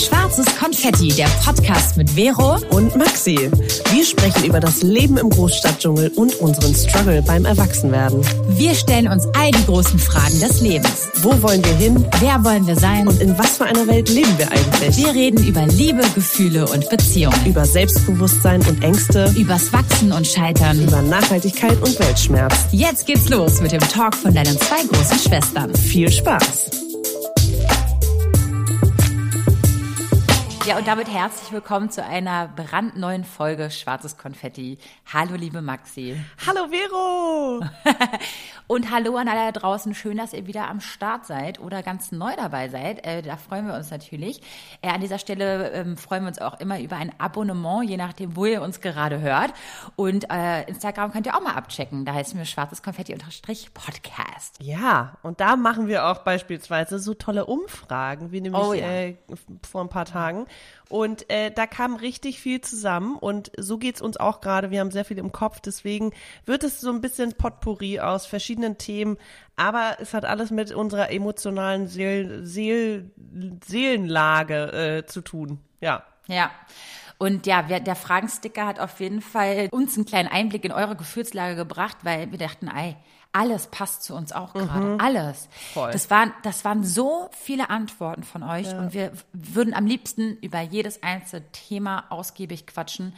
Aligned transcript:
Schwarzes 0.00 0.46
Konfetti, 0.56 1.08
der 1.08 1.28
Podcast 1.44 1.98
mit 1.98 2.08
Vero 2.10 2.56
und 2.70 2.96
Maxi. 2.96 3.50
Wir 3.92 4.04
sprechen 4.04 4.44
über 4.44 4.58
das 4.58 4.82
Leben 4.82 5.18
im 5.18 5.28
Großstadtdschungel 5.28 6.12
und 6.16 6.34
unseren 6.36 6.74
Struggle 6.74 7.20
beim 7.22 7.44
Erwachsenwerden. 7.44 8.24
Wir 8.48 8.74
stellen 8.74 9.08
uns 9.08 9.26
all 9.38 9.50
die 9.50 9.64
großen 9.66 9.98
Fragen 9.98 10.40
des 10.40 10.62
Lebens. 10.62 11.08
Wo 11.16 11.42
wollen 11.42 11.62
wir 11.62 11.74
hin? 11.74 12.06
Wer 12.18 12.42
wollen 12.44 12.66
wir 12.66 12.76
sein? 12.76 13.08
Und 13.08 13.20
in 13.20 13.38
was 13.38 13.58
für 13.58 13.64
einer 13.64 13.86
Welt 13.86 14.08
leben 14.08 14.38
wir 14.38 14.50
eigentlich? 14.50 14.96
Wir 14.96 15.12
reden 15.12 15.46
über 15.46 15.66
Liebe, 15.66 16.02
Gefühle 16.14 16.66
und 16.66 16.88
Beziehungen. 16.88 17.44
Über 17.44 17.66
Selbstbewusstsein 17.66 18.62
und 18.66 18.82
Ängste. 18.82 19.30
Übers 19.36 19.70
Wachsen 19.70 20.12
und 20.12 20.26
Scheitern. 20.26 20.82
Über 20.82 21.02
Nachhaltigkeit 21.02 21.78
und 21.82 21.98
Weltschmerz. 21.98 22.54
Jetzt 22.72 23.06
geht's 23.06 23.28
los 23.28 23.60
mit 23.60 23.72
dem 23.72 23.80
Talk 23.80 24.14
von 24.14 24.32
deinen 24.32 24.58
zwei 24.58 24.82
großen 24.90 25.18
Schwestern. 25.18 25.74
Viel 25.74 26.10
Spaß! 26.10 26.79
Ja, 30.66 30.76
und 30.76 30.86
damit 30.86 31.08
herzlich 31.08 31.52
willkommen 31.52 31.88
zu 31.88 32.04
einer 32.04 32.48
brandneuen 32.48 33.24
Folge 33.24 33.70
Schwarzes 33.70 34.18
Konfetti. 34.18 34.76
Hallo, 35.10 35.34
liebe 35.34 35.62
Maxi. 35.62 36.20
Hallo, 36.46 36.68
Vero. 36.68 37.64
und 38.66 38.90
hallo 38.90 39.16
an 39.16 39.26
alle 39.28 39.52
da 39.52 39.58
draußen. 39.58 39.94
Schön, 39.94 40.18
dass 40.18 40.34
ihr 40.34 40.46
wieder 40.46 40.68
am 40.68 40.80
Start 40.80 41.24
seid 41.24 41.60
oder 41.60 41.82
ganz 41.82 42.12
neu 42.12 42.36
dabei 42.36 42.68
seid. 42.68 43.06
Äh, 43.06 43.22
da 43.22 43.38
freuen 43.38 43.66
wir 43.66 43.74
uns 43.74 43.90
natürlich. 43.90 44.42
Äh, 44.82 44.90
an 44.90 45.00
dieser 45.00 45.18
Stelle 45.18 45.70
ähm, 45.70 45.96
freuen 45.96 46.24
wir 46.24 46.28
uns 46.28 46.40
auch 46.40 46.60
immer 46.60 46.78
über 46.78 46.96
ein 46.96 47.12
Abonnement, 47.18 47.88
je 47.88 47.96
nachdem, 47.96 48.36
wo 48.36 48.44
ihr 48.44 48.60
uns 48.60 48.82
gerade 48.82 49.20
hört. 49.20 49.54
Und 49.96 50.30
äh, 50.30 50.64
Instagram 50.64 51.10
könnt 51.10 51.24
ihr 51.24 51.34
auch 51.36 51.42
mal 51.42 51.54
abchecken. 51.54 52.04
Da 52.04 52.12
heißen 52.12 52.38
wir 52.38 52.44
Schwarzes 52.44 52.82
Konfetti-Podcast. 52.82 54.58
Ja, 54.60 55.16
und 55.22 55.40
da 55.40 55.56
machen 55.56 55.88
wir 55.88 56.06
auch 56.06 56.18
beispielsweise 56.18 56.98
so 56.98 57.14
tolle 57.14 57.46
Umfragen, 57.46 58.30
wie 58.30 58.42
nämlich 58.42 58.62
oh, 58.62 58.74
ja. 58.74 58.86
äh, 58.86 59.16
vor 59.66 59.80
ein 59.80 59.88
paar 59.88 60.04
Tagen. 60.04 60.46
Und 60.88 61.30
äh, 61.30 61.52
da 61.52 61.66
kam 61.66 61.94
richtig 61.94 62.40
viel 62.40 62.60
zusammen 62.60 63.16
und 63.16 63.52
so 63.56 63.78
geht's 63.78 64.02
uns 64.02 64.16
auch 64.16 64.40
gerade. 64.40 64.72
Wir 64.72 64.80
haben 64.80 64.90
sehr 64.90 65.04
viel 65.04 65.18
im 65.18 65.30
Kopf, 65.30 65.60
deswegen 65.60 66.12
wird 66.46 66.64
es 66.64 66.80
so 66.80 66.90
ein 66.90 67.00
bisschen 67.00 67.34
Potpourri 67.34 68.00
aus 68.00 68.26
verschiedenen 68.26 68.76
Themen, 68.76 69.16
aber 69.54 69.98
es 70.00 70.14
hat 70.14 70.24
alles 70.24 70.50
mit 70.50 70.72
unserer 70.72 71.12
emotionalen 71.12 71.86
Seel 71.86 72.44
Seel 72.44 73.08
Seelenlage 73.64 74.72
äh, 74.72 75.06
zu 75.06 75.20
tun. 75.20 75.60
Ja. 75.80 76.02
Ja. 76.26 76.50
Und 77.18 77.46
ja, 77.46 77.62
der 77.62 77.96
Fragensticker 77.96 78.66
hat 78.66 78.80
auf 78.80 78.98
jeden 78.98 79.20
Fall 79.20 79.68
uns 79.70 79.94
einen 79.94 80.06
kleinen 80.06 80.28
Einblick 80.28 80.64
in 80.64 80.72
eure 80.72 80.96
Gefühlslage 80.96 81.54
gebracht, 81.54 81.98
weil 82.02 82.30
wir 82.30 82.38
dachten, 82.38 82.68
ey, 82.68 82.96
alles 83.32 83.68
passt 83.68 84.02
zu 84.02 84.14
uns 84.14 84.32
auch 84.32 84.52
gerade. 84.52 84.86
Mhm. 84.86 85.00
Alles. 85.00 85.48
Voll. 85.72 85.92
Das 85.92 86.10
waren, 86.10 86.32
das 86.42 86.64
waren 86.64 86.82
so 86.82 87.28
viele 87.32 87.70
Antworten 87.70 88.24
von 88.24 88.42
euch 88.42 88.66
ja. 88.66 88.78
und 88.78 88.92
wir 88.92 89.12
würden 89.32 89.74
am 89.74 89.86
liebsten 89.86 90.36
über 90.38 90.60
jedes 90.60 91.02
einzelne 91.02 91.50
Thema 91.52 92.04
ausgiebig 92.10 92.66
quatschen. 92.66 93.14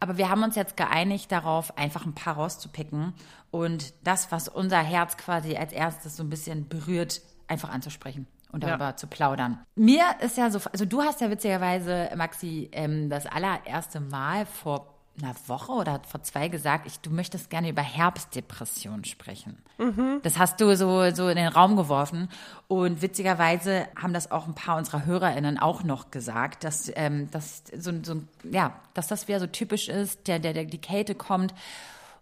Aber 0.00 0.18
wir 0.18 0.28
haben 0.28 0.42
uns 0.42 0.56
jetzt 0.56 0.76
geeinigt 0.76 1.30
darauf, 1.30 1.78
einfach 1.78 2.04
ein 2.04 2.14
paar 2.14 2.34
rauszupicken 2.34 3.14
und 3.52 3.94
das, 4.02 4.32
was 4.32 4.48
unser 4.48 4.80
Herz 4.80 5.16
quasi 5.16 5.56
als 5.56 5.72
erstes 5.72 6.16
so 6.16 6.24
ein 6.24 6.30
bisschen 6.30 6.68
berührt, 6.68 7.20
einfach 7.46 7.70
anzusprechen 7.70 8.26
und 8.50 8.64
darüber 8.64 8.86
ja. 8.86 8.96
zu 8.96 9.06
plaudern. 9.06 9.60
Mir 9.76 10.04
ist 10.20 10.36
ja 10.36 10.50
so, 10.50 10.58
also 10.72 10.84
du 10.84 11.02
hast 11.02 11.20
ja 11.20 11.30
witzigerweise, 11.30 12.10
Maxi, 12.16 12.68
ähm, 12.72 13.10
das 13.10 13.26
allererste 13.26 14.00
Mal 14.00 14.44
vor 14.44 14.92
einer 15.20 15.34
Woche 15.46 15.72
oder 15.72 16.00
vor 16.08 16.22
zwei 16.22 16.48
gesagt, 16.48 16.86
ich, 16.86 17.00
du 17.00 17.10
möchtest 17.10 17.50
gerne 17.50 17.68
über 17.68 17.82
Herbstdepression 17.82 19.04
sprechen. 19.04 19.62
Mhm. 19.78 20.20
Das 20.22 20.38
hast 20.38 20.60
du 20.60 20.74
so, 20.74 21.10
so 21.10 21.28
in 21.28 21.36
den 21.36 21.48
Raum 21.48 21.76
geworfen. 21.76 22.28
Und 22.66 23.02
witzigerweise 23.02 23.88
haben 24.00 24.14
das 24.14 24.30
auch 24.30 24.46
ein 24.46 24.54
paar 24.54 24.78
unserer 24.78 25.04
HörerInnen 25.04 25.58
auch 25.58 25.82
noch 25.82 26.10
gesagt, 26.10 26.64
dass, 26.64 26.90
ähm, 26.94 27.30
dass, 27.30 27.64
so, 27.76 27.92
so, 28.02 28.22
ja, 28.50 28.74
dass 28.94 29.06
das 29.06 29.28
wieder 29.28 29.40
so 29.40 29.46
typisch 29.46 29.88
ist, 29.88 30.26
der, 30.28 30.38
der, 30.38 30.54
der, 30.54 30.64
die 30.64 30.80
Kälte 30.80 31.14
kommt. 31.14 31.54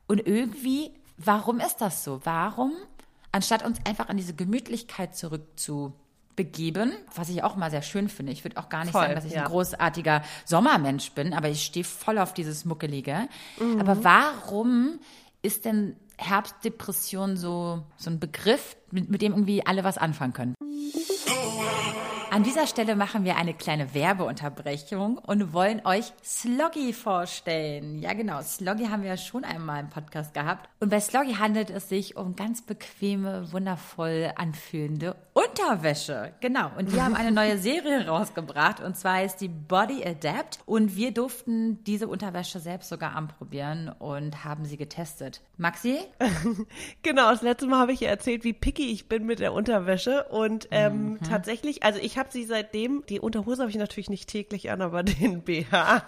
Und 0.08 0.26
irgendwie, 0.26 0.90
warum 1.16 1.60
ist 1.60 1.80
das 1.80 2.02
so? 2.02 2.20
Warum, 2.24 2.72
anstatt 3.30 3.64
uns 3.64 3.78
einfach 3.86 4.08
an 4.08 4.16
diese 4.16 4.34
Gemütlichkeit 4.34 5.16
zurückzu 5.16 5.94
begeben, 6.36 6.92
was 7.14 7.28
ich 7.28 7.42
auch 7.42 7.56
mal 7.56 7.70
sehr 7.70 7.82
schön 7.82 8.08
finde. 8.08 8.32
Ich 8.32 8.44
würde 8.44 8.56
auch 8.56 8.68
gar 8.68 8.84
nicht 8.84 8.92
voll, 8.92 9.02
sagen, 9.02 9.14
dass 9.14 9.24
ich 9.24 9.32
ja. 9.32 9.42
ein 9.42 9.48
großartiger 9.48 10.22
Sommermensch 10.44 11.12
bin, 11.12 11.34
aber 11.34 11.48
ich 11.48 11.64
stehe 11.64 11.84
voll 11.84 12.18
auf 12.18 12.34
dieses 12.34 12.64
Muckelige. 12.64 13.28
Mhm. 13.58 13.80
Aber 13.80 14.04
warum 14.04 15.00
ist 15.42 15.64
denn 15.64 15.96
Herbstdepression 16.18 17.36
so, 17.36 17.82
so 17.96 18.10
ein 18.10 18.20
Begriff, 18.20 18.76
mit, 18.91 19.10
mit 19.10 19.22
dem 19.22 19.32
irgendwie 19.32 19.66
alle 19.66 19.84
was 19.84 19.98
anfangen 19.98 20.32
können? 20.32 20.54
An 22.30 22.44
dieser 22.44 22.68
Stelle 22.68 22.94
machen 22.94 23.24
wir 23.24 23.36
eine 23.36 23.54
kleine 23.54 23.92
Werbeunterbrechung 23.92 25.18
und 25.18 25.52
wollen 25.52 25.84
euch 25.84 26.12
Sloggy 26.24 26.92
vorstellen. 26.92 27.98
Ja, 27.98 28.12
genau. 28.12 28.41
Sloggy 28.41 28.86
haben 28.86 29.02
wir 29.02 29.10
ja 29.10 29.16
schon 29.16 29.42
einmal 29.42 29.80
im 29.80 29.91
Podcast 29.91 30.32
gehabt. 30.32 30.68
Und 30.78 30.91
bei 30.91 31.00
Sloggy 31.00 31.34
handelt 31.34 31.70
es 31.70 31.88
sich 31.88 32.16
um 32.16 32.36
ganz 32.36 32.62
bequeme, 32.62 33.52
wundervoll 33.52 34.30
anfühlende 34.36 35.16
Unterwäsche. 35.32 36.32
Genau. 36.41 36.70
Und 36.78 36.92
die 36.92 37.02
haben 37.02 37.16
eine 37.16 37.32
neue 37.32 37.58
Serie 37.58 38.06
rausgebracht 38.08 38.78
und 38.78 38.97
zwar 38.97 39.24
ist 39.24 39.38
die 39.38 39.48
Body 39.48 40.04
Adapt. 40.06 40.60
Und 40.66 40.94
wir 40.94 41.12
durften 41.12 41.82
diese 41.82 42.06
Unterwäsche 42.06 42.60
selbst 42.60 42.91
sogar 42.91 43.16
anprobieren 43.16 43.88
und 43.88 44.44
haben 44.44 44.64
sie 44.66 44.76
getestet. 44.76 45.41
Maxi? 45.56 45.98
genau. 47.02 47.28
Das 47.30 47.42
letzte 47.42 47.66
Mal 47.66 47.80
habe 47.80 47.92
ich 47.92 48.00
ja 48.00 48.08
erzählt, 48.08 48.44
wie 48.44 48.52
picky 48.52 48.92
ich 48.92 49.08
bin 49.08 49.26
mit 49.26 49.41
der 49.41 49.52
Unterwäsche. 49.52 50.24
Und 50.30 50.68
ähm, 50.70 51.14
mhm. 51.14 51.20
tatsächlich, 51.22 51.82
also 51.82 51.98
ich 51.98 52.19
habe 52.20 52.31
sie 52.31 52.44
seitdem, 52.44 53.03
die 53.08 53.19
Unterhose 53.19 53.62
habe 53.62 53.70
ich 53.70 53.76
natürlich 53.76 54.10
nicht 54.10 54.28
täglich 54.28 54.70
an, 54.70 54.81
aber 54.81 55.03
den 55.03 55.42
BH. 55.42 56.04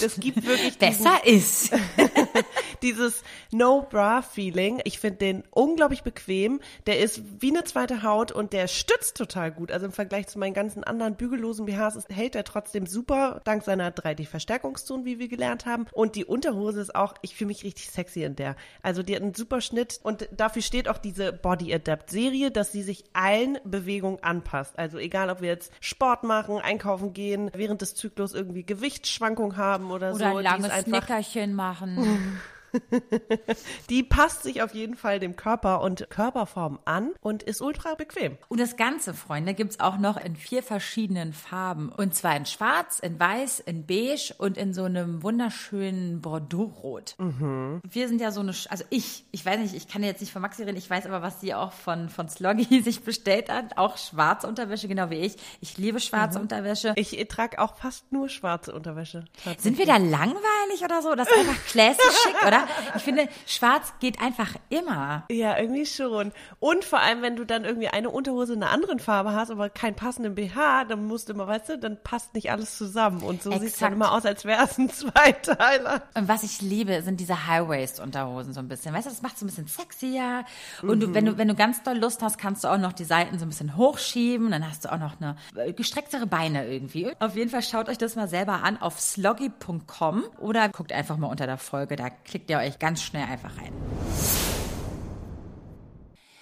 Das 0.00 0.18
gibt 0.18 0.46
wirklich 0.46 0.78
besser 0.78 1.26
ist. 1.26 1.72
dieses 2.82 3.22
No 3.52 3.82
Bra 3.82 4.22
Feeling. 4.22 4.80
Ich 4.84 4.98
finde 4.98 5.18
den 5.18 5.44
unglaublich 5.50 6.02
bequem. 6.02 6.60
Der 6.86 7.00
ist 7.00 7.22
wie 7.40 7.50
eine 7.50 7.64
zweite 7.64 8.02
Haut 8.02 8.32
und 8.32 8.52
der 8.52 8.66
stützt 8.66 9.16
total 9.16 9.52
gut. 9.52 9.70
Also 9.70 9.86
im 9.86 9.92
Vergleich 9.92 10.26
zu 10.26 10.38
meinen 10.38 10.54
ganzen 10.54 10.84
anderen 10.84 11.16
bügellosen 11.16 11.66
BHs 11.66 11.96
ist, 11.96 12.08
hält 12.08 12.34
er 12.34 12.44
trotzdem 12.44 12.86
super 12.86 13.40
dank 13.44 13.62
seiner 13.62 13.90
3D-Verstärkungszone, 13.90 15.04
wie 15.04 15.18
wir 15.18 15.28
gelernt 15.28 15.66
haben. 15.66 15.86
Und 15.92 16.16
die 16.16 16.24
Unterhose 16.24 16.80
ist 16.80 16.94
auch, 16.94 17.14
ich 17.22 17.36
fühle 17.36 17.48
mich 17.48 17.64
richtig 17.64 17.90
sexy 17.90 18.24
in 18.24 18.36
der. 18.36 18.56
Also 18.82 19.02
die 19.02 19.14
hat 19.14 19.22
einen 19.22 19.34
super 19.34 19.60
Schnitt 19.60 20.00
und 20.02 20.28
dafür 20.32 20.62
steht 20.62 20.88
auch 20.88 20.98
diese 20.98 21.32
Body 21.32 21.72
Adapt 21.74 22.10
Serie, 22.10 22.50
dass 22.50 22.72
sie 22.72 22.82
sich 22.82 23.04
allen 23.12 23.58
Bewegungen 23.64 24.18
anpasst. 24.22 24.78
Also 24.78 24.98
egal, 24.98 25.30
ob 25.32 25.40
wir 25.40 25.48
jetzt 25.48 25.72
Sport 25.80 26.24
machen, 26.24 26.58
einkaufen 26.58 27.12
gehen, 27.12 27.50
während 27.54 27.82
des 27.82 27.94
Zyklus 27.94 28.34
irgendwie 28.34 28.64
Gewichtsschwankungen 28.64 29.56
haben 29.56 29.90
oder, 29.90 30.14
oder 30.14 30.30
so. 30.30 30.38
Oder 30.38 30.52
ein 30.52 30.62
langes 30.62 30.86
Nickerchen 30.86 31.54
machen. 31.54 32.40
die 33.90 34.02
passt 34.02 34.42
sich 34.42 34.62
auf 34.62 34.74
jeden 34.74 34.96
Fall 34.96 35.20
dem 35.20 35.36
Körper 35.36 35.80
und 35.82 36.08
Körperform 36.10 36.78
an 36.84 37.10
und 37.20 37.42
ist 37.42 37.60
ultra 37.60 37.94
bequem. 37.94 38.38
Und 38.48 38.60
das 38.60 38.76
Ganze, 38.76 39.14
Freunde, 39.14 39.54
gibt 39.54 39.72
es 39.72 39.80
auch 39.80 39.98
noch 39.98 40.16
in 40.16 40.36
vier 40.36 40.62
verschiedenen 40.62 41.32
Farben. 41.32 41.90
Und 41.90 42.14
zwar 42.14 42.36
in 42.36 42.46
schwarz, 42.46 42.98
in 42.98 43.18
weiß, 43.18 43.60
in 43.60 43.86
beige 43.86 44.34
und 44.38 44.56
in 44.56 44.74
so 44.74 44.84
einem 44.84 45.22
wunderschönen 45.22 46.20
Bordeaux-Rot. 46.20 47.14
Mhm. 47.18 47.80
Wir 47.88 48.08
sind 48.08 48.20
ja 48.20 48.30
so 48.30 48.40
eine, 48.40 48.52
also 48.68 48.84
ich, 48.90 49.24
ich 49.30 49.44
weiß 49.44 49.58
nicht, 49.60 49.74
ich 49.74 49.88
kann 49.88 50.02
jetzt 50.02 50.20
nicht 50.20 50.32
von 50.32 50.42
Maxi 50.42 50.62
reden, 50.62 50.76
ich 50.76 50.88
weiß 50.88 51.06
aber, 51.06 51.22
was 51.22 51.40
sie 51.40 51.54
auch 51.54 51.72
von, 51.72 52.08
von 52.08 52.28
Sloggy 52.28 52.82
sich 52.82 53.02
bestellt 53.02 53.50
hat. 53.50 53.76
Auch 53.76 53.96
schwarze 53.96 54.46
Unterwäsche, 54.46 54.88
genau 54.88 55.10
wie 55.10 55.16
ich. 55.16 55.36
Ich 55.60 55.78
liebe 55.78 56.00
schwarze 56.00 56.38
mhm. 56.38 56.44
Unterwäsche. 56.44 56.92
Ich 56.96 57.16
trage 57.28 57.58
auch 57.58 57.76
fast 57.76 58.10
nur 58.12 58.28
schwarze 58.28 58.72
Unterwäsche. 58.72 59.24
Sind 59.58 59.78
wir 59.78 59.86
da 59.86 59.96
langweilig 59.96 60.82
oder 60.84 61.02
so? 61.02 61.14
Das 61.14 61.28
ist 61.28 61.38
einfach 61.38 61.64
classy 61.66 62.00
schick, 62.22 62.46
oder? 62.46 62.61
Ich 62.96 63.02
finde, 63.02 63.28
schwarz 63.46 63.94
geht 64.00 64.20
einfach 64.20 64.54
immer. 64.68 65.24
Ja, 65.30 65.58
irgendwie 65.58 65.86
schon. 65.86 66.32
Und 66.60 66.84
vor 66.84 67.00
allem, 67.00 67.22
wenn 67.22 67.36
du 67.36 67.44
dann 67.44 67.64
irgendwie 67.64 67.88
eine 67.88 68.10
Unterhose 68.10 68.54
in 68.54 68.62
einer 68.62 68.72
anderen 68.72 68.98
Farbe 68.98 69.32
hast, 69.32 69.50
aber 69.50 69.70
keinen 69.70 69.94
passenden 69.94 70.34
BH, 70.34 70.84
dann 70.84 71.06
musst 71.06 71.28
du 71.28 71.34
immer, 71.34 71.46
weißt 71.46 71.70
du, 71.70 71.78
dann 71.78 71.98
passt 72.02 72.34
nicht 72.34 72.50
alles 72.50 72.76
zusammen. 72.76 73.22
Und 73.22 73.42
so 73.42 73.50
sieht 73.52 73.72
es 73.72 73.78
dann 73.78 73.92
immer 73.92 74.12
aus, 74.12 74.24
als 74.24 74.44
wäre 74.44 74.64
es 74.64 74.78
ein 74.78 74.90
Zweiteiler. 74.90 76.02
Und 76.14 76.28
was 76.28 76.42
ich 76.42 76.60
liebe, 76.60 77.02
sind 77.02 77.20
diese 77.20 77.46
High-Waist-Unterhosen 77.46 78.52
so 78.52 78.60
ein 78.60 78.68
bisschen. 78.68 78.94
Weißt 78.94 79.06
du, 79.06 79.10
das 79.10 79.22
macht 79.22 79.38
so 79.38 79.44
ein 79.44 79.48
bisschen 79.48 79.66
sexier. 79.66 80.44
Und 80.82 80.98
mhm. 80.98 81.00
du, 81.00 81.14
wenn, 81.14 81.24
du, 81.26 81.38
wenn 81.38 81.48
du 81.48 81.54
ganz 81.54 81.82
doll 81.82 81.98
Lust 81.98 82.22
hast, 82.22 82.38
kannst 82.38 82.64
du 82.64 82.68
auch 82.68 82.78
noch 82.78 82.92
die 82.92 83.04
Seiten 83.04 83.38
so 83.38 83.44
ein 83.44 83.48
bisschen 83.48 83.76
hochschieben. 83.76 84.50
Dann 84.50 84.68
hast 84.68 84.84
du 84.84 84.92
auch 84.92 84.98
noch 84.98 85.20
eine 85.20 85.36
äh, 85.56 85.72
gestrecktere 85.72 86.26
Beine 86.26 86.66
irgendwie. 86.66 87.12
Auf 87.18 87.36
jeden 87.36 87.50
Fall 87.50 87.62
schaut 87.62 87.88
euch 87.88 87.98
das 87.98 88.16
mal 88.16 88.28
selber 88.28 88.62
an 88.62 88.80
auf 88.80 89.00
sloggy.com 89.00 90.24
oder 90.38 90.68
guckt 90.68 90.92
einfach 90.92 91.16
mal 91.16 91.28
unter 91.28 91.46
der 91.46 91.58
Folge. 91.58 91.96
Da 91.96 92.10
klickt 92.10 92.50
ihr 92.50 92.51
euch 92.58 92.78
ganz 92.78 93.02
schnell 93.02 93.24
einfach 93.24 93.56
rein. 93.58 93.72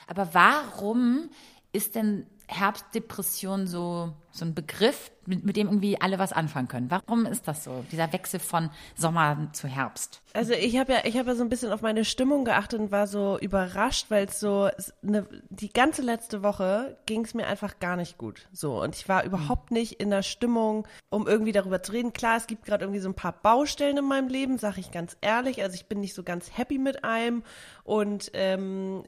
Aber 0.07 0.35
warum 0.35 1.31
ist 1.73 1.95
denn 1.95 2.27
Herbstdepression 2.50 3.67
so, 3.67 4.12
so 4.32 4.44
ein 4.44 4.55
Begriff, 4.55 5.11
mit, 5.26 5.44
mit 5.44 5.56
dem 5.56 5.69
irgendwie 5.69 6.00
alle 6.00 6.19
was 6.19 6.32
anfangen 6.32 6.69
können? 6.69 6.91
Warum 6.91 7.25
ist 7.25 7.47
das 7.47 7.64
so, 7.64 7.85
dieser 7.93 8.12
Wechsel 8.12 8.41
von 8.41 8.70
Sommer 8.97 9.49
zu 9.52 9.69
Herbst? 9.69 10.23
Also 10.32 10.52
ich 10.52 10.76
habe 10.76 10.93
ja, 10.93 10.99
ich 11.05 11.17
habe 11.17 11.31
ja 11.31 11.35
so 11.37 11.43
ein 11.43 11.49
bisschen 11.49 11.73
auf 11.73 11.82
meine 11.82 12.05
Stimmung 12.05 12.44
geachtet 12.44 12.81
und 12.81 12.91
war 12.91 13.06
so 13.06 13.38
überrascht, 13.38 14.06
weil 14.11 14.26
es 14.26 14.41
so 14.41 14.69
eine, 15.02 15.26
die 15.49 15.73
ganze 15.73 16.02
letzte 16.02 16.43
Woche 16.43 16.99
ging 17.06 17.25
es 17.25 17.35
mir 17.35 17.47
einfach 17.47 17.79
gar 17.79 17.97
nicht 17.97 18.19
gut. 18.19 18.49
So 18.52 18.82
und 18.82 18.97
ich 18.97 19.08
war 19.08 19.25
überhaupt 19.25 19.70
nicht 19.70 20.00
in 20.00 20.11
der 20.11 20.23
Stimmung, 20.23 20.87
um 21.11 21.26
irgendwie 21.26 21.52
darüber 21.52 21.82
zu 21.82 21.93
reden. 21.93 22.12
Klar, 22.12 22.37
es 22.37 22.47
gibt 22.47 22.64
gerade 22.64 22.85
irgendwie 22.85 23.00
so 23.00 23.08
ein 23.08 23.14
paar 23.14 23.32
Baustellen 23.32 23.99
in 23.99 24.05
meinem 24.05 24.29
Leben, 24.29 24.58
sage 24.58 24.81
ich 24.81 24.91
ganz 24.91 25.17
ehrlich. 25.20 25.62
Also 25.62 25.75
ich 25.75 25.87
bin 25.87 26.00
nicht 26.00 26.14
so 26.14 26.23
ganz 26.25 26.56
happy 26.56 26.79
mit 26.79 27.05
einem 27.05 27.44
und 27.85 28.31
ähm, 28.35 29.05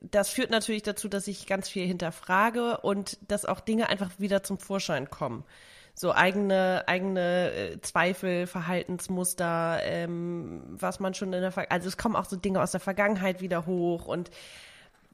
das 0.00 0.30
führt 0.30 0.50
natürlich 0.50 0.82
dazu, 0.82 1.08
dass 1.08 1.28
ich 1.28 1.46
ganz 1.46 1.68
viel 1.68 1.86
hinterfrage 1.86 2.78
und 2.78 3.18
dass 3.30 3.44
auch 3.44 3.60
Dinge 3.60 3.88
einfach 3.88 4.10
wieder 4.18 4.42
zum 4.42 4.58
Vorschein 4.58 5.10
kommen. 5.10 5.44
So 5.94 6.14
eigene, 6.14 6.84
eigene 6.86 7.52
äh, 7.52 7.80
Zweifel, 7.82 8.46
Verhaltensmuster, 8.46 9.80
ähm, 9.82 10.62
was 10.68 11.00
man 11.00 11.14
schon 11.14 11.32
in 11.32 11.42
der 11.42 11.52
Ver 11.52 11.70
also 11.70 11.88
es 11.88 11.98
kommen 11.98 12.16
auch 12.16 12.24
so 12.24 12.36
Dinge 12.36 12.62
aus 12.62 12.70
der 12.70 12.80
Vergangenheit 12.80 13.42
wieder 13.42 13.66
hoch 13.66 14.06
und 14.06 14.30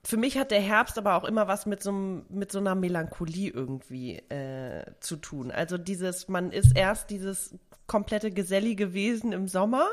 für 0.04 0.16
mich 0.16 0.38
hat 0.38 0.52
der 0.52 0.60
Herbst 0.60 0.98
aber 0.98 1.16
auch 1.16 1.24
immer 1.24 1.48
was 1.48 1.66
mit 1.66 1.82
so, 1.82 1.90
mit 1.90 2.52
so 2.52 2.60
einer 2.60 2.76
Melancholie 2.76 3.50
irgendwie 3.50 4.18
äh, 4.28 4.84
zu 5.00 5.16
tun. 5.16 5.50
Also 5.50 5.78
dieses, 5.78 6.28
man 6.28 6.52
ist 6.52 6.76
erst 6.76 7.10
dieses 7.10 7.56
komplette 7.88 8.30
gesellige 8.30 8.94
Wesen 8.94 9.32
im 9.32 9.48
Sommer 9.48 9.88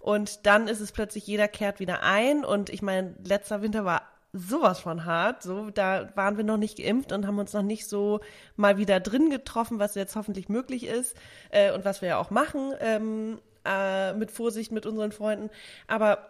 und 0.00 0.46
dann 0.46 0.66
ist 0.66 0.80
es 0.80 0.90
plötzlich, 0.90 1.28
jeder 1.28 1.46
kehrt 1.46 1.78
wieder 1.78 2.02
ein 2.02 2.44
und 2.44 2.70
ich 2.70 2.82
meine, 2.82 3.14
letzter 3.22 3.62
Winter 3.62 3.84
war 3.84 4.02
sowas 4.32 4.80
von 4.80 5.04
hart. 5.04 5.42
So, 5.42 5.70
da 5.70 6.08
waren 6.14 6.36
wir 6.36 6.44
noch 6.44 6.56
nicht 6.56 6.78
geimpft 6.78 7.12
und 7.12 7.26
haben 7.26 7.38
uns 7.38 7.52
noch 7.52 7.62
nicht 7.62 7.88
so 7.88 8.20
mal 8.56 8.78
wieder 8.78 9.00
drin 9.00 9.30
getroffen, 9.30 9.78
was 9.78 9.94
jetzt 9.94 10.16
hoffentlich 10.16 10.48
möglich 10.48 10.86
ist 10.86 11.16
äh, 11.50 11.72
und 11.72 11.84
was 11.84 12.00
wir 12.00 12.10
ja 12.10 12.18
auch 12.18 12.30
machen 12.30 12.72
ähm, 12.80 13.40
äh, 13.64 14.12
mit 14.14 14.30
Vorsicht 14.30 14.72
mit 14.72 14.86
unseren 14.86 15.12
Freunden. 15.12 15.50
Aber 15.86 16.28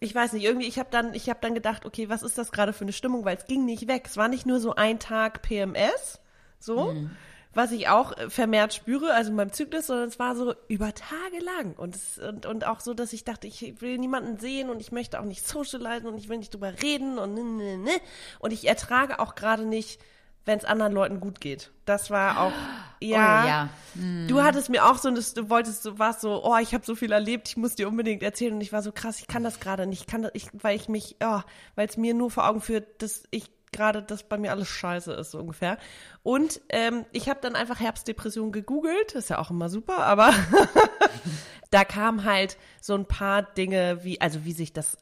ich 0.00 0.14
weiß 0.14 0.34
nicht, 0.34 0.44
irgendwie, 0.44 0.68
ich 0.68 0.78
habe 0.78 0.88
dann, 0.90 1.14
ich 1.14 1.28
habe 1.28 1.40
dann 1.40 1.54
gedacht, 1.54 1.84
okay, 1.84 2.08
was 2.08 2.22
ist 2.22 2.38
das 2.38 2.52
gerade 2.52 2.72
für 2.72 2.84
eine 2.84 2.92
Stimmung, 2.92 3.24
weil 3.24 3.36
es 3.36 3.46
ging 3.46 3.64
nicht 3.64 3.88
weg. 3.88 4.04
Es 4.06 4.16
war 4.16 4.28
nicht 4.28 4.46
nur 4.46 4.60
so 4.60 4.74
ein 4.74 4.98
Tag 4.98 5.42
PMS, 5.42 6.20
so, 6.58 6.92
mhm 6.92 7.10
was 7.56 7.72
ich 7.72 7.88
auch 7.88 8.12
vermehrt 8.28 8.74
spüre, 8.74 9.14
also 9.14 9.30
in 9.30 9.36
meinem 9.36 9.52
Zyklus, 9.52 9.86
sondern 9.86 10.08
es 10.08 10.18
war 10.18 10.36
so 10.36 10.54
über 10.68 10.92
Tage 10.92 11.42
lang. 11.42 11.72
Und, 11.76 11.96
es, 11.96 12.18
und, 12.18 12.44
und 12.44 12.66
auch 12.66 12.80
so, 12.80 12.92
dass 12.92 13.14
ich 13.14 13.24
dachte, 13.24 13.46
ich 13.46 13.80
will 13.80 13.96
niemanden 13.96 14.38
sehen 14.38 14.68
und 14.68 14.80
ich 14.80 14.92
möchte 14.92 15.18
auch 15.18 15.24
nicht 15.24 15.48
socialisen 15.48 16.06
und 16.06 16.18
ich 16.18 16.28
will 16.28 16.36
nicht 16.36 16.52
drüber 16.52 16.72
reden 16.82 17.18
und 17.18 17.32
ne, 17.32 17.42
ne, 17.42 17.78
ne. 17.78 17.90
Und 18.40 18.52
ich 18.52 18.68
ertrage 18.68 19.20
auch 19.20 19.34
gerade 19.34 19.64
nicht, 19.64 20.00
wenn 20.44 20.58
es 20.58 20.66
anderen 20.66 20.92
Leuten 20.92 21.18
gut 21.18 21.40
geht. 21.40 21.72
Das 21.86 22.10
war 22.10 22.40
auch, 22.40 22.52
ja. 23.00 23.44
Oh, 23.44 23.48
ja. 23.48 23.68
Hm. 23.94 24.28
Du 24.28 24.42
hattest 24.42 24.68
mir 24.68 24.84
auch 24.84 24.98
so, 24.98 25.10
dass 25.10 25.32
du 25.32 25.48
wolltest, 25.48 25.84
du 25.86 25.98
warst 25.98 26.20
so, 26.20 26.44
oh, 26.44 26.58
ich 26.58 26.74
habe 26.74 26.84
so 26.84 26.94
viel 26.94 27.10
erlebt, 27.10 27.48
ich 27.48 27.56
muss 27.56 27.74
dir 27.74 27.88
unbedingt 27.88 28.22
erzählen. 28.22 28.52
Und 28.52 28.60
ich 28.60 28.72
war 28.72 28.82
so 28.82 28.92
krass, 28.92 29.18
ich 29.18 29.26
kann 29.26 29.42
das 29.42 29.60
gerade 29.60 29.86
nicht, 29.86 30.02
ich 30.02 30.06
kann 30.06 30.22
das, 30.22 30.32
ich, 30.34 30.48
weil 30.52 30.76
ich 30.76 30.88
mich, 30.88 31.16
oh, 31.22 31.40
weil 31.74 31.88
es 31.88 31.96
mir 31.96 32.12
nur 32.12 32.30
vor 32.30 32.46
Augen 32.46 32.60
führt, 32.60 33.02
dass 33.02 33.24
ich 33.30 33.50
gerade, 33.72 34.02
dass 34.02 34.22
bei 34.22 34.38
mir 34.38 34.52
alles 34.52 34.68
scheiße 34.68 35.12
ist, 35.12 35.30
so 35.30 35.38
ungefähr. 35.38 35.78
Und 36.22 36.60
ähm, 36.70 37.04
ich 37.12 37.28
habe 37.28 37.40
dann 37.40 37.54
einfach 37.54 37.78
Herbstdepression 37.78 38.52
gegoogelt, 38.52 39.12
ist 39.14 39.30
ja 39.30 39.38
auch 39.38 39.50
immer 39.50 39.68
super, 39.68 39.98
aber 39.98 40.32
da 41.70 41.84
kam 41.84 42.24
halt 42.24 42.56
so 42.80 42.94
ein 42.94 43.06
paar 43.06 43.42
Dinge, 43.42 44.02
wie, 44.02 44.20
also 44.20 44.44
wie 44.44 44.52
sich 44.52 44.72
das, 44.72 44.98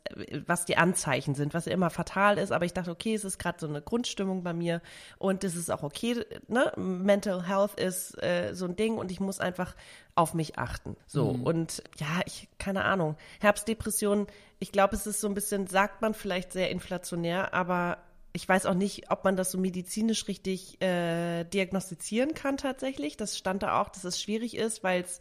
was 0.46 0.64
die 0.64 0.76
Anzeichen 0.76 1.34
sind, 1.34 1.54
was 1.54 1.66
ja 1.66 1.72
immer 1.72 1.90
fatal 1.90 2.38
ist, 2.38 2.52
aber 2.52 2.64
ich 2.64 2.72
dachte, 2.72 2.90
okay, 2.90 3.14
es 3.14 3.24
ist 3.24 3.38
gerade 3.38 3.58
so 3.60 3.68
eine 3.68 3.82
Grundstimmung 3.82 4.42
bei 4.42 4.52
mir 4.52 4.80
und 5.18 5.44
es 5.44 5.56
ist 5.56 5.70
auch 5.70 5.82
okay, 5.82 6.24
ne? 6.48 6.72
Mental 6.76 7.46
Health 7.46 7.78
ist 7.78 8.22
äh, 8.22 8.54
so 8.54 8.66
ein 8.66 8.76
Ding 8.76 8.96
und 8.96 9.10
ich 9.10 9.20
muss 9.20 9.40
einfach 9.40 9.74
auf 10.14 10.34
mich 10.34 10.58
achten. 10.58 10.96
So, 11.06 11.32
mhm. 11.32 11.42
und 11.42 11.82
ja, 11.98 12.20
ich, 12.26 12.48
keine 12.58 12.84
Ahnung, 12.84 13.16
Herbstdepression, 13.40 14.26
ich 14.58 14.72
glaube, 14.72 14.96
es 14.96 15.06
ist 15.06 15.20
so 15.20 15.28
ein 15.28 15.34
bisschen, 15.34 15.66
sagt 15.66 16.02
man 16.02 16.14
vielleicht 16.14 16.52
sehr 16.52 16.70
inflationär, 16.70 17.52
aber 17.52 17.98
ich 18.36 18.48
weiß 18.48 18.66
auch 18.66 18.74
nicht, 18.74 19.12
ob 19.12 19.22
man 19.24 19.36
das 19.36 19.52
so 19.52 19.58
medizinisch 19.58 20.26
richtig 20.26 20.82
äh, 20.82 21.44
diagnostizieren 21.44 22.34
kann 22.34 22.56
tatsächlich. 22.56 23.16
Das 23.16 23.38
stand 23.38 23.62
da 23.62 23.80
auch, 23.80 23.88
dass 23.88 24.02
es 24.02 24.20
schwierig 24.20 24.56
ist, 24.56 24.82
weil 24.82 25.02
es 25.02 25.20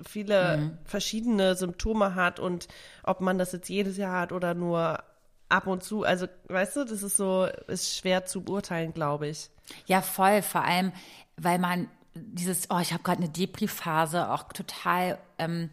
viele 0.00 0.58
mhm. 0.58 0.78
verschiedene 0.84 1.56
Symptome 1.56 2.14
hat 2.14 2.38
und 2.38 2.68
ob 3.02 3.20
man 3.20 3.36
das 3.36 3.50
jetzt 3.50 3.68
jedes 3.68 3.96
Jahr 3.96 4.20
hat 4.20 4.32
oder 4.32 4.54
nur 4.54 5.02
ab 5.48 5.66
und 5.66 5.82
zu. 5.82 6.04
Also, 6.04 6.28
weißt 6.48 6.76
du, 6.76 6.84
das 6.84 7.02
ist 7.02 7.16
so, 7.16 7.48
ist 7.66 7.96
schwer 7.98 8.24
zu 8.24 8.42
beurteilen, 8.42 8.94
glaube 8.94 9.26
ich. 9.26 9.50
Ja, 9.86 10.00
voll. 10.00 10.42
Vor 10.42 10.62
allem, 10.62 10.92
weil 11.36 11.58
man 11.58 11.88
dieses, 12.14 12.70
oh, 12.70 12.78
ich 12.78 12.92
habe 12.92 13.02
gerade 13.02 13.22
eine 13.24 13.32
Depri-Phase 13.32 14.30
auch 14.30 14.44
total 14.52 15.18
ähm, 15.38 15.70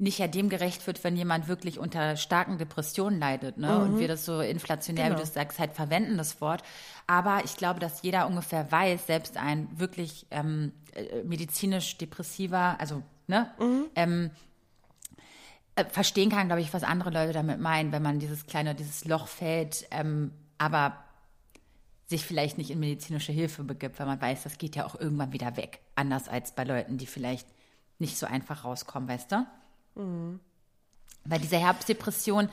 nicht 0.00 0.18
ja 0.18 0.26
dem 0.26 0.48
gerecht 0.48 0.86
wird, 0.86 1.04
wenn 1.04 1.14
jemand 1.14 1.46
wirklich 1.46 1.78
unter 1.78 2.16
starken 2.16 2.56
Depressionen 2.56 3.20
leidet, 3.20 3.58
ne? 3.58 3.68
Mhm. 3.68 3.82
Und 3.82 3.98
wir 3.98 4.08
das 4.08 4.24
so 4.24 4.40
inflationär, 4.40 5.08
genau. 5.08 5.18
wie 5.18 5.22
du 5.22 5.28
sagst, 5.28 5.58
halt 5.58 5.72
verwenden, 5.74 6.16
das 6.16 6.40
Wort. 6.40 6.62
Aber 7.06 7.42
ich 7.44 7.56
glaube, 7.56 7.80
dass 7.80 8.02
jeder 8.02 8.26
ungefähr 8.26 8.72
weiß, 8.72 9.06
selbst 9.06 9.36
ein 9.36 9.68
wirklich 9.78 10.26
ähm, 10.30 10.72
äh, 10.94 11.22
medizinisch 11.22 11.98
depressiver, 11.98 12.76
also, 12.80 13.02
ne? 13.26 13.50
Mhm. 13.58 13.86
Ähm, 13.94 14.30
äh, 15.76 15.84
verstehen 15.84 16.30
kann, 16.30 16.46
glaube 16.46 16.62
ich, 16.62 16.72
was 16.72 16.82
andere 16.82 17.10
Leute 17.10 17.34
damit 17.34 17.60
meinen, 17.60 17.92
wenn 17.92 18.02
man 18.02 18.18
dieses 18.18 18.46
kleine, 18.46 18.74
dieses 18.74 19.04
Loch 19.04 19.28
fällt, 19.28 19.86
ähm, 19.90 20.32
aber 20.56 20.96
sich 22.06 22.24
vielleicht 22.24 22.56
nicht 22.56 22.70
in 22.70 22.80
medizinische 22.80 23.32
Hilfe 23.32 23.64
begibt, 23.64 24.00
weil 24.00 24.06
man 24.06 24.20
weiß, 24.20 24.44
das 24.44 24.56
geht 24.56 24.76
ja 24.76 24.86
auch 24.86 24.98
irgendwann 24.98 25.32
wieder 25.32 25.56
weg. 25.58 25.80
Anders 25.94 26.26
als 26.28 26.52
bei 26.52 26.64
Leuten, 26.64 26.96
die 26.96 27.06
vielleicht 27.06 27.46
nicht 27.98 28.16
so 28.16 28.26
einfach 28.26 28.64
rauskommen, 28.64 29.08
weißt 29.08 29.30
du? 29.30 29.46
Mhm. 29.94 30.40
Weil 31.24 31.40
diese 31.40 31.58
Herbstdepression 31.58 32.48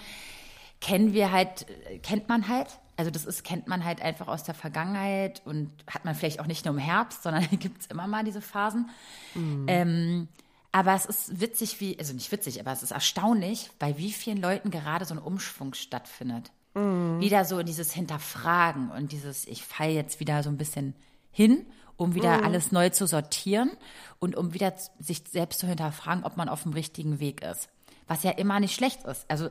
kennen 0.81 1.13
wir 1.13 1.31
halt, 1.31 1.65
kennt 2.03 2.29
man 2.29 2.47
halt. 2.47 2.79
Also 2.97 3.11
das 3.11 3.25
ist, 3.25 3.43
kennt 3.43 3.67
man 3.67 3.85
halt 3.85 4.01
einfach 4.01 4.27
aus 4.27 4.43
der 4.43 4.55
Vergangenheit 4.55 5.41
und 5.45 5.71
hat 5.87 6.03
man 6.03 6.15
vielleicht 6.15 6.39
auch 6.39 6.47
nicht 6.47 6.65
nur 6.65 6.73
im 6.73 6.79
Herbst, 6.79 7.23
sondern 7.23 7.47
gibt 7.59 7.81
es 7.81 7.87
immer 7.87 8.07
mal 8.07 8.23
diese 8.23 8.41
Phasen. 8.41 8.89
Mhm. 9.35 9.65
Ähm, 9.67 10.27
aber 10.71 10.93
es 10.93 11.05
ist 11.05 11.39
witzig, 11.39 11.79
wie, 11.79 11.97
also 11.97 12.13
nicht 12.13 12.31
witzig, 12.31 12.59
aber 12.59 12.71
es 12.71 12.83
ist 12.83 12.91
erstaunlich, 12.91 13.71
bei 13.79 13.97
wie 13.97 14.11
vielen 14.11 14.41
Leuten 14.41 14.69
gerade 14.69 15.05
so 15.05 15.13
ein 15.13 15.19
Umschwung 15.19 15.73
stattfindet. 15.73 16.51
Mhm. 16.73 17.19
Wieder 17.19 17.45
so 17.45 17.63
dieses 17.63 17.93
Hinterfragen 17.93 18.91
und 18.91 19.11
dieses, 19.11 19.47
ich 19.47 19.63
falle 19.63 19.91
jetzt 19.91 20.19
wieder 20.19 20.43
so 20.43 20.49
ein 20.49 20.57
bisschen 20.57 20.93
hin 21.31 21.65
um 21.97 22.15
wieder 22.15 22.37
mhm. 22.37 22.43
alles 22.45 22.71
neu 22.71 22.89
zu 22.89 23.07
sortieren 23.07 23.71
und 24.19 24.35
um 24.35 24.53
wieder 24.53 24.73
sich 24.99 25.23
selbst 25.29 25.59
zu 25.59 25.67
hinterfragen, 25.67 26.23
ob 26.23 26.37
man 26.37 26.49
auf 26.49 26.63
dem 26.63 26.73
richtigen 26.73 27.19
Weg 27.19 27.41
ist. 27.43 27.69
Was 28.07 28.23
ja 28.23 28.31
immer 28.31 28.59
nicht 28.59 28.75
schlecht 28.75 29.03
ist. 29.03 29.25
Also 29.29 29.49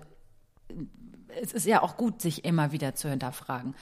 es 1.41 1.53
ist 1.53 1.67
ja 1.67 1.83
auch 1.83 1.97
gut, 1.97 2.23
sich 2.23 2.45
immer 2.45 2.73
wieder 2.73 2.95
zu 2.95 3.11
hinterfragen. 3.11 3.75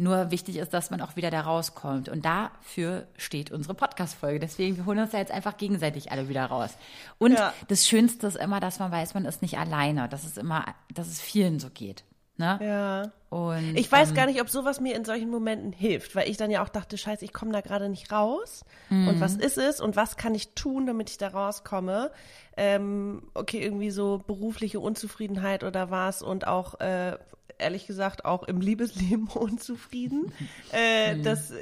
Nur 0.00 0.30
wichtig 0.30 0.56
ist, 0.56 0.72
dass 0.72 0.90
man 0.90 1.00
auch 1.00 1.16
wieder 1.16 1.30
da 1.30 1.40
rauskommt. 1.40 2.08
Und 2.08 2.24
dafür 2.24 3.08
steht 3.16 3.50
unsere 3.50 3.74
Podcast-Folge. 3.74 4.38
Deswegen, 4.38 4.76
wir 4.76 4.86
holen 4.86 5.00
uns 5.00 5.10
da 5.10 5.18
jetzt 5.18 5.32
einfach 5.32 5.56
gegenseitig 5.56 6.12
alle 6.12 6.28
wieder 6.28 6.46
raus. 6.46 6.70
Und 7.18 7.32
ja. 7.32 7.52
das 7.66 7.88
Schönste 7.88 8.28
ist 8.28 8.36
immer, 8.36 8.60
dass 8.60 8.78
man 8.78 8.92
weiß, 8.92 9.14
man 9.14 9.24
ist 9.24 9.42
nicht 9.42 9.58
alleine. 9.58 10.08
Dass 10.08 10.24
es 10.24 10.36
immer, 10.36 10.64
dass 10.94 11.08
es 11.08 11.20
vielen 11.20 11.58
so 11.58 11.68
geht. 11.68 12.04
Ne? 12.38 12.58
Ja. 12.62 13.12
Und, 13.30 13.76
ich 13.76 13.90
weiß 13.90 14.10
ähm, 14.10 14.14
gar 14.14 14.26
nicht, 14.26 14.40
ob 14.40 14.48
sowas 14.48 14.80
mir 14.80 14.94
in 14.94 15.04
solchen 15.04 15.28
Momenten 15.28 15.72
hilft, 15.72 16.14
weil 16.14 16.30
ich 16.30 16.36
dann 16.36 16.50
ja 16.50 16.62
auch 16.62 16.68
dachte, 16.68 16.96
scheiße, 16.96 17.24
ich 17.24 17.32
komme 17.32 17.52
da 17.52 17.60
gerade 17.60 17.88
nicht 17.88 18.10
raus. 18.12 18.64
Mhm. 18.88 19.08
Und 19.08 19.20
was 19.20 19.34
ist 19.34 19.58
es 19.58 19.80
und 19.80 19.96
was 19.96 20.16
kann 20.16 20.34
ich 20.34 20.54
tun, 20.54 20.86
damit 20.86 21.10
ich 21.10 21.18
da 21.18 21.28
rauskomme? 21.28 22.12
Ähm, 22.56 23.24
okay, 23.34 23.60
irgendwie 23.60 23.90
so 23.90 24.22
berufliche 24.24 24.78
Unzufriedenheit 24.78 25.64
oder 25.64 25.90
was 25.90 26.22
und 26.22 26.46
auch 26.46 26.80
äh, 26.80 27.18
ehrlich 27.58 27.88
gesagt 27.88 28.24
auch 28.24 28.44
im 28.44 28.60
Liebesleben 28.60 29.26
unzufrieden. 29.34 30.32
Äh, 30.72 31.14
mhm. 31.14 31.22
Das 31.22 31.52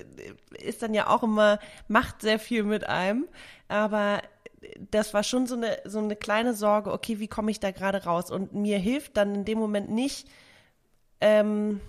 ist 0.58 0.82
dann 0.82 0.92
ja 0.92 1.08
auch 1.08 1.22
immer, 1.22 1.60
macht 1.86 2.22
sehr 2.22 2.40
viel 2.40 2.64
mit 2.64 2.88
einem. 2.88 3.26
Aber 3.68 4.20
das 4.90 5.14
war 5.14 5.22
schon 5.22 5.46
so 5.46 5.54
eine, 5.54 5.78
so 5.84 6.00
eine 6.00 6.16
kleine 6.16 6.54
Sorge, 6.54 6.92
okay, 6.92 7.20
wie 7.20 7.28
komme 7.28 7.50
ich 7.50 7.60
da 7.60 7.70
gerade 7.70 8.04
raus? 8.04 8.30
Und 8.30 8.52
mir 8.52 8.78
hilft 8.78 9.16
dann 9.16 9.34
in 9.34 9.44
dem 9.44 9.58
Moment 9.58 9.90
nicht, 9.90 10.28
ähm, 11.20 11.80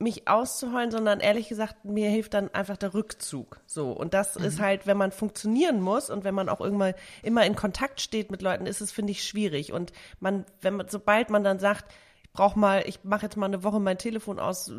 mich 0.00 0.28
auszuheulen, 0.28 0.90
sondern 0.90 1.18
ehrlich 1.18 1.48
gesagt, 1.48 1.84
mir 1.84 2.08
hilft 2.08 2.34
dann 2.34 2.54
einfach 2.54 2.76
der 2.76 2.94
Rückzug. 2.94 3.60
So. 3.66 3.90
Und 3.90 4.14
das 4.14 4.38
mhm. 4.38 4.44
ist 4.44 4.60
halt, 4.60 4.86
wenn 4.86 4.96
man 4.96 5.10
funktionieren 5.10 5.80
muss 5.80 6.08
und 6.08 6.24
wenn 6.24 6.34
man 6.34 6.48
auch 6.48 6.60
irgendwann 6.60 6.94
immer 7.22 7.44
in 7.44 7.56
Kontakt 7.56 8.00
steht 8.00 8.30
mit 8.30 8.42
Leuten, 8.42 8.66
ist 8.66 8.80
es, 8.80 8.92
finde 8.92 9.10
ich, 9.10 9.24
schwierig. 9.24 9.72
Und 9.72 9.92
man, 10.20 10.44
wenn 10.60 10.76
man, 10.76 10.88
sobald 10.88 11.30
man 11.30 11.42
dann 11.42 11.58
sagt, 11.58 11.92
ich 12.22 12.32
brauche 12.32 12.58
mal, 12.58 12.84
ich 12.86 13.02
mache 13.02 13.26
jetzt 13.26 13.36
mal 13.36 13.46
eine 13.46 13.64
Woche 13.64 13.80
mein 13.80 13.98
Telefon 13.98 14.38
aus, 14.38 14.70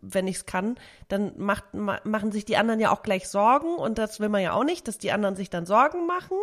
wenn 0.00 0.28
ich 0.28 0.36
es 0.36 0.46
kann, 0.46 0.76
dann 1.08 1.32
macht, 1.36 1.64
machen 1.74 2.30
sich 2.30 2.44
die 2.44 2.56
anderen 2.56 2.78
ja 2.78 2.92
auch 2.92 3.02
gleich 3.02 3.28
Sorgen 3.28 3.74
und 3.74 3.98
das 3.98 4.20
will 4.20 4.28
man 4.28 4.42
ja 4.42 4.52
auch 4.52 4.64
nicht, 4.64 4.86
dass 4.86 4.98
die 4.98 5.10
anderen 5.10 5.34
sich 5.34 5.50
dann 5.50 5.66
Sorgen 5.66 6.06
machen. 6.06 6.36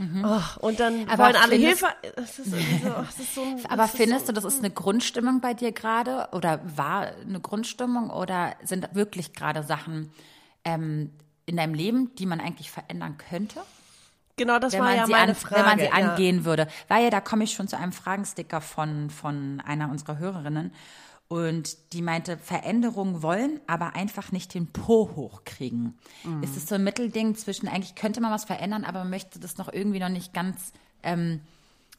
Mhm. 0.00 0.24
Oh, 0.24 0.66
und 0.66 0.80
dann 0.80 1.06
aber 1.10 1.24
wollen 1.24 1.36
alle 1.36 1.56
Hilfe. 1.56 1.86
Das 2.16 2.38
ist 2.38 2.50
so, 2.50 2.56
das 2.56 3.18
ist 3.18 3.34
so 3.34 3.42
ein, 3.42 3.66
aber 3.68 3.86
findest 3.86 4.26
so, 4.26 4.32
du, 4.32 4.40
das 4.40 4.54
ist 4.54 4.60
eine 4.60 4.70
Grundstimmung 4.70 5.42
bei 5.42 5.52
dir 5.52 5.72
gerade 5.72 6.28
oder 6.32 6.60
war 6.74 7.08
eine 7.20 7.38
Grundstimmung 7.38 8.08
oder 8.08 8.54
sind 8.62 8.94
wirklich 8.94 9.34
gerade 9.34 9.62
Sachen 9.62 10.10
ähm, 10.64 11.10
in 11.44 11.58
deinem 11.58 11.74
Leben, 11.74 12.14
die 12.14 12.24
man 12.24 12.40
eigentlich 12.40 12.70
verändern 12.70 13.18
könnte? 13.18 13.60
Genau, 14.36 14.58
das 14.58 14.72
war 14.78 14.94
ja 14.94 15.06
meine 15.06 15.32
an, 15.32 15.34
Frage. 15.34 15.56
Wenn 15.56 15.66
man 15.66 15.78
sie 15.78 15.84
ja. 15.84 15.92
angehen 15.92 16.46
würde. 16.46 16.66
Weil 16.88 17.10
da 17.10 17.20
komme 17.20 17.44
ich 17.44 17.52
schon 17.52 17.68
zu 17.68 17.76
einem 17.76 17.92
Fragensticker 17.92 18.62
von, 18.62 19.10
von 19.10 19.60
einer 19.66 19.90
unserer 19.90 20.16
Hörerinnen. 20.16 20.72
Und 21.32 21.92
die 21.92 22.02
meinte, 22.02 22.36
Veränderungen 22.38 23.22
wollen, 23.22 23.60
aber 23.68 23.94
einfach 23.94 24.32
nicht 24.32 24.52
den 24.52 24.66
Po 24.66 25.12
hochkriegen. 25.14 25.96
Mhm. 26.24 26.42
Ist 26.42 26.56
es 26.56 26.66
so 26.66 26.74
ein 26.74 26.82
Mittelding 26.82 27.36
zwischen, 27.36 27.68
eigentlich 27.68 27.94
könnte 27.94 28.20
man 28.20 28.32
was 28.32 28.44
verändern, 28.46 28.84
aber 28.84 28.98
man 29.00 29.10
möchte 29.10 29.38
das 29.38 29.56
noch 29.56 29.72
irgendwie 29.72 30.00
noch 30.00 30.08
nicht 30.08 30.34
ganz 30.34 30.72
ähm, 31.04 31.40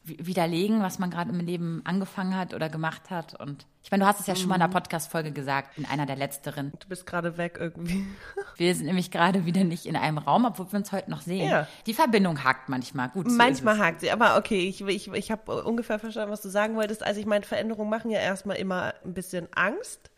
widerlegen, 0.04 0.82
was 0.82 0.98
man 0.98 1.10
gerade 1.10 1.30
im 1.30 1.40
Leben 1.40 1.80
angefangen 1.84 2.36
hat 2.36 2.52
oder 2.52 2.68
gemacht 2.68 3.08
hat. 3.08 3.40
Und 3.40 3.64
ich 3.84 3.90
meine, 3.90 4.04
du 4.04 4.08
hast 4.08 4.20
es 4.20 4.26
ja 4.26 4.36
schon 4.36 4.48
mal 4.48 4.54
in 4.54 4.62
einer 4.62 4.68
mhm. 4.68 4.74
Podcast-Folge 4.74 5.32
gesagt, 5.32 5.76
in 5.76 5.84
einer 5.86 6.06
der 6.06 6.16
letzteren. 6.16 6.72
Du 6.78 6.88
bist 6.88 7.04
gerade 7.04 7.36
weg 7.36 7.56
irgendwie. 7.58 8.06
Wir 8.56 8.74
sind 8.74 8.86
nämlich 8.86 9.10
gerade 9.10 9.44
wieder 9.44 9.64
nicht 9.64 9.86
in 9.86 9.96
einem 9.96 10.18
Raum, 10.18 10.44
obwohl 10.44 10.70
wir 10.70 10.78
uns 10.78 10.92
heute 10.92 11.10
noch 11.10 11.22
sehen. 11.22 11.48
Ja. 11.48 11.66
Die 11.86 11.94
Verbindung 11.94 12.44
hakt 12.44 12.68
manchmal. 12.68 13.08
Gut. 13.08 13.28
So 13.28 13.36
manchmal 13.36 13.78
hakt 13.78 14.00
sie, 14.00 14.10
aber 14.10 14.36
okay, 14.36 14.68
ich, 14.68 14.82
ich, 14.82 15.08
ich 15.08 15.30
habe 15.32 15.64
ungefähr 15.64 15.98
verstanden, 15.98 16.30
was 16.30 16.42
du 16.42 16.48
sagen 16.48 16.76
wolltest. 16.76 17.02
Also 17.02 17.18
ich 17.18 17.26
meine, 17.26 17.44
Veränderungen 17.44 17.90
machen 17.90 18.10
ja 18.10 18.20
erstmal 18.20 18.56
immer 18.56 18.94
ein 19.04 19.14
bisschen 19.14 19.48
Angst. 19.52 20.10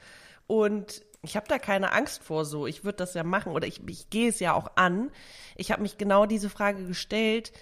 Und 0.46 1.02
ich 1.22 1.36
habe 1.36 1.48
da 1.48 1.58
keine 1.58 1.92
Angst 1.92 2.22
vor 2.22 2.44
so. 2.44 2.66
Ich 2.66 2.84
würde 2.84 2.98
das 2.98 3.14
ja 3.14 3.24
machen 3.24 3.52
oder 3.52 3.66
ich, 3.66 3.80
ich 3.88 4.10
gehe 4.10 4.28
es 4.28 4.40
ja 4.40 4.52
auch 4.52 4.72
an. 4.76 5.10
Ich 5.56 5.72
habe 5.72 5.80
mich 5.80 5.96
genau 5.96 6.26
diese 6.26 6.50
Frage 6.50 6.84
gestellt 6.84 7.52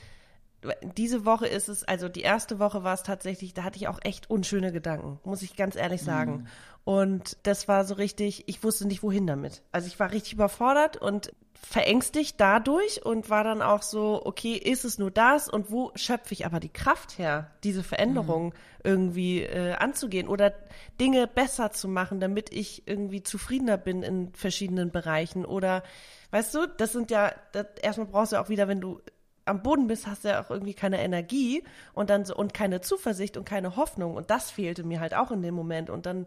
diese 0.97 1.25
Woche 1.25 1.47
ist 1.47 1.69
es, 1.69 1.85
also 1.85 2.09
die 2.09 2.23
erste 2.23 2.59
Woche 2.59 2.85
war 2.85 2.95
es 2.95 3.02
tatsächlich, 3.02 3.54
da 3.54 3.64
hatte 3.64 3.78
ich 3.78 3.88
auch 3.88 3.99
echt 4.02 4.31
unschöne 4.31 4.73
Gedanken, 4.73 5.19
muss 5.25 5.42
ich 5.42 5.57
ganz 5.57 5.76
ehrlich 5.76 6.02
sagen. 6.02 6.33
Mhm. 6.33 6.47
Und 6.85 7.37
das 7.45 7.69
war 7.69 7.85
so 7.85 7.95
richtig, 7.95 8.45
ich 8.49 8.62
wusste 8.64 8.87
nicht, 8.87 9.02
wohin 9.02 9.26
damit. 9.26 9.62
Also 9.71 9.87
ich 9.87 9.99
war 10.00 10.11
richtig 10.11 10.35
überfordert 10.35 10.97
und 10.97 11.33
verängstigt 11.54 12.40
dadurch 12.40 13.04
und 13.04 13.31
war 13.31 13.45
dann 13.45 13.62
auch 13.62 13.83
so, 13.83 14.21
okay, 14.25 14.54
ist 14.54 14.85
es 14.85 14.99
nur 14.99 15.12
das 15.12 15.49
und 15.49 15.71
wo 15.71 15.92
schöpfe 15.95 16.35
ich 16.35 16.45
aber 16.45 16.59
die 16.59 16.69
Kraft 16.69 17.19
her, 17.19 17.52
diese 17.62 17.85
Veränderung 17.85 18.47
mhm. 18.47 18.52
irgendwie 18.83 19.42
äh, 19.42 19.75
anzugehen 19.75 20.26
oder 20.26 20.52
Dinge 21.00 21.28
besser 21.28 21.71
zu 21.71 21.87
machen, 21.87 22.19
damit 22.19 22.52
ich 22.52 22.83
irgendwie 22.87 23.23
zufriedener 23.23 23.78
bin 23.78 24.02
in 24.02 24.35
verschiedenen 24.35 24.90
Bereichen 24.90 25.45
oder 25.45 25.85
weißt 26.33 26.54
du, 26.54 26.66
das 26.66 26.92
sind 26.92 27.12
ja, 27.12 27.33
das, 27.52 27.66
erstmal 27.81 28.09
brauchst 28.09 28.33
du 28.33 28.40
auch 28.40 28.49
wieder, 28.49 28.66
wenn 28.66 28.81
du 28.81 29.00
am 29.45 29.63
Boden 29.63 29.87
bist, 29.87 30.07
hast 30.07 30.25
du 30.25 30.29
ja 30.29 30.43
auch 30.43 30.51
irgendwie 30.51 30.75
keine 30.75 31.03
Energie 31.03 31.65
und 31.95 32.11
dann 32.11 32.25
so 32.25 32.35
und 32.37 32.55
keine 32.55 32.81
Zuversicht 32.81 33.37
und 33.37 33.45
keine 33.45 33.77
Hoffnung. 33.77 34.15
Und 34.15 34.31
das 34.31 34.51
fehlte 34.51 34.85
mir 34.85 35.01
halt 35.01 35.15
auch 35.15 35.31
in 35.31 35.43
dem 35.43 35.55
Moment. 35.55 35.91
Und 35.91 36.07
dann 36.07 36.27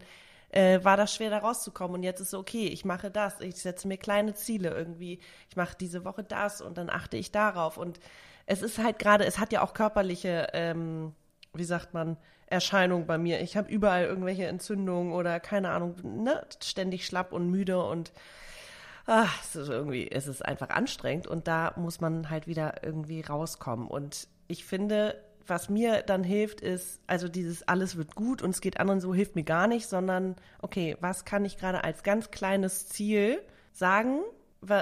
äh, 0.50 0.84
war 0.84 0.98
das 0.98 1.14
schwer, 1.14 1.30
da 1.30 1.40
rauszukommen. 1.40 1.96
Und 1.96 2.04
jetzt 2.04 2.20
ist 2.20 2.32
so, 2.32 2.40
okay, 2.40 2.68
ich 2.68 2.86
mache 2.86 3.12
das, 3.12 3.40
ich 3.42 3.56
setze 3.56 3.88
mir 3.88 3.98
kleine 3.98 4.34
Ziele 4.34 4.70
irgendwie, 4.70 5.20
ich 5.50 5.56
mache 5.56 5.76
diese 5.80 6.06
Woche 6.06 6.24
das 6.24 6.62
und 6.62 6.78
dann 6.78 6.90
achte 6.90 7.18
ich 7.18 7.32
darauf. 7.32 7.78
Und 7.78 8.00
es 8.46 8.62
ist 8.62 8.78
halt 8.78 9.00
gerade, 9.00 9.26
es 9.26 9.40
hat 9.40 9.52
ja 9.52 9.62
auch 9.62 9.74
körperliche, 9.74 10.50
ähm, 10.54 11.14
wie 11.54 11.64
sagt 11.64 11.94
man, 11.94 12.18
Erscheinungen 12.48 13.08
bei 13.08 13.18
mir. 13.18 13.42
Ich 13.42 13.58
habe 13.58 13.72
überall 13.72 14.06
irgendwelche 14.06 14.46
Entzündungen 14.46 15.14
oder 15.14 15.40
keine 15.40 15.70
Ahnung, 15.70 15.96
ne, 16.04 16.46
ständig 16.64 17.06
schlapp 17.06 17.34
und 17.34 17.50
müde 17.50 17.84
und 17.84 18.12
ach, 19.06 19.42
es 19.44 19.56
ist 19.56 19.70
irgendwie, 19.70 20.10
es 20.10 20.28
ist 20.28 20.44
einfach 20.44 20.70
anstrengend 20.70 21.28
und 21.28 21.48
da 21.48 21.74
muss 21.76 22.02
man 22.02 22.30
halt 22.30 22.48
wieder 22.48 22.84
irgendwie 22.84 23.22
rauskommen. 23.22 23.88
Und 23.88 24.28
ich 24.48 24.66
finde, 24.66 25.22
was 25.48 25.70
mir 25.70 26.02
dann 26.02 26.24
hilft, 26.24 26.62
ist, 26.62 27.02
also 27.08 27.28
dieses 27.28 27.68
alles 27.68 27.98
wird 27.98 28.16
gut 28.16 28.42
und 28.42 28.52
es 28.52 28.62
geht 28.62 28.80
anderen 28.80 29.00
so, 29.00 29.14
hilft 29.14 29.36
mir 29.36 29.44
gar 29.44 29.68
nicht, 29.68 29.88
sondern 29.88 30.36
okay, 30.62 30.98
was 31.02 31.26
kann 31.26 31.46
ich 31.46 31.58
gerade 31.58 31.84
als 31.84 32.04
ganz 32.04 32.32
kleines 32.32 32.88
Ziel 32.88 33.42
sagen 33.72 34.22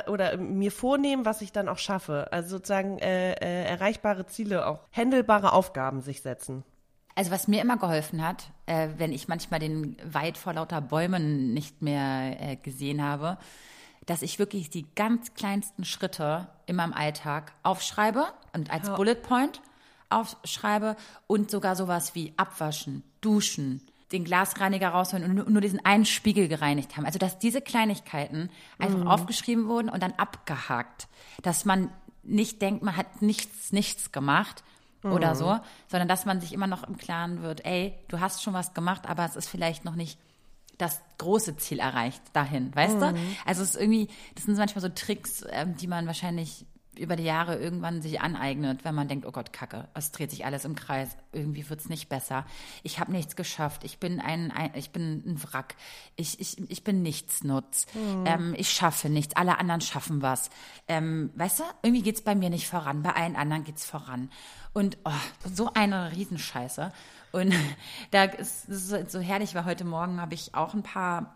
oder 0.08 0.38
mir 0.38 0.72
vornehmen, 0.72 1.26
was 1.26 1.42
ich 1.42 1.52
dann 1.52 1.68
auch 1.68 1.78
schaffe? 1.78 2.32
Also 2.32 2.58
sozusagen 2.58 3.00
äh, 3.00 3.34
äh, 3.34 3.66
erreichbare 3.66 4.26
Ziele, 4.26 4.66
auch 4.68 4.80
händelbare 4.92 5.52
Aufgaben 5.52 6.02
sich 6.02 6.22
setzen. 6.22 6.64
Also 7.16 7.32
was 7.32 7.48
mir 7.48 7.62
immer 7.62 7.78
geholfen 7.78 8.26
hat, 8.26 8.52
äh, 8.66 8.90
wenn 8.98 9.12
ich 9.12 9.28
manchmal 9.28 9.60
den 9.60 9.98
Wald 10.06 10.38
vor 10.38 10.54
lauter 10.54 10.82
Bäumen 10.82 11.54
nicht 11.54 11.82
mehr 11.82 12.38
äh, 12.40 12.56
gesehen 12.56 13.04
habe, 13.04 13.38
dass 14.06 14.22
ich 14.22 14.40
wirklich 14.40 14.70
die 14.70 14.86
ganz 14.96 15.34
kleinsten 15.34 15.86
Schritte 15.86 16.48
in 16.66 16.76
meinem 16.76 16.94
Alltag 16.94 17.54
aufschreibe 17.64 18.26
und 18.54 18.72
als 18.72 18.88
ja. 18.88 18.96
Bullet 18.96 19.16
Point 19.16 19.62
aufschreibe 20.10 20.96
und 21.28 21.50
sogar 21.50 21.76
sowas 21.76 22.16
wie 22.16 22.34
abwaschen, 22.38 23.04
duschen, 23.22 23.82
den 24.12 24.24
Glasreiniger 24.24 24.90
rausholen 24.90 25.40
und 25.40 25.50
nur 25.50 25.62
diesen 25.62 25.84
einen 25.84 26.06
Spiegel 26.06 26.48
gereinigt 26.48 26.96
haben. 26.96 27.06
Also 27.06 27.18
dass 27.18 27.40
diese 27.40 27.62
Kleinigkeiten 27.62 28.50
einfach 28.78 29.00
mhm. 29.00 29.08
aufgeschrieben 29.08 29.68
wurden 29.68 29.90
und 29.90 30.04
dann 30.04 30.14
abgehakt. 30.14 31.08
Dass 31.42 31.66
man 31.66 31.90
nicht 32.22 32.62
denkt, 32.62 32.84
man 32.84 32.96
hat 32.96 33.22
nichts, 33.22 33.72
nichts 33.72 34.12
gemacht 34.12 34.64
mhm. 35.02 35.14
oder 35.14 35.36
so, 35.36 35.60
sondern 35.88 36.08
dass 36.08 36.26
man 36.26 36.40
sich 36.42 36.54
immer 36.54 36.68
noch 36.68 36.84
im 36.84 36.98
Klaren 36.98 37.42
wird, 37.42 37.66
ey, 37.66 37.98
du 38.08 38.20
hast 38.20 38.44
schon 38.44 38.54
was 38.54 38.74
gemacht, 38.74 39.10
aber 39.10 39.26
es 39.26 39.36
ist 39.36 39.50
vielleicht 39.50 39.84
noch 39.84 39.96
nicht 39.96 40.20
das 40.78 41.02
große 41.18 41.58
Ziel 41.58 41.80
erreicht 41.80 42.22
dahin, 42.34 42.76
weißt 42.76 42.96
mhm. 42.96 43.00
du? 43.00 43.16
Also 43.46 43.64
es 43.64 43.76
ist 43.76 43.82
irgendwie, 43.82 44.08
das 44.36 44.46
sind 44.46 44.58
manchmal 44.58 44.82
so 44.82 44.90
Tricks, 44.90 45.46
ähm, 45.52 45.76
die 45.78 45.88
man 45.88 46.08
wahrscheinlich 46.08 46.66
über 46.98 47.16
die 47.16 47.24
Jahre 47.24 47.56
irgendwann 47.56 48.02
sich 48.02 48.22
aneignet, 48.22 48.84
wenn 48.84 48.94
man 48.94 49.08
denkt, 49.08 49.26
oh 49.26 49.32
Gott, 49.32 49.52
Kacke, 49.52 49.88
es 49.94 50.12
dreht 50.12 50.30
sich 50.30 50.46
alles 50.46 50.66
im 50.66 50.76
Kreis, 50.76 51.10
irgendwie 51.32 51.68
wird's 51.70 51.90
nicht 51.90 52.08
besser. 52.08 52.46
Ich 52.84 53.00
habe 53.00 53.12
nichts 53.12 53.36
geschafft, 53.36 53.84
ich 53.84 53.98
bin 53.98 54.20
ein, 54.20 54.52
ein, 54.52 54.72
ich 54.76 54.92
bin 54.92 55.24
ein 55.26 55.44
Wrack, 55.44 55.76
ich, 56.16 56.40
ich, 56.40 56.70
ich 56.70 56.84
bin 56.84 57.02
Nichtsnutz, 57.02 57.88
mhm. 57.94 58.26
ähm, 58.26 58.56
ich 58.58 58.70
schaffe 58.70 59.10
nichts, 59.10 59.36
alle 59.36 59.58
anderen 59.58 59.82
schaffen 59.82 60.22
was. 60.22 60.50
Ähm, 60.88 61.32
weißt 61.36 61.60
du, 61.60 61.64
irgendwie 61.82 62.04
geht's 62.04 62.22
bei 62.22 62.36
mir 62.36 62.50
nicht 62.50 62.68
voran, 62.68 63.02
bei 63.02 63.14
allen 63.16 63.36
anderen 63.36 63.64
geht's 63.64 63.86
voran. 63.86 64.30
Und 64.74 64.98
oh, 65.04 65.12
so 65.52 65.72
eine 65.74 66.12
Riesenscheiße. 66.12 66.92
Und 67.34 67.54
da 68.12 68.24
ist 68.24 68.70
es 68.70 69.12
so 69.12 69.20
herrlich, 69.20 69.54
weil 69.54 69.66
heute 69.66 69.84
Morgen 69.84 70.22
habe 70.22 70.34
ich 70.34 70.56
auch 70.56 70.74
ein 70.74 70.84
paar 70.84 71.36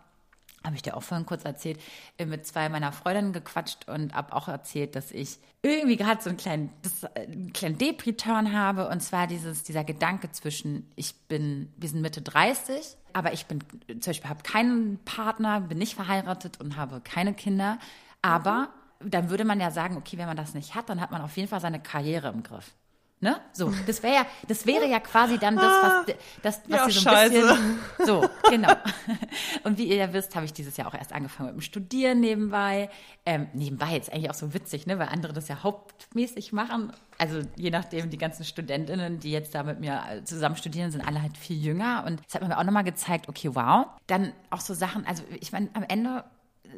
habe 0.64 0.74
ich 0.74 0.82
dir 0.82 0.96
auch 0.96 1.02
vorhin 1.02 1.24
kurz 1.24 1.44
erzählt, 1.44 1.80
äh, 2.18 2.26
mit 2.26 2.46
zwei 2.46 2.68
meiner 2.68 2.90
Freundinnen 2.90 3.32
gequatscht 3.32 3.88
und 3.88 4.14
habe 4.14 4.34
auch 4.34 4.48
erzählt, 4.48 4.96
dass 4.96 5.12
ich 5.12 5.38
irgendwie 5.62 5.96
gerade 5.96 6.20
so 6.20 6.30
einen 6.30 6.36
kleinen, 6.36 6.72
das, 6.82 7.04
äh, 7.04 7.26
einen 7.26 7.52
kleinen 7.52 7.78
Dep-Return 7.78 8.52
habe. 8.52 8.88
Und 8.88 9.00
zwar 9.00 9.26
dieses, 9.26 9.62
dieser 9.62 9.84
Gedanke 9.84 10.32
zwischen, 10.32 10.90
ich 10.96 11.14
bin, 11.28 11.72
wir 11.76 11.88
sind 11.88 12.00
Mitte 12.00 12.22
30, 12.22 12.96
aber 13.12 13.32
ich 13.32 13.46
bin, 13.46 13.60
zum 13.88 14.00
Beispiel 14.00 14.28
habe 14.28 14.42
keinen 14.42 14.98
Partner, 15.04 15.60
bin 15.60 15.78
nicht 15.78 15.94
verheiratet 15.94 16.60
und 16.60 16.76
habe 16.76 17.00
keine 17.00 17.34
Kinder, 17.34 17.78
aber 18.20 18.70
dann 19.00 19.30
würde 19.30 19.44
man 19.44 19.60
ja 19.60 19.70
sagen, 19.70 19.96
okay, 19.96 20.18
wenn 20.18 20.26
man 20.26 20.36
das 20.36 20.54
nicht 20.54 20.74
hat, 20.74 20.88
dann 20.88 21.00
hat 21.00 21.12
man 21.12 21.22
auf 21.22 21.36
jeden 21.36 21.48
Fall 21.48 21.60
seine 21.60 21.80
Karriere 21.80 22.28
im 22.28 22.42
Griff. 22.42 22.74
Ne? 23.20 23.40
So, 23.52 23.72
das 23.84 24.00
wäre 24.04 24.14
ja, 24.14 24.26
das 24.46 24.64
wäre 24.64 24.88
ja 24.88 25.00
quasi 25.00 25.38
dann 25.38 25.56
das, 25.56 25.64
was, 25.64 26.16
das, 26.40 26.60
was 26.68 26.94
ja, 26.94 27.00
so 27.00 27.10
ein 27.10 27.30
bisschen, 27.30 27.78
so, 28.06 28.24
genau. 28.48 28.72
Und 29.64 29.76
wie 29.76 29.86
ihr 29.88 29.96
ja 29.96 30.12
wisst, 30.12 30.36
habe 30.36 30.44
ich 30.44 30.52
dieses 30.52 30.76
Jahr 30.76 30.86
auch 30.86 30.94
erst 30.94 31.12
angefangen 31.12 31.48
mit 31.48 31.56
dem 31.56 31.62
Studieren 31.62 32.20
nebenbei. 32.20 32.90
Ähm, 33.26 33.48
nebenbei 33.54 33.90
jetzt 33.94 34.12
eigentlich 34.12 34.30
auch 34.30 34.34
so 34.34 34.54
witzig, 34.54 34.86
ne, 34.86 35.00
weil 35.00 35.08
andere 35.08 35.32
das 35.32 35.48
ja 35.48 35.64
hauptmäßig 35.64 36.52
machen. 36.52 36.92
Also 37.18 37.40
je 37.56 37.70
nachdem, 37.70 38.08
die 38.08 38.18
ganzen 38.18 38.44
Studentinnen, 38.44 39.18
die 39.18 39.32
jetzt 39.32 39.52
da 39.52 39.64
mit 39.64 39.80
mir 39.80 40.00
zusammen 40.22 40.54
studieren, 40.54 40.92
sind 40.92 41.00
alle 41.00 41.20
halt 41.20 41.36
viel 41.36 41.60
jünger. 41.60 42.04
Und 42.06 42.22
das 42.24 42.36
hat 42.36 42.46
mir 42.46 42.56
auch 42.56 42.62
nochmal 42.62 42.84
gezeigt, 42.84 43.28
okay, 43.28 43.50
wow. 43.52 43.86
Dann 44.06 44.32
auch 44.50 44.60
so 44.60 44.74
Sachen, 44.74 45.04
also 45.06 45.24
ich 45.40 45.50
meine, 45.50 45.70
am 45.74 45.82
Ende 45.82 46.22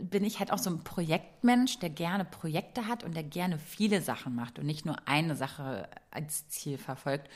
bin 0.02 0.24
ich 0.24 0.38
halt 0.38 0.52
auch 0.52 0.58
so 0.58 0.70
ein 0.70 0.84
Projektmensch, 0.84 1.78
der 1.78 1.90
gerne 1.90 2.24
Projekte 2.24 2.86
hat 2.86 3.04
und 3.04 3.14
der 3.14 3.22
gerne 3.22 3.58
viele 3.58 4.02
Sachen 4.02 4.34
macht 4.34 4.58
und 4.58 4.66
nicht 4.66 4.86
nur 4.86 4.96
eine 5.06 5.36
Sache 5.36 5.88
als 6.10 6.48
Ziel 6.48 6.78
verfolgt. 6.78 7.28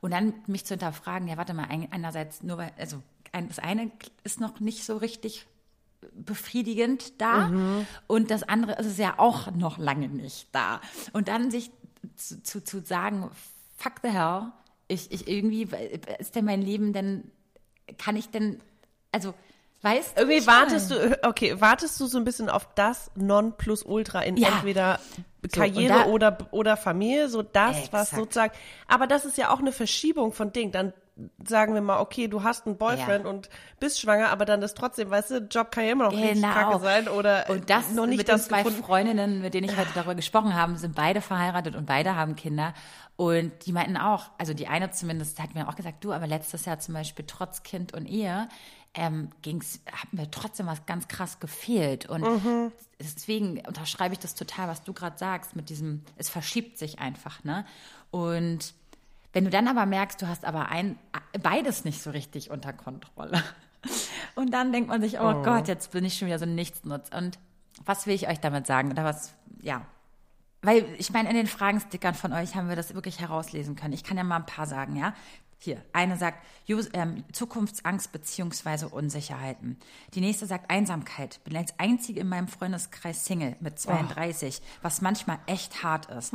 Und 0.00 0.10
dann 0.12 0.34
mich 0.46 0.64
zu 0.64 0.74
hinterfragen, 0.74 1.28
ja, 1.28 1.36
warte 1.36 1.54
mal, 1.54 1.68
einerseits 1.90 2.42
nur 2.42 2.58
weil, 2.58 2.72
also 2.78 3.02
das 3.32 3.58
eine 3.58 3.90
ist 4.24 4.40
noch 4.40 4.60
nicht 4.60 4.84
so 4.84 4.96
richtig 4.96 5.46
befriedigend 6.12 7.20
da 7.20 7.48
mhm. 7.48 7.86
und 8.08 8.30
das 8.30 8.42
andere 8.42 8.72
ist 8.72 8.86
es 8.86 8.98
ja 8.98 9.14
auch 9.18 9.52
noch 9.52 9.78
lange 9.78 10.08
nicht 10.08 10.48
da. 10.52 10.80
Und 11.12 11.28
dann 11.28 11.50
sich 11.50 11.70
zu, 12.16 12.42
zu, 12.42 12.64
zu 12.64 12.80
sagen, 12.80 13.30
fuck 13.76 13.94
the 14.02 14.10
hell, 14.10 14.52
ich, 14.88 15.12
ich 15.12 15.28
irgendwie, 15.28 15.68
ist 16.18 16.34
denn 16.34 16.44
mein 16.44 16.62
Leben 16.62 16.92
denn, 16.92 17.30
kann 17.98 18.16
ich 18.16 18.28
denn, 18.30 18.60
also 19.12 19.34
Weißt 19.82 20.16
du? 20.16 20.22
Irgendwie 20.22 20.46
wartest 20.46 20.90
du, 20.90 21.18
okay, 21.24 21.60
wartest 21.60 21.98
du 22.00 22.06
so 22.06 22.16
ein 22.18 22.24
bisschen 22.24 22.48
auf 22.48 22.68
das 22.74 23.10
Nonplusultra 23.16 24.20
in 24.22 24.36
ja. 24.36 24.48
entweder 24.48 25.00
Karriere 25.52 25.94
so, 25.94 26.04
da, 26.04 26.06
oder, 26.06 26.38
oder 26.52 26.76
Familie, 26.76 27.28
so 27.28 27.42
das, 27.42 27.76
Exakt. 27.76 27.92
was 27.92 28.10
sozusagen, 28.10 28.52
aber 28.86 29.08
das 29.08 29.24
ist 29.24 29.36
ja 29.36 29.50
auch 29.50 29.58
eine 29.58 29.72
Verschiebung 29.72 30.32
von 30.32 30.52
Ding. 30.52 30.70
Dann 30.70 30.92
sagen 31.46 31.74
wir 31.74 31.80
mal, 31.82 32.00
okay, 32.00 32.28
du 32.28 32.42
hast 32.42 32.66
einen 32.66 32.78
Boyfriend 32.78 33.24
Ja. 33.24 33.30
und 33.30 33.50
bist 33.80 34.00
schwanger, 34.00 34.30
aber 34.30 34.44
dann 34.44 34.62
ist 34.62 34.76
trotzdem, 34.76 35.10
weißt 35.10 35.30
du, 35.32 35.36
Job 35.50 35.70
kann 35.70 35.84
ja 35.84 35.92
immer 35.92 36.04
noch 36.04 36.12
richtig 36.12 36.34
Genau. 36.34 36.52
kacke 36.54 36.78
sein 36.80 37.08
oder 37.08 37.50
Und 37.50 37.68
das 37.68 37.90
noch 37.92 38.06
nicht 38.06 38.18
mit 38.18 38.28
den 38.28 38.36
das 38.36 38.46
zwei 38.46 38.62
gefunden. 38.62 38.84
Freundinnen, 38.84 39.42
mit 39.42 39.52
denen 39.52 39.68
ich 39.68 39.76
heute 39.76 39.90
darüber 39.94 40.14
gesprochen 40.14 40.54
habe, 40.54 40.76
sind 40.76 40.94
beide 40.94 41.20
verheiratet 41.20 41.74
und 41.76 41.86
beide 41.86 42.14
haben 42.16 42.36
Kinder. 42.36 42.72
Und 43.16 43.52
die 43.66 43.72
meinten 43.72 43.98
auch, 43.98 44.30
also 44.38 44.54
die 44.54 44.68
eine 44.68 44.90
zumindest 44.90 45.40
hat 45.40 45.54
mir 45.54 45.68
auch 45.68 45.76
gesagt, 45.76 46.02
du, 46.02 46.12
aber 46.12 46.26
letztes 46.26 46.64
Jahr 46.64 46.78
zum 46.78 46.94
Beispiel 46.94 47.24
trotz 47.28 47.62
Kind 47.62 47.92
und 47.92 48.06
Ehe 48.06 48.48
ähm, 48.94 49.30
ging's, 49.40 49.80
hat 49.90 50.12
mir 50.12 50.30
trotzdem 50.30 50.66
was 50.66 50.84
ganz 50.86 51.08
krass 51.08 51.40
gefehlt. 51.40 52.06
Und 52.08 52.22
Mhm. 52.22 52.72
deswegen 53.00 53.60
unterschreibe 53.66 54.12
ich 54.12 54.18
das 54.20 54.34
total, 54.34 54.68
was 54.68 54.82
du 54.84 54.92
gerade 54.92 55.16
sagst, 55.18 55.56
mit 55.56 55.70
diesem, 55.70 56.02
es 56.16 56.28
verschiebt 56.28 56.78
sich 56.78 56.98
einfach, 56.98 57.42
ne? 57.44 57.64
Und 58.10 58.74
wenn 59.32 59.44
du 59.44 59.50
dann 59.50 59.66
aber 59.66 59.86
merkst, 59.86 60.20
du 60.20 60.28
hast 60.28 60.44
aber 60.44 60.68
ein, 60.68 60.98
beides 61.42 61.84
nicht 61.84 62.02
so 62.02 62.10
richtig 62.10 62.50
unter 62.50 62.72
Kontrolle. 62.74 63.42
Und 64.34 64.52
dann 64.52 64.72
denkt 64.72 64.88
man 64.88 65.00
sich, 65.00 65.18
oh, 65.20 65.42
Gott, 65.42 65.68
jetzt 65.68 65.90
bin 65.92 66.04
ich 66.04 66.16
schon 66.18 66.28
wieder 66.28 66.38
so 66.38 66.44
ein 66.44 66.54
Nichtsnutz. 66.54 67.08
Und 67.16 67.38
was 67.84 68.06
will 68.06 68.14
ich 68.14 68.28
euch 68.28 68.40
damit 68.40 68.66
sagen? 68.66 68.90
Oder 68.90 69.04
was, 69.04 69.34
ja. 69.62 69.86
Weil 70.60 70.86
ich 70.98 71.10
meine, 71.12 71.28
in 71.30 71.34
den 71.34 71.46
Fragenstickern 71.46 72.14
von 72.14 72.32
euch 72.32 72.54
haben 72.54 72.68
wir 72.68 72.76
das 72.76 72.94
wirklich 72.94 73.20
herauslesen 73.20 73.74
können. 73.74 73.94
Ich 73.94 74.04
kann 74.04 74.16
ja 74.16 74.22
mal 74.24 74.36
ein 74.36 74.46
paar 74.46 74.66
sagen, 74.66 74.96
ja. 74.96 75.14
Hier, 75.62 75.80
eine 75.92 76.16
sagt 76.16 76.38
ähm, 76.92 77.22
Zukunftsangst 77.30 78.10
beziehungsweise 78.10 78.88
Unsicherheiten. 78.88 79.78
Die 80.14 80.20
nächste 80.20 80.46
sagt 80.46 80.68
Einsamkeit. 80.72 81.38
Bin 81.44 81.56
als 81.56 81.72
einzige 81.78 82.18
in 82.18 82.28
meinem 82.28 82.48
Freundeskreis 82.48 83.24
Single 83.24 83.54
mit 83.60 83.78
32, 83.78 84.60
was 84.82 85.02
manchmal 85.02 85.38
echt 85.46 85.84
hart 85.84 86.06
ist. 86.06 86.32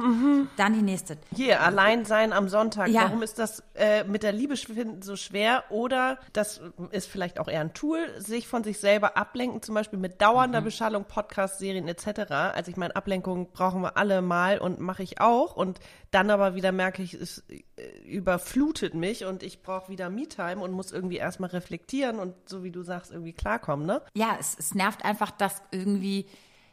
Dann 0.56 0.74
die 0.74 0.82
nächste. 0.82 1.18
Hier, 1.36 1.62
allein 1.62 2.06
sein 2.06 2.32
am 2.32 2.48
Sonntag. 2.48 2.88
Ja. 2.88 3.04
Warum 3.04 3.22
ist 3.22 3.38
das 3.38 3.64
äh, 3.76 4.06
mit 4.06 4.24
der 4.24 4.32
Liebe 4.32 4.56
finden 4.56 5.02
so 5.02 5.18
schwer? 5.18 5.66
Oder 5.72 6.20
das 6.32 6.62
ist 6.92 7.10
vielleicht 7.10 7.38
auch 7.38 7.50
eher 7.50 7.62
ein 7.62 7.74
Tool, 7.74 8.00
sich 8.20 8.48
von 8.48 8.64
sich 8.64 8.80
selber 8.80 9.18
ablenken, 9.18 9.62
zum 9.62 9.76
Beispiel 9.76 10.00
mit 10.00 10.22
dauernder 10.22 10.62
Beschallung, 10.62 11.04
Podcasts, 11.04 11.60
Serien 11.60 11.90
etc. 11.90 12.32
Also 12.32 12.72
ich 12.72 12.78
meine, 12.78 12.96
Ablenkung 12.96 13.52
brauchen 13.52 13.82
wir 13.82 13.98
alle 13.98 14.22
mal 14.22 14.60
und 14.60 14.80
mache 14.80 15.04
ich 15.04 15.20
auch. 15.20 15.58
Und 15.58 15.82
dann 16.12 16.30
aber 16.30 16.56
wieder 16.56 16.72
merke 16.72 17.04
ich, 17.04 17.14
es 17.14 17.44
äh, 17.50 17.62
überflutet 18.06 18.94
mich 18.94 19.26
und 19.26 19.44
ich 19.44 19.62
brauche 19.62 19.92
wieder 19.92 20.10
Me-Time 20.10 20.58
und 20.58 20.72
muss 20.72 20.92
irgendwie 20.92 21.18
erstmal 21.18 21.50
reflektieren 21.50 22.20
und 22.20 22.34
so 22.46 22.64
wie 22.64 22.72
du 22.72 22.84
sagst, 22.84 23.12
irgendwie 23.12 23.34
klarkommen, 23.34 23.86
ne? 23.86 24.02
ja, 24.14 24.38
es, 24.40 24.56
es 24.58 24.74
nervt 24.74 25.04
einfach, 25.04 25.32
dass 25.32 25.62
irgendwie, 25.72 26.26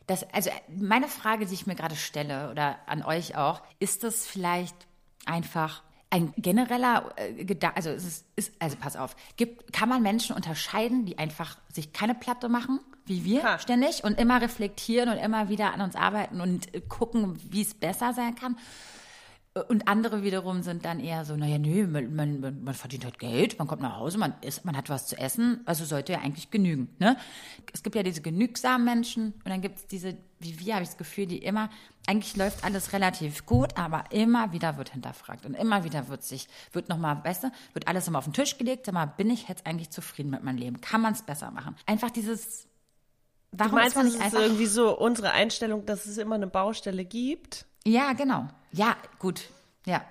das, 0.06 0.24
also 0.32 0.50
meine 0.68 1.08
Frage, 1.08 1.46
die 1.46 1.54
ich 1.54 1.66
mir 1.66 1.74
gerade 1.74 1.96
stelle 1.96 2.50
oder 2.50 2.78
an 2.86 3.02
euch 3.02 3.36
auch, 3.36 3.62
ist 3.78 4.04
das 4.04 4.26
vielleicht 4.26 4.76
einfach 5.26 5.82
ein 6.10 6.32
genereller 6.36 7.12
äh, 7.16 7.44
Gedanke, 7.44 7.76
also 7.76 7.90
es 7.90 8.04
ist, 8.04 8.26
ist, 8.36 8.52
also 8.60 8.76
pass 8.76 8.96
auf, 8.96 9.16
gibt, 9.36 9.72
kann 9.72 9.88
man 9.88 10.00
Menschen 10.00 10.36
unterscheiden, 10.36 11.06
die 11.06 11.18
einfach 11.18 11.58
sich 11.72 11.92
keine 11.92 12.14
Platte 12.14 12.48
machen, 12.48 12.78
wie 13.04 13.24
wir 13.24 13.42
Ha. 13.42 13.58
ständig 13.58 14.04
und 14.04 14.20
immer 14.20 14.40
reflektieren 14.40 15.08
und 15.08 15.16
immer 15.16 15.48
wieder 15.48 15.74
an 15.74 15.80
uns 15.80 15.96
arbeiten 15.96 16.40
und 16.40 16.72
äh, 16.72 16.80
gucken, 16.80 17.36
wie 17.50 17.62
es 17.62 17.74
besser 17.74 18.12
sein 18.12 18.36
kann? 18.36 18.56
Und 19.68 19.86
andere 19.86 20.24
wiederum 20.24 20.64
sind 20.64 20.84
dann 20.84 20.98
eher 20.98 21.24
so, 21.24 21.36
naja, 21.36 21.58
nö, 21.58 21.86
man, 21.86 22.12
man, 22.16 22.64
man 22.64 22.74
verdient 22.74 23.04
halt 23.04 23.20
Geld, 23.20 23.56
man 23.56 23.68
kommt 23.68 23.82
nach 23.82 23.98
Hause, 23.98 24.18
man 24.18 24.34
isst, 24.40 24.64
man 24.64 24.76
hat 24.76 24.90
was 24.90 25.06
zu 25.06 25.16
essen, 25.16 25.60
also 25.64 25.84
sollte 25.84 26.12
ja 26.12 26.18
eigentlich 26.18 26.50
genügen. 26.50 26.88
Ne? 26.98 27.16
Es 27.72 27.84
gibt 27.84 27.94
ja 27.94 28.02
diese 28.02 28.20
genügsamen 28.20 28.84
Menschen 28.84 29.26
und 29.26 29.48
dann 29.48 29.60
gibt 29.60 29.78
es 29.78 29.86
diese, 29.86 30.16
wie 30.40 30.58
wir, 30.58 30.74
habe 30.74 30.82
ich 30.82 30.88
das 30.88 30.98
Gefühl, 30.98 31.26
die 31.26 31.38
immer, 31.38 31.70
eigentlich 32.08 32.34
läuft 32.34 32.64
alles 32.64 32.92
relativ 32.92 33.46
gut, 33.46 33.78
aber 33.78 34.06
immer 34.10 34.52
wieder 34.52 34.76
wird 34.76 34.90
hinterfragt 34.90 35.46
und 35.46 35.54
immer 35.54 35.84
wieder 35.84 36.08
wird 36.08 36.24
sich, 36.24 36.48
wird 36.72 36.88
nochmal, 36.88 37.24
weißt 37.24 37.44
du, 37.44 37.52
wird 37.74 37.86
alles 37.86 38.08
immer 38.08 38.18
auf 38.18 38.24
den 38.24 38.32
Tisch 38.32 38.58
gelegt, 38.58 38.86
sag 38.86 38.94
mal, 38.94 39.06
bin 39.06 39.30
ich 39.30 39.48
jetzt 39.48 39.68
eigentlich 39.68 39.90
zufrieden 39.90 40.30
mit 40.30 40.42
meinem 40.42 40.58
Leben? 40.58 40.80
Kann 40.80 41.00
man 41.00 41.12
es 41.12 41.22
besser 41.22 41.52
machen? 41.52 41.76
Einfach 41.86 42.10
dieses, 42.10 42.66
warum 43.52 43.70
Du 43.70 43.76
meinst, 43.76 43.90
ist 43.90 43.96
man 43.96 44.06
nicht 44.06 44.16
ist 44.16 44.20
einfach... 44.20 44.40
irgendwie 44.40 44.66
so 44.66 44.98
unsere 44.98 45.30
Einstellung, 45.30 45.86
dass 45.86 46.06
es 46.06 46.18
immer 46.18 46.34
eine 46.34 46.48
Baustelle 46.48 47.04
gibt? 47.04 47.66
Ja, 47.86 48.12
genau. 48.14 48.48
Ja, 48.72 48.96
gut. 49.18 49.48
Ja. 49.86 50.04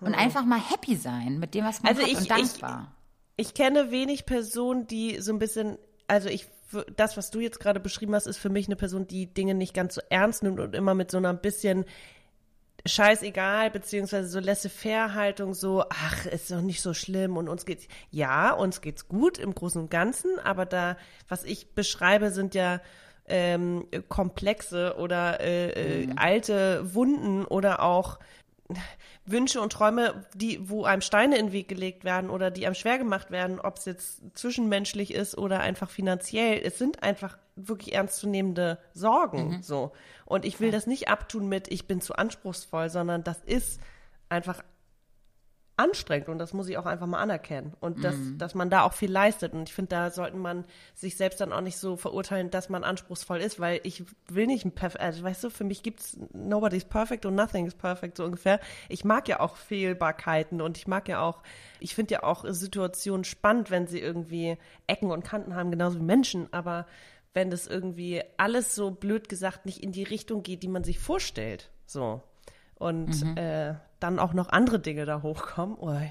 Und 0.00 0.14
einfach 0.14 0.44
mal 0.44 0.60
happy 0.60 0.96
sein 0.96 1.38
mit 1.38 1.54
dem, 1.54 1.64
was 1.64 1.82
man 1.82 1.90
Also 1.90 2.02
hat 2.02 2.08
ich- 2.08 2.16
und 2.16 2.22
ich- 2.22 2.28
dankbar. 2.28 2.92
Ich 3.36 3.54
kenne 3.54 3.90
wenig 3.92 4.26
Personen, 4.26 4.86
die 4.88 5.20
so 5.20 5.32
ein 5.32 5.38
bisschen, 5.38 5.78
also 6.08 6.28
ich, 6.28 6.48
das, 6.96 7.16
was 7.16 7.30
du 7.30 7.38
jetzt 7.40 7.60
gerade 7.60 7.78
beschrieben 7.80 8.14
hast, 8.14 8.26
ist 8.26 8.38
für 8.38 8.48
mich 8.48 8.66
eine 8.66 8.74
Person, 8.76 9.06
die 9.06 9.32
Dinge 9.32 9.54
nicht 9.54 9.74
ganz 9.74 9.94
so 9.94 10.00
ernst 10.10 10.42
nimmt 10.42 10.58
und 10.58 10.74
immer 10.74 10.94
mit 10.94 11.10
so 11.12 11.18
einer 11.18 11.32
bisschen 11.34 11.84
scheißegal, 12.86 13.70
beziehungsweise 13.70 14.28
so 14.28 14.40
laissez-faire-Haltung, 14.40 15.54
so, 15.54 15.84
ach, 15.90 16.26
ist 16.26 16.50
doch 16.50 16.60
nicht 16.60 16.80
so 16.80 16.94
schlimm 16.94 17.36
und 17.36 17.48
uns 17.48 17.66
geht's, 17.66 17.86
ja, 18.10 18.52
uns 18.52 18.80
geht's 18.80 19.08
gut 19.08 19.38
im 19.38 19.54
Großen 19.54 19.80
und 19.82 19.90
Ganzen, 19.90 20.38
aber 20.40 20.64
da, 20.66 20.96
was 21.28 21.44
ich 21.44 21.74
beschreibe, 21.74 22.30
sind 22.30 22.54
ja 22.54 22.80
ähm, 23.28 23.86
komplexe 24.08 24.96
oder 24.98 25.40
äh, 25.40 26.02
äh, 26.02 26.08
alte 26.16 26.94
Wunden 26.94 27.44
oder 27.44 27.82
auch 27.82 28.18
Wünsche 29.24 29.60
und 29.60 29.72
Träume, 29.72 30.26
die, 30.34 30.68
wo 30.68 30.84
einem 30.84 31.02
Steine 31.02 31.38
in 31.38 31.46
den 31.46 31.52
Weg 31.52 31.68
gelegt 31.68 32.04
werden 32.04 32.30
oder 32.30 32.50
die 32.50 32.66
einem 32.66 32.74
schwer 32.74 32.98
gemacht 32.98 33.30
werden, 33.30 33.60
ob 33.60 33.78
es 33.78 33.84
jetzt 33.84 34.22
zwischenmenschlich 34.34 35.12
ist 35.12 35.36
oder 35.36 35.60
einfach 35.60 35.90
finanziell. 35.90 36.60
Es 36.62 36.78
sind 36.78 37.02
einfach 37.02 37.38
wirklich 37.56 37.94
ernstzunehmende 37.94 38.78
Sorgen, 38.94 39.62
so. 39.62 39.92
Und 40.24 40.44
ich 40.44 40.60
will 40.60 40.70
das 40.70 40.86
nicht 40.86 41.08
abtun 41.08 41.48
mit, 41.48 41.68
ich 41.68 41.86
bin 41.86 42.00
zu 42.00 42.14
anspruchsvoll, 42.14 42.90
sondern 42.90 43.24
das 43.24 43.38
ist 43.44 43.80
einfach 44.28 44.62
anstrengend 45.78 46.28
und 46.28 46.38
das 46.38 46.52
muss 46.52 46.68
ich 46.68 46.76
auch 46.76 46.86
einfach 46.86 47.06
mal 47.06 47.20
anerkennen 47.20 47.72
und 47.78 48.02
dass, 48.02 48.16
dass 48.36 48.54
man 48.56 48.68
da 48.68 48.82
auch 48.82 48.92
viel 48.92 49.10
leistet 49.10 49.52
und 49.52 49.68
ich 49.68 49.74
finde, 49.74 49.90
da 49.90 50.10
sollte 50.10 50.36
man 50.36 50.64
sich 50.94 51.16
selbst 51.16 51.40
dann 51.40 51.52
auch 51.52 51.60
nicht 51.60 51.78
so 51.78 51.96
verurteilen, 51.96 52.50
dass 52.50 52.68
man 52.68 52.82
anspruchsvoll 52.82 53.38
ist, 53.38 53.60
weil 53.60 53.80
ich 53.84 54.04
will 54.26 54.48
nicht 54.48 54.64
ein 54.64 54.72
perfekt, 54.72 55.00
also 55.00 55.22
weißt 55.22 55.44
du, 55.44 55.50
für 55.50 55.62
mich 55.62 55.84
gibt's 55.84 56.18
nobody's 56.32 56.84
perfect 56.84 57.26
und 57.26 57.36
nothing 57.36 57.66
is 57.66 57.76
perfect 57.76 58.16
so 58.16 58.24
ungefähr. 58.24 58.58
Ich 58.88 59.04
mag 59.04 59.28
ja 59.28 59.38
auch 59.38 59.56
Fehlbarkeiten 59.56 60.60
und 60.60 60.76
ich 60.78 60.88
mag 60.88 61.08
ja 61.08 61.22
auch, 61.22 61.42
ich 61.78 61.94
finde 61.94 62.14
ja 62.14 62.22
auch 62.24 62.44
Situationen 62.48 63.22
spannend, 63.22 63.70
wenn 63.70 63.86
sie 63.86 64.00
irgendwie 64.00 64.58
Ecken 64.88 65.12
und 65.12 65.24
Kanten 65.24 65.54
haben, 65.54 65.70
genauso 65.70 66.00
wie 66.00 66.04
Menschen, 66.04 66.52
aber 66.52 66.86
wenn 67.34 67.50
das 67.50 67.68
irgendwie 67.68 68.20
alles 68.36 68.74
so 68.74 68.90
blöd 68.90 69.28
gesagt 69.28 69.64
nicht 69.64 69.84
in 69.84 69.92
die 69.92 70.02
Richtung 70.02 70.42
geht, 70.42 70.64
die 70.64 70.68
man 70.68 70.82
sich 70.82 70.98
vorstellt, 70.98 71.70
so 71.86 72.22
und 72.78 73.36
äh, 73.36 73.74
dann 74.00 74.18
auch 74.18 74.32
noch 74.32 74.48
andere 74.48 74.78
Dinge 74.78 75.04
da 75.04 75.22
hochkommen. 75.22 75.76
Ui. 75.80 76.10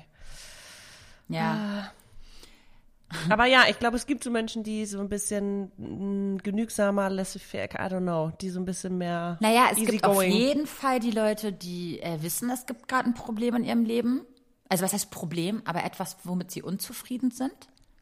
Ja. 1.30 1.92
Aber 3.30 3.46
ja, 3.46 3.64
ich 3.70 3.80
glaube, 3.80 3.96
es 3.96 4.06
gibt 4.06 4.24
so 4.24 4.30
Menschen, 4.30 4.64
die 4.64 4.86
so 4.86 5.00
ein 5.00 5.08
bisschen 5.08 5.72
mh, 5.78 6.42
genügsamer, 6.44 7.10
laissez-faire, 7.10 7.70
I 7.76 7.90
don't 7.94 8.02
know, 8.02 8.32
die 8.42 8.50
so 8.50 8.60
ein 8.60 8.66
bisschen 8.66 8.98
mehr 8.98 9.38
Naja, 9.40 9.68
es 9.72 9.78
gibt 9.78 10.04
auf 10.04 10.22
jeden 10.22 10.68
Fall 10.68 11.00
die 11.00 11.12
Leute, 11.12 11.54
die 11.54 12.02
äh, 12.02 12.22
wissen, 12.22 12.50
es 12.50 12.66
gibt 12.66 12.90
gerade 12.90 13.08
ein 13.08 13.14
Problem 13.14 13.56
in 13.56 13.64
ihrem 13.64 13.86
Leben. 13.86 14.26
Also 14.68 14.84
was 14.84 14.92
heißt 14.92 15.10
Problem, 15.10 15.62
aber 15.64 15.86
etwas, 15.86 16.18
womit 16.26 16.52
sie 16.52 16.62
unzufrieden 16.62 17.32
sind. 17.32 17.54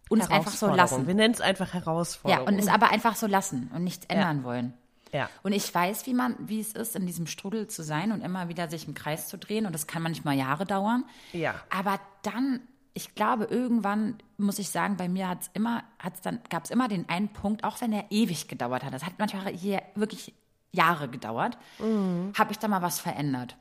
Und 0.10 0.22
es 0.22 0.30
einfach 0.32 0.52
so 0.52 0.68
lassen. 0.68 1.06
Wir 1.06 1.14
nennen 1.14 1.34
es 1.34 1.42
einfach 1.42 1.74
Ja, 1.74 1.82
Herausforderung. 1.86 2.48
und 2.48 2.58
es 2.60 2.68
aber 2.68 2.90
einfach 2.92 3.16
so 3.16 3.28
lassen 3.28 3.70
und 3.76 3.84
nichts 3.84 4.06
ändern 4.08 4.44
wollen. 4.44 4.74
Ja. 5.16 5.30
Und 5.44 5.54
ich 5.54 5.74
weiß, 5.74 6.06
wie 6.06 6.14
man, 6.14 6.36
wie 6.40 6.60
es 6.60 6.74
ist, 6.74 6.96
in 6.96 7.06
diesem 7.06 7.26
Strudel 7.26 7.68
zu 7.68 7.84
sein 7.84 8.12
und 8.12 8.22
immer 8.22 8.50
wieder 8.50 8.70
sich 8.70 8.88
im 8.88 8.94
Kreis 8.94 9.28
zu 9.28 9.38
drehen. 9.38 9.66
Und 9.66 9.74
das 9.74 9.88
kann 9.88 10.02
manchmal 10.02 10.36
Jahre 10.36 10.66
dauern. 10.66 11.06
Ja. 11.32 11.56
Aber 11.70 12.00
dann, 12.24 12.60
ich 12.94 13.16
glaube, 13.16 13.46
irgendwann 13.46 14.18
muss 14.38 14.60
ich 14.60 14.70
sagen, 14.70 14.98
bei 14.98 15.08
mir 15.08 15.30
hat's 15.30 15.50
immer, 15.54 15.84
hat's 16.00 16.22
dann, 16.22 16.40
gab 16.50 16.66
es 16.66 16.72
immer 16.72 16.88
den 16.88 17.08
einen 17.08 17.30
Punkt, 17.30 17.64
auch 17.64 17.80
wenn 17.82 17.94
er 17.94 18.06
ewig 18.10 18.48
gedauert 18.48 18.84
hat. 18.84 18.94
Das 18.94 19.06
hat 19.06 19.14
manchmal 19.18 19.54
hier 19.54 19.82
wirklich 19.96 20.34
Jahre 20.72 21.08
gedauert, 21.08 21.58
habe 21.80 22.52
ich 22.52 22.60
da 22.60 22.68
mal 22.68 22.82
was 22.82 23.00
verändert. 23.00 23.56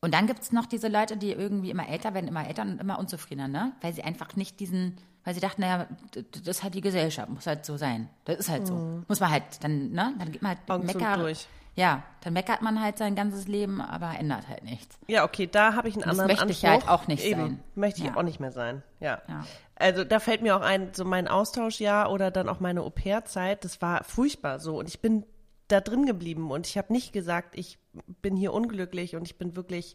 Und 0.00 0.14
dann 0.14 0.26
gibt 0.26 0.42
es 0.42 0.52
noch 0.52 0.66
diese 0.66 0.88
Leute, 0.88 1.16
die 1.16 1.32
irgendwie 1.32 1.70
immer 1.70 1.88
älter 1.88 2.14
werden, 2.14 2.28
immer 2.28 2.46
älter 2.46 2.62
und 2.62 2.80
immer 2.80 2.98
unzufriedener, 2.98 3.48
ne? 3.48 3.72
Weil 3.80 3.92
sie 3.92 4.04
einfach 4.04 4.36
nicht 4.36 4.60
diesen, 4.60 4.96
weil 5.28 5.34
sie 5.34 5.40
dachten, 5.40 5.60
naja, 5.60 5.86
das 6.12 6.56
ist 6.56 6.62
halt 6.62 6.72
die 6.74 6.80
Gesellschaft, 6.80 7.28
muss 7.28 7.46
halt 7.46 7.66
so 7.66 7.76
sein. 7.76 8.08
Das 8.24 8.38
ist 8.38 8.48
halt 8.48 8.66
so. 8.66 9.02
Muss 9.06 9.20
man 9.20 9.30
halt, 9.30 9.42
dann, 9.62 9.90
ne? 9.90 10.14
Dann 10.18 10.32
geht 10.32 10.40
man 10.40 10.56
halt 10.56 10.60
Augen 10.70 10.88
zu 10.88 10.94
und 10.96 11.02
mecker. 11.02 11.18
durch. 11.18 11.46
Ja, 11.76 12.02
dann 12.22 12.32
meckert 12.32 12.62
man 12.62 12.80
halt 12.82 12.96
sein 12.96 13.14
ganzes 13.14 13.46
Leben, 13.46 13.82
aber 13.82 14.18
ändert 14.18 14.48
halt 14.48 14.64
nichts. 14.64 14.98
Ja, 15.06 15.24
okay, 15.24 15.46
da 15.46 15.74
habe 15.74 15.86
ich 15.90 15.96
einen 15.96 16.04
Das 16.04 16.12
anderen 16.12 16.28
möchte 16.28 16.42
Anspruch. 16.44 16.62
ich 16.64 16.70
halt 16.70 16.88
auch 16.88 17.06
nicht 17.08 17.24
Eben, 17.26 17.40
sein. 17.42 17.60
Möchte 17.74 18.00
ich 18.00 18.06
Ja. 18.06 18.16
auch 18.16 18.22
nicht 18.22 18.40
mehr 18.40 18.52
sein. 18.52 18.82
Ja. 19.00 19.20
Ja. 19.28 19.44
Also 19.76 20.02
da 20.02 20.18
fällt 20.18 20.40
mir 20.40 20.56
auch 20.56 20.62
ein, 20.62 20.94
so 20.94 21.04
mein 21.04 21.28
Austauschjahr 21.28 22.10
oder 22.10 22.30
dann 22.30 22.48
auch 22.48 22.60
meine 22.60 22.80
Au-pair-Zeit, 22.80 23.66
das 23.66 23.82
war 23.82 24.04
furchtbar 24.04 24.60
so. 24.60 24.78
Und 24.78 24.88
ich 24.88 25.00
bin 25.02 25.26
da 25.68 25.82
drin 25.82 26.06
geblieben 26.06 26.50
und 26.50 26.66
ich 26.66 26.78
habe 26.78 26.90
nicht 26.90 27.12
gesagt, 27.12 27.54
ich 27.54 27.78
bin 28.22 28.34
hier 28.34 28.54
unglücklich 28.54 29.14
und 29.14 29.26
ich 29.26 29.36
bin 29.36 29.56
wirklich 29.56 29.94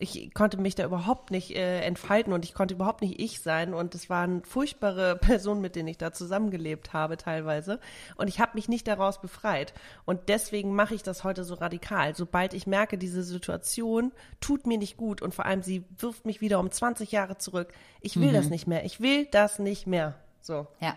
ich 0.00 0.32
konnte 0.32 0.58
mich 0.58 0.76
da 0.76 0.84
überhaupt 0.84 1.32
nicht 1.32 1.56
äh, 1.56 1.80
entfalten 1.80 2.32
und 2.32 2.44
ich 2.44 2.54
konnte 2.54 2.74
überhaupt 2.74 3.02
nicht 3.02 3.20
ich 3.20 3.40
sein 3.40 3.74
und 3.74 3.96
es 3.96 4.08
waren 4.08 4.44
furchtbare 4.44 5.16
Personen, 5.20 5.60
mit 5.60 5.74
denen 5.74 5.88
ich 5.88 5.98
da 5.98 6.12
zusammengelebt 6.12 6.92
habe 6.92 7.16
teilweise 7.16 7.80
und 8.16 8.28
ich 8.28 8.38
habe 8.38 8.52
mich 8.54 8.68
nicht 8.68 8.86
daraus 8.86 9.20
befreit 9.20 9.74
und 10.04 10.28
deswegen 10.28 10.74
mache 10.74 10.94
ich 10.94 11.02
das 11.02 11.24
heute 11.24 11.42
so 11.42 11.54
radikal. 11.54 12.14
Sobald 12.14 12.54
ich 12.54 12.66
merke, 12.68 12.96
diese 12.96 13.24
Situation 13.24 14.12
tut 14.40 14.68
mir 14.68 14.78
nicht 14.78 14.96
gut 14.96 15.20
und 15.20 15.34
vor 15.34 15.46
allem 15.46 15.62
sie 15.62 15.84
wirft 15.98 16.26
mich 16.26 16.40
wieder 16.40 16.60
um 16.60 16.70
20 16.70 17.10
Jahre 17.10 17.38
zurück. 17.38 17.72
Ich 18.00 18.20
will 18.20 18.28
mhm. 18.28 18.34
das 18.34 18.50
nicht 18.50 18.68
mehr. 18.68 18.84
Ich 18.84 19.00
will 19.00 19.26
das 19.26 19.58
nicht 19.58 19.88
mehr. 19.88 20.14
So. 20.40 20.68
Ja. 20.80 20.96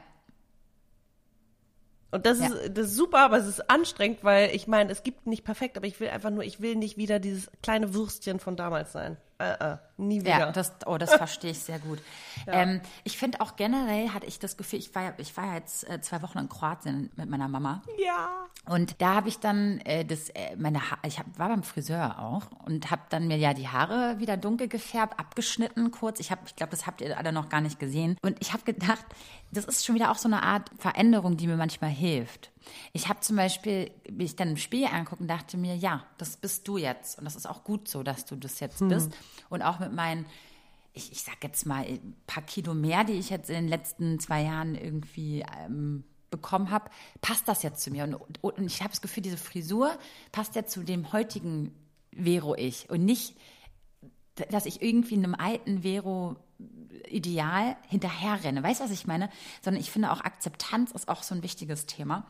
Und 2.12 2.26
das, 2.26 2.40
ja. 2.40 2.48
ist, 2.48 2.78
das 2.78 2.88
ist 2.88 2.96
super, 2.96 3.20
aber 3.20 3.38
es 3.38 3.48
ist 3.48 3.70
anstrengend, 3.70 4.24
weil 4.24 4.54
ich 4.54 4.68
meine, 4.68 4.92
es 4.92 5.04
gibt 5.04 5.28
nicht 5.28 5.46
perfekt, 5.46 5.78
aber 5.78 5.88
ich 5.88 6.00
will 6.00 6.10
einfach 6.10 6.30
nur, 6.30 6.44
ich 6.44 6.60
will 6.62 6.76
nicht 6.76 6.98
wieder 6.98 7.20
dieses 7.20 7.50
kleine 7.64 7.94
Würstchen 7.94 8.40
von 8.40 8.58
damals 8.58 8.92
sein. 8.92 9.18
Äh, 9.42 9.74
äh, 9.74 9.78
nie 9.98 10.22
wieder. 10.22 10.40
Ja, 10.40 10.52
das, 10.52 10.74
oh, 10.86 10.98
das 10.98 11.14
verstehe 11.16 11.52
ich 11.52 11.60
sehr 11.60 11.80
gut. 11.80 12.00
Ja. 12.46 12.54
Ähm, 12.54 12.82
ich 13.04 13.18
finde 13.18 13.42
auch 13.42 13.56
generell 13.56 14.10
hatte 14.10 14.28
ich 14.28 14.40
das 14.40 14.56
Gefühl, 14.56 14.80
ich 14.80 14.94
war, 14.94 15.14
ich 15.18 15.36
war 15.36 15.56
jetzt 15.56 15.90
äh, 15.90 16.00
zwei 16.02 16.22
Wochen 16.22 16.38
in 16.38 16.50
Kroatien 16.50 17.12
mit 17.16 17.30
meiner 17.30 17.48
Mama. 17.48 17.82
Ja. 17.98 18.46
Und 18.68 19.02
da 19.02 19.16
habe 19.16 19.30
ich 19.30 19.40
dann 19.40 19.80
äh, 19.82 20.06
das, 20.06 20.30
äh, 20.30 20.56
meine 20.58 20.92
ha 20.92 20.98
ich 21.04 21.18
hab, 21.18 21.26
war 21.40 21.50
beim 21.50 21.64
Friseur 21.64 22.20
auch 22.20 22.44
und 22.66 22.92
habe 22.92 23.02
dann 23.10 23.28
mir 23.28 23.38
ja 23.38 23.54
die 23.54 23.68
Haare 23.68 24.20
wieder 24.20 24.38
dunkel 24.38 24.68
gefärbt, 24.68 25.20
abgeschnitten 25.20 25.90
kurz. 25.90 26.20
Ich 26.20 26.30
habe, 26.30 26.42
ich 26.46 26.56
glaube, 26.56 26.72
das 26.72 26.86
habt 26.86 27.02
ihr 27.02 27.18
alle 27.18 27.32
noch 27.32 27.50
gar 27.50 27.62
nicht 27.62 27.80
gesehen. 27.80 28.18
Und 28.22 28.38
ich 28.40 28.54
habe 28.54 28.64
gedacht, 28.64 29.06
das 29.52 29.66
ist 29.66 29.86
schon 29.86 29.96
wieder 29.96 30.12
auch 30.12 30.18
so 30.18 30.28
eine 30.28 30.44
Art 30.44 30.70
Veränderung, 30.78 31.38
die 31.38 31.48
mir 31.48 31.58
manchmal 31.58 31.90
hilft. 31.90 32.52
Ich 32.94 33.08
habe 33.08 33.20
zum 33.22 33.36
Beispiel, 33.36 33.92
wie 34.10 34.26
ich 34.26 34.36
dann 34.36 34.50
im 34.50 34.58
Spiel 34.58 34.86
angucken, 34.86 35.28
dachte 35.28 35.58
mir, 35.58 35.76
ja, 35.76 36.06
das 36.18 36.38
bist 36.38 36.68
du 36.68 36.78
jetzt. 36.78 37.18
Und 37.18 37.26
das 37.26 37.36
ist 37.36 37.48
auch 37.48 37.64
gut 37.64 37.88
so, 37.88 38.04
dass 38.04 38.26
du 38.26 38.36
das 38.36 38.60
jetzt 38.60 38.80
hm. 38.80 38.90
bist. 38.90 39.12
Und 39.50 39.62
auch 39.62 39.80
mit 39.80 39.94
meinen, 39.94 40.26
ich, 40.94 41.12
ich 41.12 41.24
sag 41.24 41.44
jetzt 41.44 41.66
mal, 41.66 41.86
ein 41.86 42.16
paar 42.28 42.44
Kilo 42.44 42.74
mehr, 42.74 43.04
die 43.04 43.14
ich 43.14 43.30
jetzt 43.30 43.50
in 43.50 43.56
den 43.56 43.68
letzten 43.68 44.20
zwei 44.20 44.44
Jahren 44.44 44.76
irgendwie 44.76 45.44
ähm, 45.66 46.04
bekommen 46.30 46.72
habe, 46.72 46.90
passt 47.22 47.48
das 47.48 47.64
jetzt 47.64 47.82
zu 47.82 47.92
mir. 47.92 48.04
Und, 48.04 48.44
und 48.44 48.66
ich 48.66 48.82
habe 48.82 48.90
das 48.90 49.02
Gefühl, 49.02 49.24
diese 49.24 49.38
Frisur 49.38 49.92
passt 50.32 50.56
ja 50.56 50.66
zu 50.66 50.84
dem 50.84 51.12
heutigen 51.12 51.74
Vero-Ich. 52.14 52.90
Und 52.90 53.06
nicht, 53.06 53.36
dass 54.50 54.66
ich 54.66 54.82
irgendwie 54.82 55.16
in 55.16 55.24
einem 55.24 55.36
alten 55.36 55.84
Vero 55.84 56.38
Ideal 57.08 57.76
hinterherrenne. 57.88 58.64
Weißt 58.64 58.80
du, 58.80 58.86
was 58.86 58.92
ich 58.92 59.08
meine? 59.08 59.30
Sondern 59.62 59.82
ich 59.82 59.92
finde 59.92 60.12
auch 60.12 60.22
Akzeptanz 60.22 60.92
ist 60.92 61.10
auch 61.10 61.24
so 61.24 61.36
ein 61.36 61.44
wichtiges 61.44 61.86
Thema. 61.86 62.26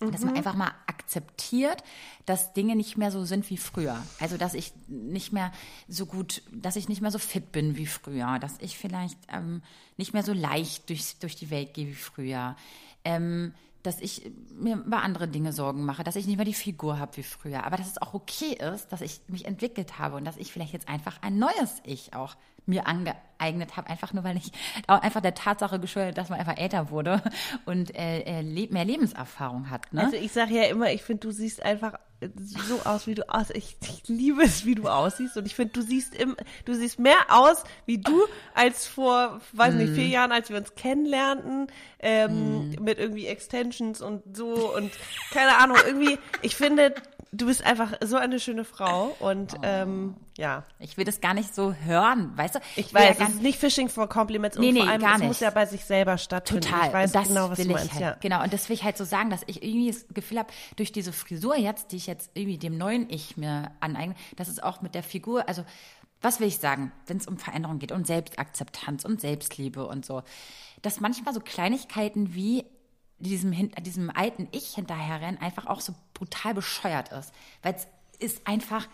Mhm. 0.00 0.12
Dass 0.12 0.22
man 0.22 0.32
mhm. 0.32 0.38
einfach 0.38 0.54
mal 0.54 0.72
akzeptiert, 0.86 1.82
dass 2.26 2.52
Dinge 2.52 2.76
nicht 2.76 2.96
mehr 2.96 3.10
so 3.10 3.24
sind 3.24 3.48
wie 3.50 3.56
früher. 3.56 4.02
Also, 4.18 4.36
dass 4.36 4.54
ich 4.54 4.72
nicht 4.88 5.32
mehr 5.32 5.52
so 5.88 6.06
gut, 6.06 6.42
dass 6.52 6.76
ich 6.76 6.88
nicht 6.88 7.00
mehr 7.00 7.10
so 7.10 7.18
fit 7.18 7.52
bin 7.52 7.76
wie 7.76 7.86
früher, 7.86 8.38
dass 8.38 8.54
ich 8.60 8.76
vielleicht 8.76 9.18
ähm, 9.32 9.62
nicht 9.96 10.12
mehr 10.12 10.22
so 10.22 10.32
leicht 10.32 10.88
durch, 10.88 11.16
durch 11.20 11.36
die 11.36 11.50
Welt 11.50 11.74
gehe 11.74 11.88
wie 11.88 11.94
früher. 11.94 12.56
Ähm, 13.04 13.54
dass 13.84 14.00
ich 14.00 14.32
mir 14.58 14.76
über 14.76 15.02
andere 15.02 15.28
Dinge 15.28 15.52
Sorgen 15.52 15.84
mache, 15.84 16.04
dass 16.04 16.16
ich 16.16 16.26
nicht 16.26 16.36
mehr 16.36 16.46
die 16.46 16.54
Figur 16.54 16.98
habe 16.98 17.18
wie 17.18 17.22
früher, 17.22 17.64
aber 17.64 17.76
dass 17.76 17.86
es 17.86 18.00
auch 18.00 18.14
okay 18.14 18.54
ist, 18.54 18.88
dass 18.88 19.02
ich 19.02 19.20
mich 19.28 19.44
entwickelt 19.44 19.98
habe 19.98 20.16
und 20.16 20.24
dass 20.24 20.38
ich 20.38 20.52
vielleicht 20.52 20.72
jetzt 20.72 20.88
einfach 20.88 21.20
ein 21.20 21.38
neues 21.38 21.82
Ich 21.84 22.14
auch 22.14 22.34
mir 22.66 22.86
angeeignet 22.86 23.76
habe, 23.76 23.88
einfach 23.88 24.12
nur 24.12 24.24
weil 24.24 24.36
ich 24.36 24.52
auch 24.86 25.00
einfach 25.00 25.20
der 25.20 25.34
Tatsache 25.34 25.78
geschuldet, 25.78 26.18
dass 26.18 26.28
man 26.28 26.38
einfach 26.38 26.56
älter 26.56 26.90
wurde 26.90 27.22
und 27.66 27.94
äh, 27.94 28.40
äh 28.40 28.66
mehr 28.70 28.84
Lebenserfahrung 28.84 29.70
hat. 29.70 29.92
Ne? 29.92 30.04
Also 30.04 30.16
ich 30.16 30.32
sage 30.32 30.54
ja 30.54 30.64
immer, 30.64 30.92
ich 30.92 31.02
finde, 31.02 31.20
du 31.20 31.30
siehst 31.30 31.62
einfach 31.62 31.94
so 32.38 32.80
aus, 32.84 33.06
wie 33.06 33.14
du 33.14 33.28
aus. 33.28 33.50
Ich, 33.50 33.76
ich 33.82 34.08
liebe 34.08 34.42
es, 34.42 34.64
wie 34.64 34.74
du 34.74 34.88
aussiehst 34.88 35.36
und 35.36 35.46
ich 35.46 35.54
finde, 35.54 35.72
du 35.72 35.82
siehst 35.82 36.14
im, 36.14 36.36
du 36.64 36.74
siehst 36.74 36.98
mehr 36.98 37.18
aus 37.28 37.64
wie 37.86 37.98
du 37.98 38.22
als 38.54 38.86
vor, 38.86 39.40
weiß 39.52 39.74
nicht, 39.74 39.94
vier 39.94 40.08
mm. 40.08 40.12
Jahren, 40.12 40.32
als 40.32 40.50
wir 40.50 40.56
uns 40.56 40.74
kennenlernten, 40.74 41.68
ähm, 42.00 42.70
mm. 42.70 42.82
mit 42.82 42.98
irgendwie 42.98 43.26
Extensions 43.26 44.00
und 44.00 44.36
so 44.36 44.74
und 44.74 44.90
keine 45.32 45.58
Ahnung, 45.58 45.76
irgendwie. 45.86 46.18
Ich 46.42 46.56
finde, 46.56 46.94
du 47.34 47.46
bist 47.46 47.64
einfach 47.64 47.92
so 48.02 48.16
eine 48.16 48.38
schöne 48.40 48.64
Frau 48.64 49.14
und 49.20 49.54
oh. 49.54 49.60
ähm, 49.62 50.14
ja. 50.36 50.64
Ich 50.78 50.96
will 50.96 51.04
das 51.04 51.20
gar 51.20 51.34
nicht 51.34 51.54
so 51.54 51.74
hören, 51.74 52.36
weißt 52.36 52.56
du? 52.56 52.58
Ich, 52.76 52.86
ich 52.86 52.94
weiß, 52.94 53.18
ja 53.18 53.26
es 53.26 53.34
ist 53.34 53.42
nicht 53.42 53.58
Fishing 53.58 53.88
for 53.88 54.08
Compliments 54.08 54.58
nee, 54.58 54.68
und 54.68 54.74
nee, 54.74 54.80
vor 54.80 54.88
allem, 54.88 55.00
gar 55.00 55.14
es 55.14 55.20
nicht. 55.20 55.28
muss 55.28 55.40
ja 55.40 55.50
bei 55.50 55.66
sich 55.66 55.84
selber 55.84 56.18
stattfinden. 56.18 56.62
Total. 56.62 56.86
Ich 56.88 56.92
weiß 56.92 57.12
das 57.12 57.28
genau, 57.28 57.50
was 57.50 57.58
will 57.58 57.66
du 57.66 57.72
meinst. 57.72 57.92
Halt, 57.92 58.02
ja. 58.02 58.16
Genau, 58.20 58.42
und 58.42 58.52
das 58.52 58.68
will 58.68 58.74
ich 58.74 58.84
halt 58.84 58.96
so 58.96 59.04
sagen, 59.04 59.30
dass 59.30 59.42
ich 59.46 59.62
irgendwie 59.62 59.90
das 59.90 60.06
Gefühl 60.12 60.38
habe, 60.38 60.52
durch 60.76 60.92
diese 60.92 61.12
Frisur 61.12 61.56
jetzt, 61.56 61.92
die 61.92 61.96
ich 61.96 62.06
jetzt 62.06 62.30
irgendwie 62.34 62.58
dem 62.58 62.78
neuen 62.78 63.08
Ich 63.10 63.36
mir 63.36 63.70
aneigne, 63.80 64.14
dass 64.36 64.48
es 64.48 64.60
auch 64.60 64.80
mit 64.80 64.94
der 64.94 65.02
Figur, 65.02 65.48
also 65.48 65.64
was 66.22 66.40
will 66.40 66.48
ich 66.48 66.58
sagen, 66.58 66.90
wenn 67.06 67.18
es 67.18 67.26
um 67.26 67.36
Veränderung 67.36 67.78
geht 67.78 67.92
und 67.92 68.06
Selbstakzeptanz 68.06 69.04
und 69.04 69.20
Selbstliebe 69.20 69.86
und 69.86 70.06
so, 70.06 70.22
dass 70.80 71.00
manchmal 71.00 71.34
so 71.34 71.40
Kleinigkeiten 71.40 72.34
wie 72.34 72.64
diesem, 73.18 73.70
diesem 73.82 74.10
alten 74.10 74.48
Ich 74.52 74.74
hinterherrennen 74.74 75.40
einfach 75.40 75.66
auch 75.66 75.80
so 75.80 75.94
brutal 76.14 76.54
bescheuert 76.54 77.10
ist. 77.12 77.32
Weil 77.62 77.74
es 77.74 77.86
ist 78.18 78.46
einfach, 78.46 78.86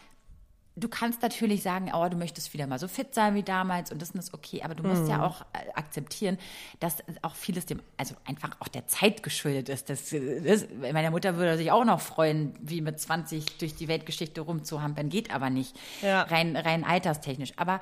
du 0.77 0.89
kannst 0.89 1.23
natürlich 1.23 1.63
sagen, 1.63 1.91
oh, 1.95 2.09
du 2.09 2.17
möchtest 2.17 2.53
wieder 2.53 2.67
mal 2.67 2.79
so 2.79 2.89
fit 2.89 3.15
sein 3.15 3.35
wie 3.35 3.43
damals 3.43 3.93
und 3.93 4.01
das 4.01 4.11
ist 4.11 4.35
okay, 4.35 4.63
aber 4.63 4.75
du 4.75 4.83
musst 4.83 5.03
mhm. 5.03 5.11
ja 5.11 5.25
auch 5.25 5.43
äh, 5.53 5.73
akzeptieren, 5.75 6.39
dass 6.81 6.99
auch 7.23 7.35
vieles 7.35 7.67
dem, 7.67 7.81
also 7.97 8.15
einfach 8.25 8.57
auch 8.61 8.69
der 8.69 8.87
Zeit 8.87 9.23
geschuldet 9.23 9.69
ist. 9.69 9.91
Das, 9.91 10.11
das, 10.11 10.67
meine 10.81 11.11
Mutter 11.11 11.37
würde 11.37 11.57
sich 11.57 11.71
auch 11.71 11.85
noch 11.85 12.01
freuen, 12.01 12.55
wie 12.61 12.81
mit 12.81 13.01
20 13.01 13.59
durch 13.59 13.75
die 13.75 13.89
Weltgeschichte 13.89 14.41
rumzuhampeln, 14.41 15.09
geht 15.09 15.33
aber 15.35 15.51
nicht. 15.51 15.79
Ja. 16.03 16.23
Rein, 16.23 16.57
rein 16.57 16.85
alterstechnisch. 16.85 17.53
Aber 17.57 17.81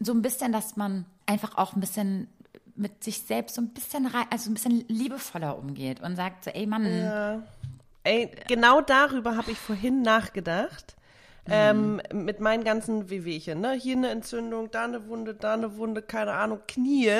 so 0.00 0.12
ein 0.12 0.22
bisschen, 0.22 0.52
dass 0.52 0.76
man 0.76 1.06
einfach 1.26 1.56
auch 1.56 1.74
ein 1.74 1.80
bisschen 1.80 2.28
mit 2.78 3.04
sich 3.04 3.22
selbst 3.22 3.56
so 3.56 3.62
ein 3.62 3.68
bisschen, 3.68 4.08
also 4.30 4.50
ein 4.50 4.54
bisschen 4.54 4.84
liebevoller 4.88 5.58
umgeht 5.58 6.00
und 6.00 6.16
sagt 6.16 6.44
so, 6.44 6.50
ey 6.50 6.66
Mann, 6.66 6.86
ja 6.86 7.42
Ey, 8.04 8.30
genau 8.46 8.80
darüber 8.80 9.36
habe 9.36 9.50
ich 9.50 9.58
vorhin 9.58 10.00
nachgedacht. 10.00 10.96
Ähm, 11.50 12.00
mit 12.12 12.40
meinen 12.40 12.64
ganzen 12.64 13.10
Wehwehchen, 13.10 13.60
ne? 13.60 13.72
Hier 13.72 13.96
eine 13.96 14.10
Entzündung, 14.10 14.70
da 14.70 14.84
eine 14.84 15.08
Wunde, 15.08 15.34
da 15.34 15.54
eine 15.54 15.76
Wunde, 15.76 16.02
keine 16.02 16.32
Ahnung, 16.32 16.60
Knie. 16.66 17.10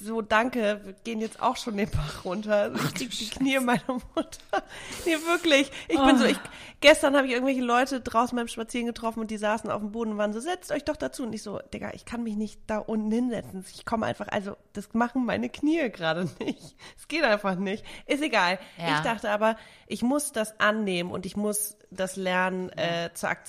So, 0.00 0.22
danke, 0.22 0.80
wir 0.84 0.92
gehen 1.04 1.20
jetzt 1.20 1.42
auch 1.42 1.56
schon 1.56 1.76
den 1.76 1.90
Bach 1.90 2.24
runter. 2.24 2.72
Ich 2.74 2.94
krieg 2.94 3.10
die 3.10 3.28
Knie 3.28 3.58
meiner 3.58 4.00
Mutter. 4.14 4.38
Nee, 5.04 5.16
wirklich. 5.26 5.70
Ich 5.88 5.98
oh. 5.98 6.06
bin 6.06 6.18
so, 6.18 6.24
ich, 6.24 6.38
gestern 6.80 7.16
habe 7.16 7.26
ich 7.26 7.32
irgendwelche 7.32 7.62
Leute 7.62 8.00
draußen 8.00 8.36
beim 8.36 8.48
Spazieren 8.48 8.86
getroffen 8.86 9.20
und 9.20 9.30
die 9.30 9.36
saßen 9.36 9.70
auf 9.70 9.80
dem 9.80 9.92
Boden 9.92 10.12
und 10.12 10.18
waren 10.18 10.32
so, 10.32 10.40
setzt 10.40 10.72
euch 10.72 10.84
doch 10.84 10.96
dazu. 10.96 11.22
Und 11.22 11.32
ich 11.32 11.42
so, 11.42 11.60
Digga, 11.72 11.92
ich 11.94 12.04
kann 12.04 12.22
mich 12.22 12.36
nicht 12.36 12.60
da 12.66 12.78
unten 12.78 13.10
hinsetzen. 13.10 13.64
Ich 13.74 13.84
komme 13.84 14.06
einfach, 14.06 14.28
also, 14.28 14.56
das 14.72 14.94
machen 14.94 15.24
meine 15.24 15.48
Knie 15.48 15.90
gerade 15.90 16.28
nicht. 16.40 16.76
Es 16.96 17.08
geht 17.08 17.24
einfach 17.24 17.56
nicht. 17.56 17.84
Ist 18.06 18.22
egal. 18.22 18.58
Ja. 18.78 18.96
Ich 18.96 19.00
dachte 19.00 19.30
aber, 19.30 19.56
ich 19.86 20.02
muss 20.02 20.32
das 20.32 20.58
annehmen 20.60 21.10
und 21.10 21.26
ich 21.26 21.36
muss 21.36 21.76
das 21.90 22.16
lernen 22.16 22.70
äh, 22.70 23.10
zu 23.14 23.28
akzeptieren, 23.28 23.45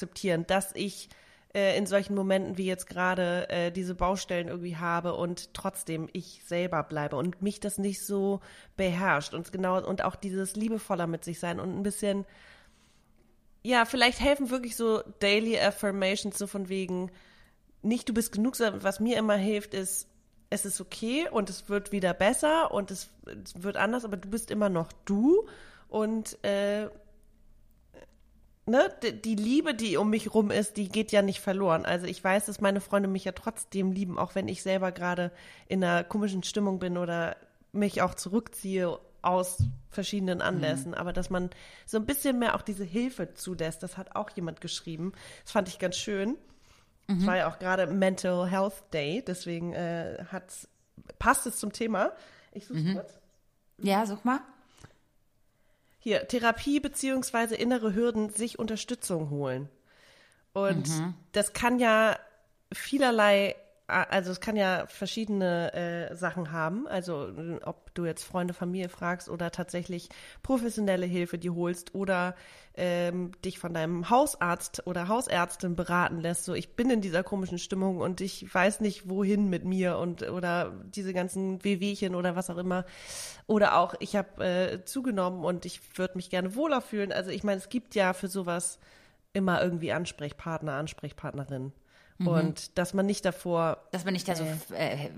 dass 0.47 0.71
ich 0.75 1.09
äh, 1.53 1.77
in 1.77 1.85
solchen 1.85 2.15
Momenten 2.15 2.57
wie 2.57 2.65
jetzt 2.65 2.87
gerade 2.87 3.49
äh, 3.49 3.71
diese 3.71 3.95
Baustellen 3.95 4.47
irgendwie 4.47 4.77
habe 4.77 5.13
und 5.13 5.53
trotzdem 5.53 6.09
ich 6.13 6.41
selber 6.45 6.83
bleibe 6.83 7.15
und 7.15 7.41
mich 7.41 7.59
das 7.59 7.77
nicht 7.77 8.05
so 8.05 8.41
beherrscht 8.75 9.33
und 9.33 9.51
genau 9.51 9.83
und 9.83 10.03
auch 10.03 10.15
dieses 10.15 10.55
liebevoller 10.55 11.07
mit 11.07 11.23
sich 11.23 11.39
sein 11.39 11.59
und 11.59 11.75
ein 11.75 11.83
bisschen 11.83 12.25
ja, 13.63 13.83
vielleicht 13.85 14.21
helfen 14.21 14.49
wirklich 14.49 14.75
so 14.75 15.01
Daily 15.19 15.59
Affirmations 15.59 16.37
so 16.37 16.47
von 16.47 16.69
wegen 16.69 17.11
nicht 17.81 18.07
du 18.07 18.13
bist 18.13 18.31
genug, 18.31 18.55
was 18.59 18.99
mir 18.99 19.17
immer 19.17 19.35
hilft 19.35 19.73
ist 19.73 20.07
es 20.49 20.65
ist 20.65 20.79
okay 20.79 21.27
und 21.29 21.49
es 21.49 21.69
wird 21.69 21.91
wieder 21.91 22.13
besser 22.13 22.71
und 22.71 22.91
es, 22.91 23.09
es 23.43 23.61
wird 23.63 23.77
anders, 23.77 24.05
aber 24.05 24.17
du 24.17 24.29
bist 24.29 24.51
immer 24.51 24.69
noch 24.69 24.91
du 25.05 25.47
und 25.89 26.41
äh, 26.43 26.87
ne, 28.67 28.89
die 29.01 29.35
Liebe, 29.35 29.73
die 29.73 29.97
um 29.97 30.09
mich 30.09 30.33
rum 30.33 30.51
ist, 30.51 30.77
die 30.77 30.89
geht 30.89 31.11
ja 31.11 31.21
nicht 31.21 31.39
verloren. 31.39 31.85
Also 31.85 32.05
ich 32.05 32.23
weiß, 32.23 32.45
dass 32.45 32.61
meine 32.61 32.81
Freunde 32.81 33.07
mich 33.07 33.25
ja 33.25 33.31
trotzdem 33.31 33.91
lieben, 33.91 34.17
auch 34.19 34.35
wenn 34.35 34.47
ich 34.47 34.61
selber 34.61 34.91
gerade 34.91 35.31
in 35.67 35.83
einer 35.83 36.03
komischen 36.03 36.43
Stimmung 36.43 36.79
bin 36.79 36.97
oder 36.97 37.35
mich 37.71 38.01
auch 38.01 38.15
zurückziehe 38.15 38.99
aus 39.21 39.57
verschiedenen 39.89 40.41
Anlässen, 40.41 40.91
mhm. 40.91 40.97
aber 40.97 41.11
dass 41.11 41.29
man 41.29 41.49
so 41.85 41.97
ein 41.97 42.05
bisschen 42.05 42.39
mehr 42.39 42.55
auch 42.55 42.61
diese 42.61 42.83
Hilfe 42.83 43.33
zulässt, 43.33 43.83
das 43.83 43.97
hat 43.97 44.15
auch 44.15 44.29
jemand 44.31 44.61
geschrieben. 44.61 45.11
Das 45.43 45.51
fand 45.51 45.67
ich 45.67 45.79
ganz 45.79 45.97
schön. 45.97 46.37
Es 47.07 47.15
mhm. 47.15 47.25
war 47.25 47.37
ja 47.37 47.49
auch 47.49 47.59
gerade 47.59 47.87
Mental 47.87 48.49
Health 48.49 48.83
Day, 48.93 49.23
deswegen 49.25 49.73
äh, 49.73 50.23
passt 51.19 51.47
es 51.47 51.57
zum 51.57 51.73
Thema. 51.73 52.13
Ich 52.51 52.67
suche 52.67 52.79
mhm. 52.79 52.93
kurz. 52.93 53.19
Ja, 53.79 54.05
such 54.05 54.23
mal. 54.23 54.39
Hier, 55.99 56.27
Therapie 56.27 56.79
beziehungsweise 56.79 57.55
innere 57.55 57.93
Hürden, 57.93 58.29
sich 58.29 58.59
Unterstützung 58.59 59.29
holen. 59.29 59.69
Und 60.53 60.87
mhm. 60.87 61.13
das 61.31 61.53
kann 61.53 61.79
ja 61.79 62.17
vielerlei 62.73 63.55
also 63.87 64.31
es 64.31 64.41
kann 64.41 64.57
ja 64.57 64.85
verschiedene 64.87 65.73
äh, 65.73 66.15
Sachen 66.15 66.51
haben. 66.51 66.87
Also 66.87 67.29
ob 67.63 67.93
du 67.95 68.05
jetzt 68.05 68.23
Freunde, 68.23 68.53
Familie 68.53 68.89
fragst 68.89 69.29
oder 69.29 69.49
tatsächlich 69.49 70.09
professionelle 70.43 71.05
Hilfe 71.05 71.37
die 71.37 71.49
holst 71.49 71.95
oder 71.95 72.35
ähm, 72.75 73.31
dich 73.45 73.59
von 73.59 73.73
deinem 73.73 74.09
Hausarzt 74.09 74.85
oder 74.85 75.07
Hausärztin 75.07 75.77
beraten 75.77 76.19
lässt. 76.19 76.43
So, 76.43 76.53
ich 76.53 76.75
bin 76.75 76.89
in 76.89 76.99
dieser 76.99 77.23
komischen 77.23 77.59
Stimmung 77.59 77.99
und 77.99 78.19
ich 78.19 78.53
weiß 78.53 78.81
nicht, 78.81 79.09
wohin 79.09 79.49
mit 79.49 79.63
mir 79.63 79.97
und 79.97 80.21
oder 80.29 80.73
diese 80.83 81.13
ganzen 81.13 81.63
Wehwehchen 81.63 82.13
oder 82.13 82.35
was 82.35 82.49
auch 82.49 82.57
immer. 82.57 82.85
Oder 83.47 83.77
auch, 83.77 83.95
ich 83.99 84.17
habe 84.17 84.45
äh, 84.45 84.83
zugenommen 84.83 85.45
und 85.45 85.65
ich 85.65 85.97
würde 85.97 86.17
mich 86.17 86.29
gerne 86.29 86.55
wohler 86.55 86.81
fühlen. 86.81 87.13
Also 87.13 87.31
ich 87.31 87.43
meine, 87.45 87.57
es 87.57 87.69
gibt 87.69 87.95
ja 87.95 88.11
für 88.11 88.27
sowas 88.27 88.79
immer 89.31 89.61
irgendwie 89.63 89.93
Ansprechpartner, 89.93 90.73
Ansprechpartnerin. 90.73 91.71
Mhm. 92.17 92.27
Und 92.27 92.77
dass 92.77 92.93
man 92.93 93.05
nicht 93.05 93.25
davor. 93.25 93.77
Dass 93.91 94.05
man 94.05 94.13
nicht 94.13 94.27
da 94.27 94.35
so 94.35 94.43
äh, 94.73 95.05
äh 95.05 95.09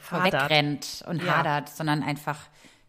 vorwegrennt 0.00 1.04
und 1.08 1.22
ja. 1.22 1.38
hadert, 1.38 1.68
sondern 1.68 2.02
einfach 2.02 2.38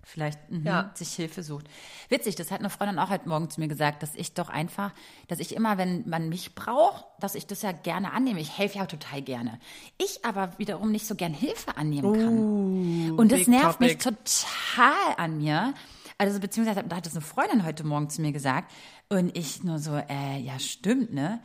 vielleicht 0.10 0.40
mh, 0.50 0.70
ja. 0.70 0.92
sich 0.96 1.14
Hilfe 1.14 1.44
sucht. 1.44 1.68
Witzig, 2.10 2.36
das 2.36 2.52
hat 2.52 2.60
eine 2.60 2.70
Freundin 2.70 3.00
auch 3.00 3.10
heute 3.10 3.30
Morgen 3.30 3.50
zu 3.50 3.60
mir 3.60 3.68
gesagt, 3.68 4.04
dass 4.04 4.16
ich 4.16 4.34
doch 4.34 4.50
einfach, 4.50 4.92
dass 5.28 5.40
ich 5.40 5.56
immer, 5.56 5.78
wenn 5.78 6.08
man 6.10 6.30
mich 6.30 6.56
braucht, 6.56 7.06
dass 7.20 7.36
ich 7.36 7.46
das 7.48 7.62
ja 7.62 7.72
gerne 7.72 8.12
annehme. 8.12 8.40
Ich 8.40 8.58
helfe 8.58 8.80
ja 8.80 8.86
total 8.86 9.22
gerne. 9.22 9.60
Ich 9.98 10.26
aber 10.26 10.58
wiederum 10.58 10.92
nicht 10.92 11.06
so 11.06 11.16
gern 11.16 11.34
Hilfe 11.34 11.78
annehmen 11.78 12.14
kann. 12.14 12.38
Uh, 12.38 13.16
und 13.18 13.32
das 13.32 13.48
nervt 13.48 13.80
topic. 13.80 13.86
mich 13.86 13.98
total 13.98 15.16
an 15.18 15.38
mir. 15.38 15.74
Also 16.18 16.40
beziehungsweise 16.40 16.84
da 16.84 16.98
hat 16.98 17.06
das 17.06 17.14
eine 17.14 17.22
Freundin 17.22 17.64
heute 17.64 17.86
Morgen 17.86 18.10
zu 18.10 18.22
mir 18.22 18.34
gesagt 18.34 18.72
und 19.10 19.38
ich 19.38 19.64
nur 19.64 19.80
so, 19.80 19.96
äh, 19.96 20.40
ja 20.40 20.60
stimmt, 20.60 21.14
ne? 21.14 21.40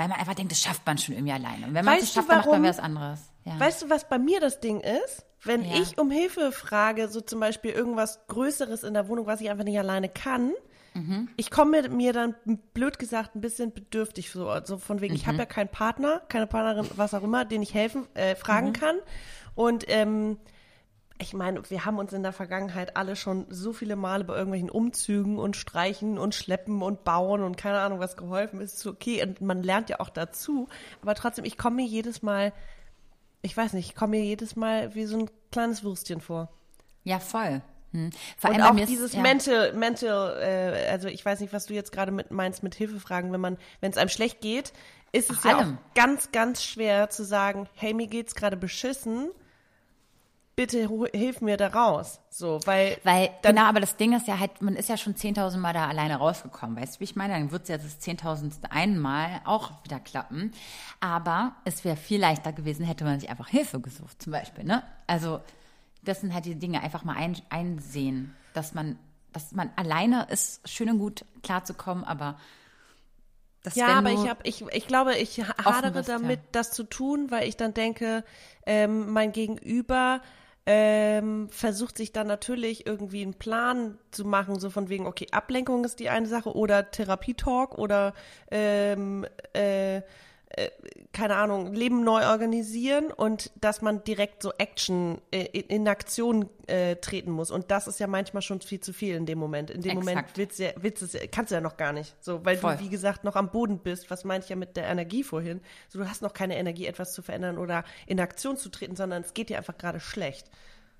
Weil 0.00 0.08
man 0.08 0.18
einfach 0.18 0.32
denkt, 0.32 0.50
das 0.50 0.62
schafft 0.62 0.86
man 0.86 0.96
schon 0.96 1.14
irgendwie 1.14 1.34
alleine. 1.34 1.66
Und 1.66 1.74
wenn 1.74 1.84
man 1.84 1.98
es 1.98 2.14
schafft, 2.14 2.30
dann 2.30 2.38
macht 2.38 2.48
man 2.48 2.62
was 2.62 2.78
anderes. 2.78 3.20
Ja. 3.44 3.60
Weißt 3.60 3.82
du, 3.82 3.90
was 3.90 4.08
bei 4.08 4.18
mir 4.18 4.40
das 4.40 4.58
Ding 4.58 4.80
ist? 4.80 5.26
Wenn 5.44 5.62
ja. 5.62 5.74
ich 5.74 5.98
um 5.98 6.10
Hilfe 6.10 6.52
frage, 6.52 7.08
so 7.08 7.20
zum 7.20 7.38
Beispiel 7.38 7.72
irgendwas 7.72 8.26
Größeres 8.28 8.82
in 8.82 8.94
der 8.94 9.08
Wohnung, 9.08 9.26
was 9.26 9.42
ich 9.42 9.50
einfach 9.50 9.64
nicht 9.64 9.78
alleine 9.78 10.08
kann, 10.08 10.54
mhm. 10.94 11.28
ich 11.36 11.50
komme 11.50 11.86
mir 11.90 12.14
dann, 12.14 12.34
blöd 12.72 12.98
gesagt, 12.98 13.34
ein 13.34 13.42
bisschen 13.42 13.74
bedürftig 13.74 14.30
so. 14.30 14.48
Also 14.48 14.78
von 14.78 15.02
wegen, 15.02 15.12
mhm. 15.12 15.20
ich 15.20 15.26
habe 15.26 15.36
ja 15.36 15.44
keinen 15.44 15.68
Partner, 15.68 16.22
keine 16.30 16.46
Partnerin, 16.46 16.88
was 16.96 17.12
auch 17.12 17.22
immer, 17.22 17.44
den 17.44 17.60
ich 17.60 17.74
helfen, 17.74 18.06
äh, 18.14 18.36
fragen 18.36 18.68
mhm. 18.68 18.72
kann. 18.72 18.96
Und 19.54 19.84
ähm, 19.88 20.38
ich 21.20 21.34
meine, 21.34 21.68
wir 21.68 21.84
haben 21.84 21.98
uns 21.98 22.12
in 22.12 22.22
der 22.22 22.32
Vergangenheit 22.32 22.96
alle 22.96 23.14
schon 23.14 23.46
so 23.50 23.72
viele 23.72 23.94
Male 23.94 24.24
bei 24.24 24.34
irgendwelchen 24.34 24.70
Umzügen 24.70 25.38
und 25.38 25.54
Streichen 25.54 26.18
und 26.18 26.34
Schleppen 26.34 26.82
und 26.82 27.04
Bauen 27.04 27.42
und 27.42 27.56
keine 27.56 27.80
Ahnung 27.80 28.00
was 28.00 28.16
geholfen. 28.16 28.60
Ist 28.60 28.86
okay 28.86 29.22
und 29.22 29.40
man 29.40 29.62
lernt 29.62 29.90
ja 29.90 30.00
auch 30.00 30.08
dazu. 30.08 30.68
Aber 31.02 31.14
trotzdem, 31.14 31.44
ich 31.44 31.58
komme 31.58 31.76
mir 31.76 31.86
jedes 31.86 32.22
Mal, 32.22 32.52
ich 33.42 33.56
weiß 33.56 33.74
nicht, 33.74 33.90
ich 33.90 33.94
komme 33.94 34.16
mir 34.16 34.24
jedes 34.24 34.56
Mal 34.56 34.94
wie 34.94 35.04
so 35.04 35.18
ein 35.18 35.30
kleines 35.52 35.84
Würstchen 35.84 36.20
vor. 36.20 36.48
Ja, 37.04 37.20
voll. 37.20 37.62
Hm. 37.92 38.10
Vor 38.38 38.50
und 38.50 38.62
auch 38.62 38.76
dieses 38.76 39.12
ja. 39.14 39.20
mental, 39.20 39.72
mental, 39.74 40.36
äh, 40.40 40.88
also 40.90 41.08
ich 41.08 41.24
weiß 41.24 41.40
nicht, 41.40 41.52
was 41.52 41.66
du 41.66 41.74
jetzt 41.74 41.92
gerade 41.92 42.12
mit 42.12 42.30
meinst 42.30 42.62
mit 42.62 42.74
Hilfefragen, 42.74 43.32
wenn 43.32 43.40
man, 43.40 43.58
wenn 43.80 43.90
es 43.90 43.98
einem 43.98 44.08
schlecht 44.08 44.40
geht, 44.40 44.72
ist 45.12 45.30
es 45.30 45.38
Ach, 45.40 45.44
ja 45.44 45.58
allem. 45.58 45.76
auch 45.76 45.94
ganz, 45.94 46.30
ganz 46.32 46.62
schwer 46.62 47.10
zu 47.10 47.24
sagen, 47.24 47.68
hey, 47.74 47.92
mir 47.92 48.06
geht's 48.06 48.34
gerade 48.34 48.56
beschissen 48.56 49.30
bitte 50.60 50.90
hilf 51.14 51.40
mir 51.40 51.56
da 51.56 51.68
raus. 51.68 52.20
So, 52.28 52.60
weil. 52.66 52.98
Weil, 53.02 53.30
genau, 53.40 53.62
aber 53.62 53.80
das 53.80 53.96
Ding 53.96 54.14
ist 54.14 54.28
ja 54.28 54.38
halt, 54.38 54.60
man 54.60 54.76
ist 54.76 54.90
ja 54.90 54.98
schon 54.98 55.14
10.000 55.14 55.56
Mal 55.56 55.72
da 55.72 55.88
alleine 55.88 56.16
rausgekommen. 56.16 56.76
Weißt 56.76 56.96
du, 56.96 57.00
wie 57.00 57.04
ich 57.04 57.16
meine? 57.16 57.32
Dann 57.32 57.50
wird 57.50 57.62
es 57.62 57.68
ja 57.70 57.78
das 57.78 57.98
10.000. 57.98 58.70
einmal 58.70 59.40
auch 59.46 59.72
wieder 59.84 59.98
klappen. 60.00 60.52
Aber 61.00 61.54
es 61.64 61.82
wäre 61.82 61.96
viel 61.96 62.20
leichter 62.20 62.52
gewesen, 62.52 62.84
hätte 62.84 63.04
man 63.04 63.18
sich 63.18 63.30
einfach 63.30 63.48
Hilfe 63.48 63.80
gesucht, 63.80 64.20
zum 64.20 64.32
Beispiel, 64.32 64.64
ne? 64.64 64.82
Also, 65.06 65.40
das 66.02 66.20
sind 66.20 66.34
halt 66.34 66.44
die 66.44 66.56
Dinge, 66.56 66.82
einfach 66.82 67.04
mal 67.04 67.16
ein, 67.16 67.40
einsehen, 67.48 68.36
dass 68.52 68.74
man, 68.74 68.98
dass 69.32 69.52
man 69.52 69.70
alleine 69.76 70.26
ist, 70.28 70.68
schön 70.68 70.90
und 70.90 70.98
gut 70.98 71.24
klarzukommen, 71.42 72.04
aber 72.04 72.36
das, 73.62 73.76
ja, 73.76 73.88
aber 73.88 74.10
ich 74.10 74.28
habe, 74.28 74.40
ich, 74.44 74.62
ich 74.72 74.86
glaube, 74.86 75.16
ich 75.16 75.42
hadere 75.42 75.92
bist, 75.92 76.08
damit, 76.08 76.40
ja. 76.40 76.46
das 76.52 76.70
zu 76.72 76.84
tun, 76.84 77.30
weil 77.30 77.46
ich 77.46 77.56
dann 77.56 77.74
denke, 77.74 78.24
ähm, 78.64 79.10
mein 79.12 79.32
Gegenüber 79.32 80.22
ähm, 80.66 81.48
versucht 81.50 81.96
sich 81.96 82.12
dann 82.12 82.26
natürlich 82.26 82.86
irgendwie 82.86 83.22
einen 83.22 83.34
Plan 83.34 83.98
zu 84.10 84.24
machen, 84.24 84.60
so 84.60 84.70
von 84.70 84.88
wegen, 84.88 85.06
okay, 85.06 85.26
Ablenkung 85.32 85.84
ist 85.84 86.00
die 86.00 86.10
eine 86.10 86.26
Sache 86.26 86.54
oder 86.54 86.90
Therapietalk 86.90 87.78
oder 87.78 88.14
ähm, 88.50 89.26
äh, 89.52 90.02
keine 91.12 91.36
Ahnung, 91.36 91.74
Leben 91.74 92.02
neu 92.04 92.26
organisieren 92.26 93.12
und 93.12 93.50
dass 93.60 93.82
man 93.82 94.04
direkt 94.04 94.42
so 94.42 94.52
Action 94.58 95.20
äh, 95.30 95.44
in 95.44 95.86
Aktion 95.88 96.48
äh, 96.66 96.96
treten 96.96 97.30
muss. 97.30 97.50
Und 97.50 97.70
das 97.70 97.86
ist 97.86 98.00
ja 98.00 98.06
manchmal 98.06 98.42
schon 98.42 98.60
viel 98.60 98.80
zu 98.80 98.92
viel 98.92 99.14
in 99.14 99.26
dem 99.26 99.38
Moment. 99.38 99.70
In 99.70 99.80
dem 99.82 99.98
Exakt. 99.98 100.06
Moment 100.06 100.36
willst 100.36 100.58
du, 100.58 100.64
ja, 100.64 100.70
willst 100.76 101.02
du, 101.02 101.18
kannst 101.30 101.50
du 101.50 101.56
ja 101.56 101.60
noch 101.60 101.76
gar 101.76 101.92
nicht. 101.92 102.14
So, 102.20 102.44
weil 102.44 102.56
Voll. 102.56 102.76
du, 102.76 102.84
wie 102.84 102.88
gesagt, 102.88 103.24
noch 103.24 103.36
am 103.36 103.50
Boden 103.50 103.78
bist. 103.78 104.10
Was 104.10 104.24
meinte 104.24 104.44
ich 104.46 104.50
ja 104.50 104.56
mit 104.56 104.76
der 104.76 104.88
Energie 104.88 105.22
vorhin? 105.22 105.60
So, 105.88 105.98
du 105.98 106.08
hast 106.08 106.22
noch 106.22 106.32
keine 106.32 106.56
Energie, 106.56 106.86
etwas 106.86 107.12
zu 107.12 107.22
verändern 107.22 107.58
oder 107.58 107.84
in 108.06 108.20
Aktion 108.20 108.56
zu 108.56 108.68
treten, 108.70 108.96
sondern 108.96 109.22
es 109.22 109.34
geht 109.34 109.50
dir 109.50 109.58
einfach 109.58 109.78
gerade 109.78 110.00
schlecht. 110.00 110.50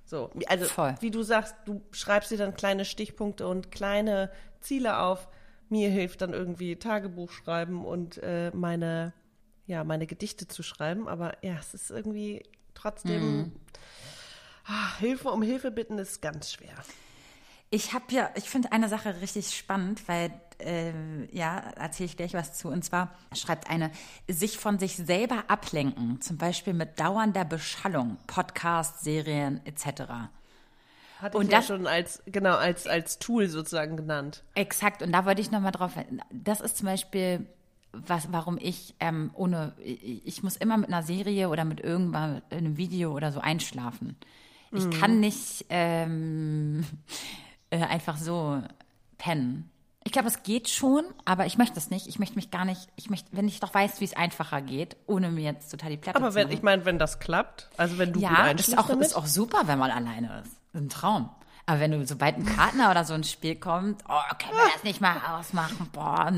So, 0.04 0.30
also 0.48 0.64
Voll. 0.64 0.94
wie 1.00 1.10
du 1.10 1.22
sagst, 1.22 1.54
du 1.66 1.82
schreibst 1.92 2.30
dir 2.30 2.38
dann 2.38 2.54
kleine 2.54 2.84
Stichpunkte 2.84 3.46
und 3.46 3.70
kleine 3.70 4.30
Ziele 4.60 4.98
auf. 4.98 5.28
Mir 5.68 5.88
hilft 5.88 6.20
dann 6.22 6.32
irgendwie 6.32 6.76
Tagebuch 6.76 7.30
schreiben 7.30 7.84
und 7.84 8.18
äh, 8.18 8.50
meine 8.52 9.12
ja, 9.70 9.84
meine 9.84 10.06
Gedichte 10.06 10.48
zu 10.48 10.62
schreiben. 10.62 11.08
Aber 11.08 11.36
ja, 11.42 11.54
es 11.58 11.74
ist 11.74 11.90
irgendwie 11.90 12.42
trotzdem, 12.74 13.36
mhm. 13.36 13.52
ach, 14.64 14.98
Hilfe 14.98 15.30
um 15.30 15.42
Hilfe 15.42 15.70
bitten 15.70 15.98
ist 15.98 16.20
ganz 16.20 16.52
schwer. 16.52 16.74
Ich 17.70 17.92
habe 17.92 18.06
ja, 18.10 18.30
ich 18.34 18.50
finde 18.50 18.72
eine 18.72 18.88
Sache 18.88 19.20
richtig 19.20 19.56
spannend, 19.56 20.08
weil 20.08 20.32
äh, 20.58 20.92
ja, 21.30 21.58
erzähle 21.76 22.06
ich 22.06 22.16
gleich 22.16 22.34
was 22.34 22.54
zu. 22.54 22.66
Und 22.66 22.84
zwar 22.84 23.14
schreibt 23.32 23.70
eine, 23.70 23.92
sich 24.26 24.58
von 24.58 24.80
sich 24.80 24.96
selber 24.96 25.44
ablenken, 25.46 26.20
zum 26.20 26.36
Beispiel 26.36 26.74
mit 26.74 26.98
dauernder 26.98 27.44
Beschallung, 27.44 28.16
Podcast, 28.26 29.04
Serien 29.04 29.64
etc. 29.64 30.02
Hatte 31.20 31.38
und 31.38 31.44
ich 31.44 31.50
das, 31.50 31.68
ja 31.68 31.76
schon 31.76 31.86
als, 31.86 32.24
genau, 32.26 32.56
als, 32.56 32.88
als 32.88 33.20
Tool 33.20 33.46
sozusagen 33.46 33.96
genannt. 33.96 34.42
Exakt, 34.56 35.00
und 35.02 35.12
da 35.12 35.24
wollte 35.24 35.40
ich 35.40 35.52
nochmal 35.52 35.70
drauf, 35.70 35.92
das 36.32 36.60
ist 36.60 36.78
zum 36.78 36.86
Beispiel 36.86 37.46
was, 37.92 38.32
warum 38.32 38.58
ich 38.60 38.94
ähm, 39.00 39.30
ohne, 39.34 39.72
ich, 39.82 40.42
muss 40.42 40.56
immer 40.56 40.76
mit 40.76 40.88
einer 40.88 41.02
Serie 41.02 41.48
oder 41.48 41.64
mit 41.64 41.80
irgendwas, 41.80 42.42
einem 42.50 42.76
Video 42.76 43.12
oder 43.12 43.32
so 43.32 43.40
einschlafen. 43.40 44.16
Ich 44.72 44.84
mhm. 44.84 44.90
kann 44.90 45.20
nicht 45.20 45.66
ähm, 45.68 46.84
äh, 47.70 47.82
einfach 47.82 48.16
so 48.16 48.62
pennen. 49.18 49.70
Ich 50.02 50.12
glaube, 50.12 50.28
es 50.28 50.42
geht 50.42 50.68
schon, 50.68 51.04
aber 51.26 51.44
ich 51.44 51.58
möchte 51.58 51.78
es 51.78 51.90
nicht. 51.90 52.06
Ich 52.06 52.18
möchte 52.18 52.36
mich 52.36 52.50
gar 52.50 52.64
nicht, 52.64 52.88
ich 52.96 53.10
möchte, 53.10 53.28
wenn 53.32 53.46
ich 53.48 53.60
doch 53.60 53.74
weiß, 53.74 54.00
wie 54.00 54.04
es 54.04 54.16
einfacher 54.16 54.62
geht, 54.62 54.96
ohne 55.06 55.30
mir 55.30 55.44
jetzt 55.44 55.70
total 55.70 55.90
die 55.90 55.98
Platte 55.98 56.16
aber 56.16 56.30
zu 56.30 56.36
wenn, 56.36 56.50
ich 56.50 56.62
meine, 56.62 56.84
wenn 56.86 56.98
das 56.98 57.18
klappt, 57.18 57.68
also 57.76 57.98
wenn 57.98 58.12
du 58.12 58.20
ja, 58.20 58.30
gut 58.30 58.38
einschläfst 58.38 58.68
ist 58.68 58.78
auch, 58.78 58.88
damit? 58.88 59.06
ist 59.06 59.14
auch 59.14 59.26
super, 59.26 59.62
wenn 59.66 59.78
man 59.78 59.90
alleine 59.90 60.42
ist. 60.42 60.56
Ein 60.72 60.88
Traum. 60.88 61.28
Aber 61.70 61.78
wenn 61.78 61.92
du 61.92 62.04
sobald 62.04 62.36
ein 62.36 62.44
Partner 62.44 62.90
oder 62.90 63.04
so 63.04 63.14
ins 63.14 63.30
Spiel 63.30 63.54
kommt, 63.54 64.02
oh, 64.08 64.34
können 64.44 64.58
wir 64.58 64.72
das 64.74 64.82
nicht 64.82 65.00
mal 65.00 65.14
ausmachen? 65.38 65.88
Boah. 65.92 66.32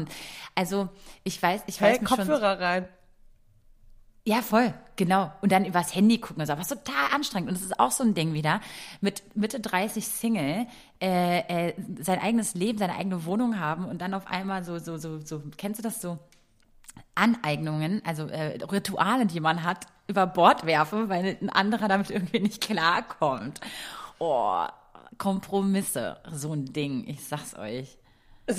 Also 0.54 0.90
ich 1.24 1.42
weiß, 1.42 1.62
ich 1.68 1.80
weiß 1.80 2.00
hey, 2.00 2.04
Kopfhörer 2.04 2.56
schon, 2.56 2.62
rein. 2.62 2.88
Ja, 4.26 4.42
voll, 4.42 4.74
genau. 4.96 5.32
Und 5.40 5.50
dann 5.50 5.64
übers 5.64 5.94
Handy 5.94 6.18
gucken 6.18 6.42
und 6.42 6.46
so, 6.46 6.58
was 6.58 6.68
total 6.68 7.14
anstrengend. 7.14 7.48
Und 7.48 7.56
es 7.56 7.62
ist 7.62 7.80
auch 7.80 7.92
so 7.92 8.04
ein 8.04 8.12
Ding 8.12 8.34
wieder, 8.34 8.60
mit 9.00 9.22
Mitte 9.34 9.58
30 9.58 10.06
Single, 10.06 10.66
äh, 11.00 11.68
äh, 11.68 11.74
sein 12.02 12.20
eigenes 12.20 12.54
Leben, 12.54 12.76
seine 12.76 12.96
eigene 12.96 13.24
Wohnung 13.24 13.58
haben 13.58 13.86
und 13.86 14.02
dann 14.02 14.12
auf 14.12 14.26
einmal 14.26 14.64
so, 14.64 14.78
so, 14.78 14.98
so, 14.98 15.18
so, 15.24 15.42
kennst 15.56 15.78
du 15.78 15.82
das 15.82 16.02
so? 16.02 16.18
Aneignungen, 17.14 18.02
also 18.04 18.26
äh, 18.26 18.62
Rituale, 18.64 19.24
die 19.24 19.40
man 19.40 19.62
hat, 19.62 19.86
über 20.08 20.26
Bord 20.26 20.66
werfen, 20.66 21.08
weil 21.08 21.38
ein 21.40 21.48
anderer 21.48 21.88
damit 21.88 22.10
irgendwie 22.10 22.40
nicht 22.40 22.60
klarkommt. 22.60 23.62
Oh, 24.18 24.66
Kompromisse, 25.22 26.16
so 26.32 26.52
ein 26.52 26.72
Ding, 26.72 27.06
ich 27.06 27.24
sag's 27.24 27.54
euch. 27.54 27.96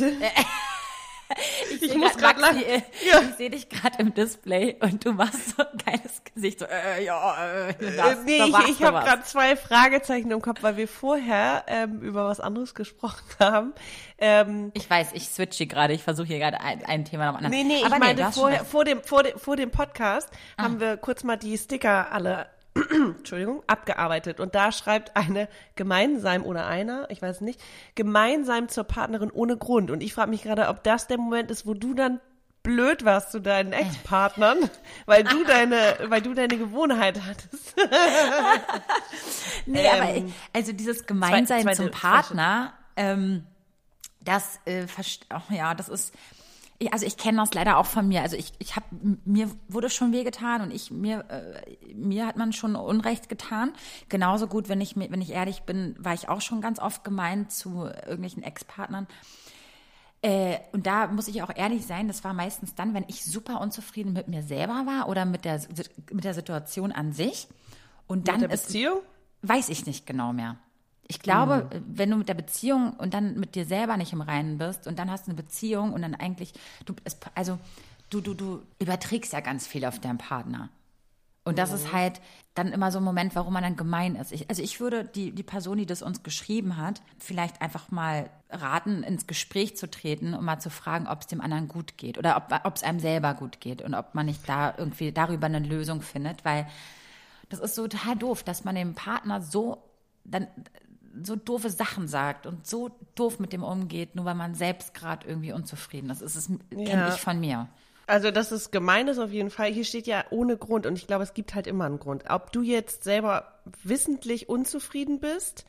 Ich, 1.71 1.81
ich 1.81 1.95
muss 1.95 2.15
gerade 2.15 2.39
lachen. 2.39 2.61
Ja. 2.61 3.21
Ich 3.21 3.35
sehe 3.37 3.49
dich 3.49 3.67
gerade 3.67 3.97
im 3.99 4.13
Display 4.13 4.75
und 4.81 5.03
du 5.03 5.13
machst 5.13 5.55
so 5.55 5.63
ein 5.63 5.77
geiles 5.83 6.21
Gesicht. 6.23 6.59
So, 6.59 6.65
äh, 6.65 7.03
ja, 7.03 7.69
äh, 7.69 7.73
das, 7.79 8.23
nee, 8.23 8.37
ich, 8.37 8.69
ich 8.69 8.83
habe 8.83 8.99
gerade 8.99 9.23
zwei 9.23 9.55
Fragezeichen 9.55 10.29
im 10.29 10.43
Kopf, 10.43 10.61
weil 10.61 10.77
wir 10.77 10.87
vorher 10.87 11.63
ähm, 11.65 12.01
über 12.01 12.25
was 12.25 12.39
anderes 12.39 12.75
gesprochen 12.75 13.23
haben. 13.39 13.73
Ähm, 14.19 14.71
ich 14.75 14.87
weiß, 14.87 15.13
ich 15.13 15.27
switche 15.27 15.65
gerade. 15.65 15.93
Ich 15.93 16.03
versuche 16.03 16.27
hier 16.27 16.37
gerade 16.37 16.61
ein, 16.61 16.85
ein 16.85 17.03
Thema 17.03 17.25
nach 17.25 17.39
dem 17.39 17.45
anderen. 17.45 17.67
Nee, 17.67 17.75
nee, 17.79 17.83
Aber 17.83 17.95
ich 17.95 17.99
meine, 17.99 18.31
vorher, 18.31 18.63
vor, 18.63 18.85
dem, 18.85 19.01
vor, 19.01 19.23
dem, 19.23 19.39
vor 19.39 19.55
dem 19.55 19.71
Podcast 19.71 20.29
ah. 20.57 20.63
haben 20.63 20.79
wir 20.79 20.97
kurz 20.97 21.23
mal 21.23 21.37
die 21.37 21.57
Sticker 21.57 22.11
alle 22.11 22.47
Entschuldigung, 23.17 23.63
abgearbeitet. 23.67 24.39
Und 24.39 24.55
da 24.55 24.71
schreibt 24.71 25.15
eine 25.15 25.47
gemeinsam 25.75 26.43
oder 26.43 26.65
einer, 26.65 27.09
ich 27.09 27.21
weiß 27.21 27.41
nicht, 27.41 27.61
gemeinsam 27.95 28.67
zur 28.69 28.83
Partnerin 28.83 29.31
ohne 29.31 29.57
Grund. 29.57 29.91
Und 29.91 30.01
ich 30.01 30.13
frage 30.13 30.29
mich 30.29 30.43
gerade, 30.43 30.67
ob 30.67 30.83
das 30.83 31.07
der 31.07 31.17
Moment 31.17 31.51
ist, 31.51 31.65
wo 31.67 31.73
du 31.73 31.93
dann 31.93 32.19
blöd 32.63 33.03
warst 33.03 33.31
zu 33.31 33.39
deinen 33.39 33.73
Ex-Partnern, 33.73 34.57
weil 35.05 35.23
du 35.23 35.43
deine, 35.43 35.97
weil 36.05 36.21
du 36.21 36.33
deine 36.33 36.57
Gewohnheit 36.57 37.21
hattest. 37.21 37.75
nee, 39.65 39.85
ähm, 39.85 40.01
aber 40.01 40.31
also 40.53 40.71
dieses 40.71 41.05
Gemeinsein 41.05 41.63
zwei, 41.63 41.73
zum 41.73 41.91
Partner, 41.91 42.73
ähm, 42.95 43.45
das, 44.21 44.59
äh, 44.65 44.87
oh, 45.33 45.53
ja, 45.53 45.75
das 45.75 45.89
ist, 45.89 46.13
also 46.91 47.05
ich 47.05 47.17
kenne 47.17 47.37
das 47.37 47.53
leider 47.53 47.77
auch 47.77 47.85
von 47.85 48.07
mir. 48.07 48.21
Also 48.21 48.35
ich, 48.35 48.51
ich 48.59 48.75
habe 48.75 48.85
mir 49.25 49.49
wurde 49.67 49.89
schon 49.89 50.11
wehgetan 50.11 50.61
und 50.61 50.71
ich 50.71 50.91
mir 50.91 51.25
äh, 51.29 51.93
mir 51.93 52.25
hat 52.25 52.37
man 52.37 52.51
schon 52.53 52.75
Unrecht 52.75 53.29
getan. 53.29 53.73
Genauso 54.09 54.47
gut, 54.47 54.69
wenn 54.69 54.81
ich 54.81 54.95
wenn 54.95 55.21
ich 55.21 55.31
ehrlich 55.31 55.63
bin, 55.63 55.95
war 55.99 56.13
ich 56.13 56.29
auch 56.29 56.41
schon 56.41 56.61
ganz 56.61 56.79
oft 56.79 57.03
gemeint 57.03 57.51
zu 57.51 57.85
irgendwelchen 57.85 58.43
Ex-Partnern. 58.43 59.07
Äh, 60.23 60.59
und 60.71 60.87
da 60.87 61.07
muss 61.07 61.27
ich 61.27 61.43
auch 61.43 61.51
ehrlich 61.53 61.85
sein, 61.85 62.07
das 62.07 62.23
war 62.23 62.33
meistens 62.33 62.73
dann, 62.75 62.93
wenn 62.93 63.03
ich 63.07 63.25
super 63.25 63.59
unzufrieden 63.59 64.13
mit 64.13 64.29
mir 64.29 64.41
selber 64.41 64.85
war 64.85 65.09
oder 65.09 65.25
mit 65.25 65.43
der, 65.43 65.61
mit 66.11 66.23
der 66.23 66.33
Situation 66.33 66.93
an 66.93 67.11
sich. 67.11 67.47
Und 68.07 68.29
dann 68.29 68.39
mit 68.39 68.49
der 68.49 68.55
Beziehung? 68.55 68.99
Ist, 68.99 69.49
weiß 69.49 69.69
ich 69.69 69.85
nicht 69.85 70.05
genau 70.05 70.31
mehr. 70.31 70.57
Ich 71.13 71.19
glaube, 71.19 71.69
mhm. 71.71 71.83
wenn 71.87 72.09
du 72.09 72.17
mit 72.17 72.27
der 72.27 72.33
Beziehung 72.33 72.93
und 72.93 73.13
dann 73.13 73.39
mit 73.39 73.53
dir 73.53 73.65
selber 73.65 73.97
nicht 73.97 74.13
im 74.13 74.21
Reinen 74.21 74.57
bist 74.57 74.87
und 74.87 74.97
dann 74.97 75.11
hast 75.11 75.27
du 75.27 75.31
eine 75.31 75.41
Beziehung 75.41 75.93
und 75.93 76.01
dann 76.01 76.15
eigentlich, 76.15 76.53
du, 76.85 76.95
also 77.35 77.59
du, 78.09 78.19
du, 78.19 78.33
du 78.33 78.63
überträgst 78.79 79.31
ja 79.31 79.39
ganz 79.39 79.67
viel 79.67 79.85
auf 79.85 79.99
deinen 79.99 80.17
Partner. 80.17 80.69
Und 81.45 81.59
das 81.59 81.69
mhm. 81.69 81.75
ist 81.75 81.93
halt 81.93 82.21
dann 82.55 82.71
immer 82.71 82.91
so 82.91 82.99
ein 82.99 83.03
Moment, 83.03 83.35
warum 83.35 83.53
man 83.53 83.63
dann 83.63 83.75
gemein 83.75 84.15
ist. 84.15 84.31
Ich, 84.31 84.49
also 84.49 84.63
ich 84.63 84.79
würde 84.79 85.03
die, 85.03 85.31
die 85.31 85.43
Person, 85.43 85.77
die 85.77 85.85
das 85.85 86.01
uns 86.01 86.23
geschrieben 86.23 86.77
hat, 86.77 87.01
vielleicht 87.19 87.61
einfach 87.61 87.91
mal 87.91 88.29
raten, 88.49 89.03
ins 89.03 89.27
Gespräch 89.27 89.77
zu 89.77 89.89
treten 89.89 90.33
und 90.33 90.45
mal 90.45 90.59
zu 90.59 90.71
fragen, 90.71 91.07
ob 91.07 91.21
es 91.21 91.27
dem 91.27 91.41
anderen 91.41 91.67
gut 91.67 91.97
geht 91.97 92.17
oder 92.17 92.47
ob 92.63 92.75
es 92.75 92.83
einem 92.83 92.99
selber 92.99 93.35
gut 93.35 93.59
geht 93.59 93.81
und 93.81 93.93
ob 93.93 94.15
man 94.15 94.25
nicht 94.25 94.47
da 94.49 94.73
irgendwie 94.77 95.11
darüber 95.11 95.45
eine 95.45 95.59
Lösung 95.59 96.01
findet, 96.01 96.43
weil 96.43 96.67
das 97.49 97.59
ist 97.59 97.75
so 97.75 97.87
total 97.87 98.15
doof, 98.15 98.43
dass 98.43 98.63
man 98.63 98.75
dem 98.75 98.95
Partner 98.95 99.41
so 99.41 99.83
dann 100.23 100.47
so 101.21 101.35
doofe 101.35 101.69
Sachen 101.69 102.07
sagt 102.07 102.47
und 102.47 102.65
so 102.65 102.91
doof 103.15 103.39
mit 103.39 103.53
dem 103.53 103.63
umgeht, 103.63 104.15
nur 104.15 104.25
weil 104.25 104.35
man 104.35 104.55
selbst 104.55 104.93
gerade 104.93 105.27
irgendwie 105.27 105.53
unzufrieden 105.53 106.09
ist. 106.09 106.21
Das 106.21 106.35
ist, 106.35 106.49
ja. 106.49 106.85
kenne 106.85 107.09
ich 107.13 107.21
von 107.21 107.39
mir. 107.39 107.69
Also, 108.05 108.31
dass 108.31 108.51
es 108.51 108.71
gemein 108.71 109.07
ist 109.07 109.19
auf 109.19 109.31
jeden 109.31 109.49
Fall. 109.49 109.71
Hier 109.71 109.85
steht 109.85 110.07
ja 110.07 110.25
ohne 110.29 110.57
Grund 110.57 110.85
und 110.85 110.97
ich 110.97 111.07
glaube, 111.07 111.23
es 111.23 111.33
gibt 111.33 111.55
halt 111.55 111.67
immer 111.67 111.85
einen 111.85 111.99
Grund. 111.99 112.25
Ob 112.29 112.51
du 112.51 112.61
jetzt 112.61 113.03
selber 113.03 113.53
wissentlich 113.83 114.49
unzufrieden 114.49 115.19
bist 115.19 115.65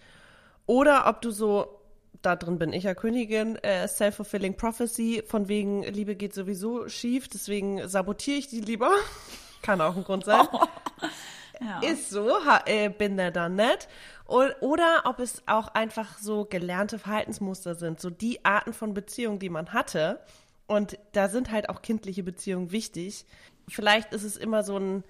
oder 0.67 1.07
ob 1.07 1.23
du 1.23 1.31
so, 1.31 1.81
da 2.23 2.35
drin 2.35 2.59
bin 2.59 2.73
ich 2.73 2.85
ja 2.85 2.95
Königin, 2.95 3.57
äh, 3.57 3.87
self-fulfilling 3.87 4.57
prophecy, 4.57 5.23
von 5.27 5.47
wegen 5.47 5.85
Liebe 5.85 6.17
geht 6.17 6.35
sowieso 6.35 6.89
schief, 6.89 7.29
deswegen 7.29 7.87
sabotiere 7.89 8.39
ich 8.39 8.49
die 8.49 8.61
lieber. 8.61 8.91
Kann 9.63 9.81
auch 9.81 9.97
ein 9.97 10.05
Grund 10.05 10.25
sein. 10.25 10.47
Oh. 10.53 10.61
Ja. 11.61 11.81
Ist 11.81 12.11
so, 12.11 12.31
äh, 12.67 12.89
bin 12.89 13.17
der 13.17 13.31
dann 13.31 13.57
nicht. 13.57 13.89
Oder 14.27 15.03
ob 15.05 15.19
es 15.19 15.43
auch 15.47 15.69
einfach 15.69 16.19
so 16.19 16.45
gelernte 16.47 16.99
Verhaltensmuster 16.99 17.75
sind, 17.75 18.01
so 18.01 18.11
die 18.11 18.45
Arten 18.45 18.73
von 18.73 18.95
Beziehungen, 18.95 19.39
die 19.39 19.51
man 19.51 19.73
hatte, 19.73 20.21
und 20.67 20.99
da 21.13 21.29
sind 21.29 21.51
halt 21.51 21.69
auch 21.69 21.83
kindliche 21.83 22.23
Beziehungen 22.23 22.73
wichtig. 22.73 23.27
Vielleicht 23.69 24.13
ist 24.13 24.25
es 24.25 24.37
immer 24.37 24.63
so 24.63 24.79
ein, 24.79 25.05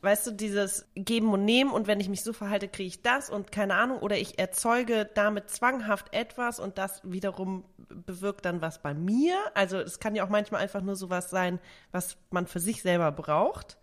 weißt 0.00 0.26
du, 0.26 0.30
dieses 0.32 0.86
Geben 0.94 1.32
und 1.32 1.44
Nehmen 1.44 1.70
und 1.70 1.86
wenn 1.86 2.00
ich 2.00 2.08
mich 2.08 2.22
so 2.22 2.32
verhalte, 2.32 2.68
kriege 2.68 2.88
ich 2.88 3.02
das 3.02 3.30
und 3.30 3.52
keine 3.52 3.74
Ahnung. 3.74 3.98
Oder 4.00 4.18
ich 4.18 4.38
erzeuge 4.38 5.08
damit 5.14 5.50
zwanghaft 5.50 6.12
etwas 6.12 6.58
und 6.58 6.78
das 6.78 7.00
wiederum 7.04 7.64
bewirkt 7.88 8.44
dann 8.44 8.60
was 8.60 8.82
bei 8.82 8.94
mir. 8.94 9.36
Also 9.54 9.78
es 9.78 10.00
kann 10.00 10.16
ja 10.16 10.24
auch 10.24 10.28
manchmal 10.28 10.62
einfach 10.62 10.82
nur 10.82 10.96
sowas 10.96 11.30
sein, 11.30 11.60
was 11.92 12.16
man 12.30 12.46
für 12.46 12.60
sich 12.60 12.82
selber 12.82 13.12
braucht. 13.12 13.78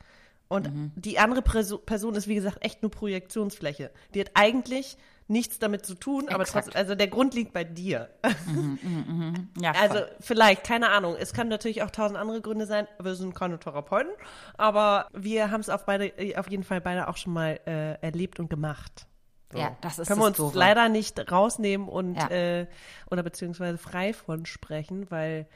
Und 0.49 0.73
mhm. 0.73 0.91
die 0.95 1.19
andere 1.19 1.41
Person 1.41 2.15
ist, 2.15 2.27
wie 2.27 2.35
gesagt, 2.35 2.57
echt 2.65 2.81
nur 2.81 2.91
Projektionsfläche. 2.91 3.91
Die 4.13 4.19
hat 4.19 4.31
eigentlich 4.33 4.97
nichts 5.27 5.59
damit 5.59 5.85
zu 5.85 5.93
tun, 5.93 6.27
aber 6.27 6.43
trotzdem, 6.43 6.75
also 6.75 6.95
der 6.95 7.07
Grund 7.07 7.35
liegt 7.35 7.53
bei 7.53 7.63
dir. 7.63 8.09
Mhm, 8.47 8.79
mh, 8.81 9.13
mh. 9.13 9.33
Ja, 9.61 9.71
also 9.79 9.99
vielleicht, 10.19 10.63
keine 10.63 10.89
Ahnung. 10.89 11.15
Es 11.17 11.33
kann 11.33 11.47
natürlich 11.49 11.83
auch 11.83 11.91
tausend 11.91 12.17
andere 12.17 12.41
Gründe 12.41 12.65
sein. 12.65 12.87
Wir 12.99 13.13
sind 13.13 13.35
keine 13.35 13.59
Therapeuten, 13.59 14.11
aber 14.57 15.07
wir 15.13 15.51
haben 15.51 15.61
es 15.61 15.69
auf 15.69 15.85
beide, 15.85 16.11
auf 16.35 16.49
jeden 16.49 16.63
Fall 16.63 16.81
beide 16.81 17.07
auch 17.07 17.17
schon 17.17 17.33
mal 17.33 17.59
äh, 17.67 17.93
erlebt 18.01 18.39
und 18.39 18.49
gemacht. 18.49 19.05
So. 19.51 19.59
Ja, 19.59 19.77
das 19.81 19.99
ist 19.99 20.07
Können 20.07 20.19
wir 20.19 20.27
uns 20.27 20.37
Doofe. 20.37 20.57
leider 20.57 20.89
nicht 20.89 21.31
rausnehmen 21.31 21.87
und 21.87 22.15
ja. 22.15 22.29
äh, 22.29 22.67
oder 23.09 23.21
beziehungsweise 23.21 23.77
frei 23.77 24.13
von 24.13 24.47
sprechen, 24.47 25.09
weil 25.11 25.47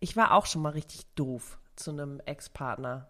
ich 0.00 0.16
war 0.16 0.32
auch 0.32 0.46
schon 0.46 0.62
mal 0.62 0.70
richtig 0.70 1.06
doof 1.14 1.58
zu 1.76 1.90
einem 1.90 2.20
Ex-Partner. 2.24 3.08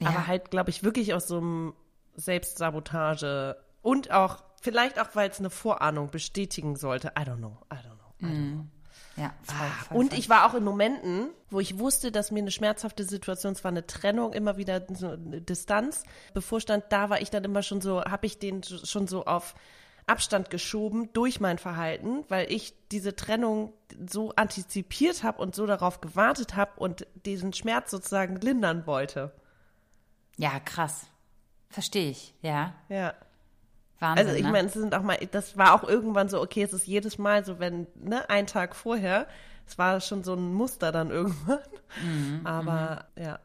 Ja. 0.00 0.08
Aber 0.08 0.26
halt, 0.26 0.50
glaube 0.50 0.70
ich, 0.70 0.82
wirklich 0.82 1.14
aus 1.14 1.28
so 1.28 1.38
einem 1.38 1.74
Selbstsabotage 2.16 3.56
und 3.82 4.10
auch 4.10 4.42
Vielleicht 4.60 5.00
auch, 5.00 5.08
weil 5.14 5.30
es 5.30 5.38
eine 5.38 5.50
Vorahnung 5.50 6.10
bestätigen 6.10 6.76
sollte. 6.76 7.12
I 7.18 7.22
don't 7.22 7.38
know. 7.38 7.56
I 7.72 7.76
don't 7.76 7.96
know. 7.96 8.14
I 8.20 8.24
don't 8.24 8.28
mhm. 8.28 8.52
know. 8.52 8.66
Ja, 9.16 9.34
voll, 9.42 9.56
ah, 9.58 9.84
voll, 9.88 9.98
und 9.98 10.12
ich 10.12 10.28
war 10.28 10.46
auch 10.46 10.54
in 10.54 10.62
Momenten, 10.62 11.30
wo 11.50 11.58
ich 11.58 11.78
wusste, 11.78 12.12
dass 12.12 12.30
mir 12.30 12.38
eine 12.38 12.50
schmerzhafte 12.50 13.04
Situation, 13.04 13.54
zwar 13.54 13.70
eine 13.70 13.86
Trennung, 13.86 14.32
immer 14.32 14.56
wieder 14.56 14.82
so 14.94 15.08
eine 15.08 15.40
Distanz 15.40 16.04
bevorstand, 16.32 16.84
da 16.90 17.10
war 17.10 17.20
ich 17.20 17.28
dann 17.28 17.44
immer 17.44 17.62
schon 17.62 17.80
so, 17.80 18.02
habe 18.04 18.26
ich 18.26 18.38
den 18.38 18.62
schon 18.62 19.08
so 19.08 19.24
auf 19.24 19.54
Abstand 20.06 20.48
geschoben 20.48 21.12
durch 21.12 21.40
mein 21.40 21.58
Verhalten, 21.58 22.24
weil 22.28 22.50
ich 22.52 22.72
diese 22.92 23.16
Trennung 23.16 23.72
so 24.08 24.32
antizipiert 24.36 25.22
habe 25.22 25.42
und 25.42 25.54
so 25.54 25.66
darauf 25.66 26.00
gewartet 26.00 26.56
habe 26.56 26.78
und 26.78 27.06
diesen 27.26 27.52
Schmerz 27.52 27.90
sozusagen 27.90 28.36
lindern 28.36 28.86
wollte. 28.86 29.32
Ja, 30.40 30.58
krass. 30.58 31.06
Verstehe 31.68 32.10
ich, 32.10 32.34
ja. 32.40 32.74
Ja. 32.88 33.14
Wahnsinn, 33.98 34.26
also 34.26 34.38
ich 34.38 34.44
ne? 34.44 34.50
meine, 34.50 34.68
es 34.68 34.72
sind 34.72 34.94
auch 34.94 35.02
mal, 35.02 35.18
das 35.30 35.58
war 35.58 35.74
auch 35.74 35.86
irgendwann 35.86 36.30
so, 36.30 36.40
okay, 36.40 36.62
es 36.62 36.72
ist 36.72 36.86
jedes 36.86 37.18
Mal 37.18 37.44
so, 37.44 37.58
wenn, 37.58 37.86
ne, 37.94 38.28
ein 38.30 38.46
Tag 38.46 38.74
vorher, 38.74 39.26
es 39.66 39.76
war 39.76 40.00
schon 40.00 40.24
so 40.24 40.34
ein 40.34 40.54
Muster 40.54 40.92
dann 40.92 41.10
irgendwann. 41.10 41.58
Mhm, 42.02 42.40
Aber 42.44 43.04
mhm. 43.16 43.22
ja. 43.22 43.38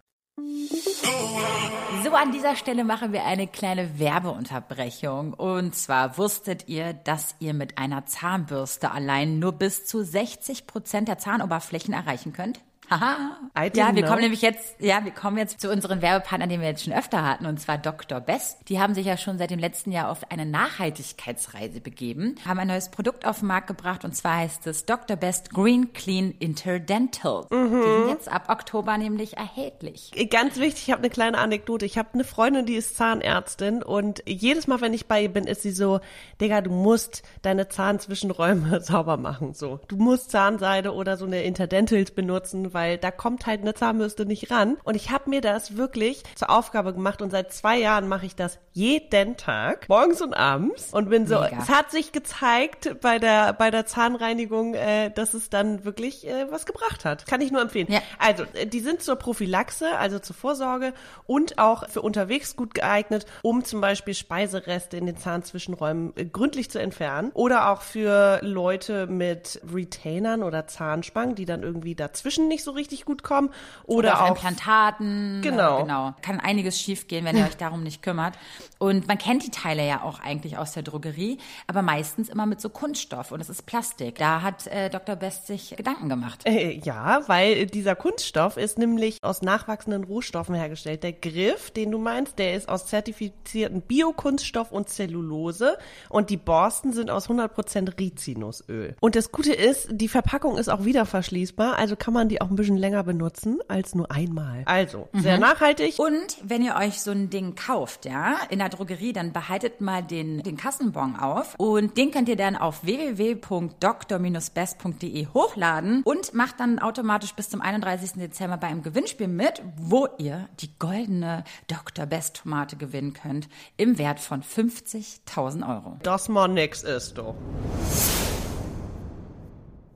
So, 2.03 2.13
an 2.13 2.31
dieser 2.31 2.55
Stelle 2.55 2.83
machen 2.83 3.11
wir 3.13 3.25
eine 3.25 3.47
kleine 3.47 3.99
Werbeunterbrechung. 3.99 5.33
Und 5.33 5.75
zwar 5.75 6.17
wusstet 6.17 6.67
ihr, 6.67 6.93
dass 6.93 7.35
ihr 7.39 7.53
mit 7.53 7.77
einer 7.77 8.05
Zahnbürste 8.05 8.91
allein 8.91 9.39
nur 9.39 9.53
bis 9.53 9.85
zu 9.85 10.03
60 10.03 10.67
Prozent 10.67 11.07
der 11.07 11.17
Zahnoberflächen 11.17 11.93
erreichen 11.93 12.31
könnt? 12.31 12.59
Haha. 12.89 13.37
Ja, 13.73 13.95
wir 13.95 14.01
know. 14.01 14.09
kommen 14.09 14.21
nämlich 14.21 14.41
jetzt, 14.41 14.75
ja, 14.79 15.03
wir 15.03 15.11
kommen 15.11 15.37
jetzt 15.37 15.61
zu 15.61 15.71
unseren 15.71 16.01
Werbepartnern, 16.01 16.49
den 16.49 16.61
wir 16.61 16.67
jetzt 16.67 16.83
schon 16.83 16.93
öfter 16.93 17.23
hatten, 17.23 17.45
und 17.45 17.59
zwar 17.59 17.77
Dr. 17.77 18.19
Best. 18.19 18.69
Die 18.69 18.79
haben 18.79 18.93
sich 18.93 19.05
ja 19.05 19.17
schon 19.17 19.37
seit 19.37 19.51
dem 19.51 19.59
letzten 19.59 19.91
Jahr 19.91 20.09
auf 20.09 20.31
eine 20.31 20.45
Nachhaltigkeitsreise 20.45 21.81
begeben, 21.81 22.35
haben 22.45 22.59
ein 22.59 22.67
neues 22.67 22.89
Produkt 22.89 23.25
auf 23.25 23.39
den 23.39 23.47
Markt 23.47 23.67
gebracht, 23.67 24.05
und 24.05 24.15
zwar 24.15 24.37
heißt 24.37 24.67
es 24.67 24.85
Dr. 24.85 25.17
Best 25.17 25.51
Green 25.51 25.93
Clean 25.93 26.33
Interdental. 26.39 27.45
Mhm. 27.49 27.81
Die 27.81 28.01
sind 28.01 28.09
jetzt 28.09 28.31
ab 28.31 28.49
Oktober 28.49 28.97
nämlich 28.97 29.37
erhältlich. 29.37 30.11
Ganz 30.29 30.59
wichtig, 30.59 30.87
ich 30.87 30.91
habe 30.91 31.01
eine 31.01 31.09
kleine 31.09 31.37
Anekdote. 31.37 31.85
Ich 31.85 31.97
habe 31.97 32.09
eine 32.13 32.23
Freundin, 32.23 32.65
die 32.65 32.75
ist 32.75 32.95
Zahnärztin, 32.97 33.83
und 33.83 34.23
jedes 34.27 34.67
Mal, 34.67 34.81
wenn 34.81 34.93
ich 34.93 35.07
bei 35.07 35.23
ihr 35.23 35.29
bin, 35.29 35.45
ist 35.45 35.61
sie 35.61 35.71
so, 35.71 35.99
Digga, 36.41 36.61
du 36.61 36.71
musst 36.71 37.23
deine 37.41 37.67
Zahnzwischenräume 37.67 38.81
sauber 38.81 39.17
machen, 39.17 39.53
so. 39.53 39.79
Du 39.87 39.95
musst 39.95 40.31
Zahnseide 40.31 40.93
oder 40.93 41.17
so 41.17 41.25
eine 41.25 41.43
Interdentals 41.43 42.11
benutzen, 42.11 42.73
weil 42.75 42.99
da 42.99 43.09
kommt 43.09 43.47
halt 43.47 43.61
eine 43.61 43.73
Zahnbürste 43.73 44.27
nicht 44.27 44.51
ran. 44.51 44.77
Und 44.83 44.95
ich 44.95 45.09
habe 45.09 45.31
mir 45.31 45.41
das 45.41 45.77
wirklich 45.77 46.21
zur 46.35 46.51
Aufgabe 46.51 46.93
gemacht 46.93 47.23
und 47.23 47.31
seit 47.31 47.51
zwei 47.53 47.77
Jahren 47.79 48.07
mache 48.07 48.27
ich 48.27 48.35
das 48.35 48.59
jeden 48.73 49.37
Tag, 49.37 49.87
morgens 49.87 50.21
und 50.21 50.33
abends. 50.33 50.93
Und 50.93 51.09
bin 51.09 51.25
so, 51.25 51.39
Mega. 51.39 51.57
es 51.61 51.69
hat 51.69 51.89
sich 51.89 52.11
gezeigt 52.11 52.97
bei 53.01 53.17
der, 53.17 53.53
bei 53.53 53.71
der 53.71 53.85
Zahnreinigung, 53.85 54.75
äh, 54.75 55.09
dass 55.09 55.33
es 55.33 55.49
dann 55.49 55.85
wirklich 55.85 56.27
äh, 56.27 56.51
was 56.51 56.65
gebracht 56.65 57.05
hat. 57.05 57.25
Kann 57.25 57.39
ich 57.39 57.51
nur 57.51 57.61
empfehlen. 57.61 57.87
Ja. 57.89 58.01
Also, 58.19 58.43
äh, 58.53 58.67
die 58.67 58.81
sind 58.81 59.01
zur 59.01 59.15
Prophylaxe, 59.15 59.97
also 59.97 60.19
zur 60.19 60.35
Vorsorge 60.35 60.93
und 61.25 61.57
auch 61.57 61.87
für 61.87 62.01
unterwegs 62.01 62.57
gut 62.57 62.73
geeignet, 62.73 63.25
um 63.41 63.63
zum 63.63 63.79
Beispiel 63.79 64.13
Speisereste 64.13 64.97
in 64.97 65.05
den 65.05 65.15
Zahnzwischenräumen 65.15 66.11
äh, 66.17 66.25
gründlich 66.25 66.69
zu 66.69 66.79
entfernen. 66.79 67.31
Oder 67.33 67.69
auch 67.71 67.81
für 67.81 68.39
Leute 68.41 69.07
mit 69.07 69.61
Retainern 69.73 70.43
oder 70.43 70.67
Zahnspangen, 70.67 71.35
die 71.35 71.45
dann 71.45 71.63
irgendwie 71.63 71.95
dazwischen 71.95 72.49
nicht 72.49 72.64
so 72.65 72.71
richtig 72.71 73.05
gut 73.05 73.23
kommen. 73.23 73.49
Oder, 73.85 74.09
oder 74.09 74.23
auch 74.23 74.29
Implantaten. 74.29 75.41
Genau. 75.41 75.79
Äh, 75.79 75.81
genau. 75.83 76.15
Kann 76.21 76.39
einiges 76.39 76.79
schiefgehen, 76.79 77.25
wenn 77.25 77.37
ihr 77.37 77.45
euch 77.45 77.57
darum 77.57 77.83
nicht 77.83 78.01
kümmert. 78.01 78.37
Und 78.77 79.07
man 79.07 79.17
kennt 79.17 79.45
die 79.45 79.51
Teile 79.51 79.87
ja 79.87 80.01
auch 80.01 80.19
eigentlich 80.19 80.57
aus 80.57 80.73
der 80.73 80.83
Drogerie, 80.83 81.37
aber 81.67 81.81
meistens 81.81 82.29
immer 82.29 82.45
mit 82.45 82.59
so 82.59 82.69
Kunststoff 82.69 83.31
und 83.31 83.39
es 83.39 83.49
ist 83.49 83.65
Plastik. 83.65 84.17
Da 84.17 84.41
hat 84.41 84.67
äh, 84.67 84.89
Dr. 84.89 85.15
Best 85.15 85.47
sich 85.47 85.75
Gedanken 85.77 86.09
gemacht. 86.09 86.41
Äh, 86.45 86.79
ja, 86.83 87.21
weil 87.27 87.65
dieser 87.67 87.95
Kunststoff 87.95 88.57
ist 88.57 88.77
nämlich 88.77 89.19
aus 89.21 89.41
nachwachsenden 89.41 90.03
Rohstoffen 90.03 90.55
hergestellt. 90.55 91.03
Der 91.03 91.13
Griff, 91.13 91.71
den 91.71 91.91
du 91.91 91.97
meinst, 91.99 92.37
der 92.37 92.55
ist 92.55 92.67
aus 92.69 92.87
zertifizierten 92.87 93.81
Biokunststoff 93.81 94.71
und 94.71 94.89
Zellulose 94.89 95.77
und 96.09 96.29
die 96.29 96.37
Borsten 96.37 96.93
sind 96.93 97.09
aus 97.09 97.29
100% 97.29 97.99
Rizinusöl. 97.99 98.95
Und 98.99 99.15
das 99.15 99.31
Gute 99.31 99.53
ist, 99.53 99.89
die 99.91 100.07
Verpackung 100.07 100.57
ist 100.57 100.69
auch 100.69 100.85
wieder 100.85 101.05
verschließbar, 101.05 101.77
also 101.77 101.95
kann 101.95 102.13
man 102.13 102.29
die 102.29 102.41
auch 102.41 102.49
ein 102.55 102.57
bisschen 102.57 102.77
länger 102.77 103.03
benutzen 103.03 103.59
als 103.67 103.93
nur 103.95 104.09
einmal. 104.11 104.63
Also, 104.65 105.09
sehr 105.13 105.37
nachhaltig. 105.37 105.99
Und 105.99 106.37
wenn 106.43 106.63
ihr 106.63 106.75
euch 106.75 107.01
so 107.01 107.11
ein 107.11 107.29
Ding 107.29 107.55
kauft, 107.55 108.05
ja, 108.05 108.37
in 108.49 108.59
der 108.59 108.69
Drogerie, 108.69 109.11
dann 109.13 109.33
behaltet 109.33 109.81
mal 109.81 110.01
den, 110.01 110.41
den 110.43 110.55
Kassenbon 110.57 111.17
auf 111.17 111.55
und 111.57 111.97
den 111.97 112.11
könnt 112.11 112.29
ihr 112.29 112.37
dann 112.37 112.55
auf 112.55 112.85
www.dr-best.de 112.85 115.27
hochladen 115.33 116.03
und 116.03 116.33
macht 116.33 116.59
dann 116.59 116.79
automatisch 116.79 117.33
bis 117.33 117.49
zum 117.49 117.61
31. 117.61 118.13
Dezember 118.13 118.57
bei 118.57 118.67
einem 118.67 118.83
Gewinnspiel 118.83 119.27
mit, 119.27 119.61
wo 119.77 120.07
ihr 120.17 120.47
die 120.61 120.69
goldene 120.79 121.43
Dr. 121.67 122.05
Best 122.05 122.37
Tomate 122.37 122.77
gewinnen 122.77 123.13
könnt 123.13 123.49
im 123.77 123.97
Wert 123.97 124.19
von 124.19 124.41
50.000 124.41 125.67
Euro. 125.67 125.97
Das 126.03 126.29
mal 126.29 126.47
nix 126.47 126.83
ist, 126.83 127.17
doch. 127.17 127.35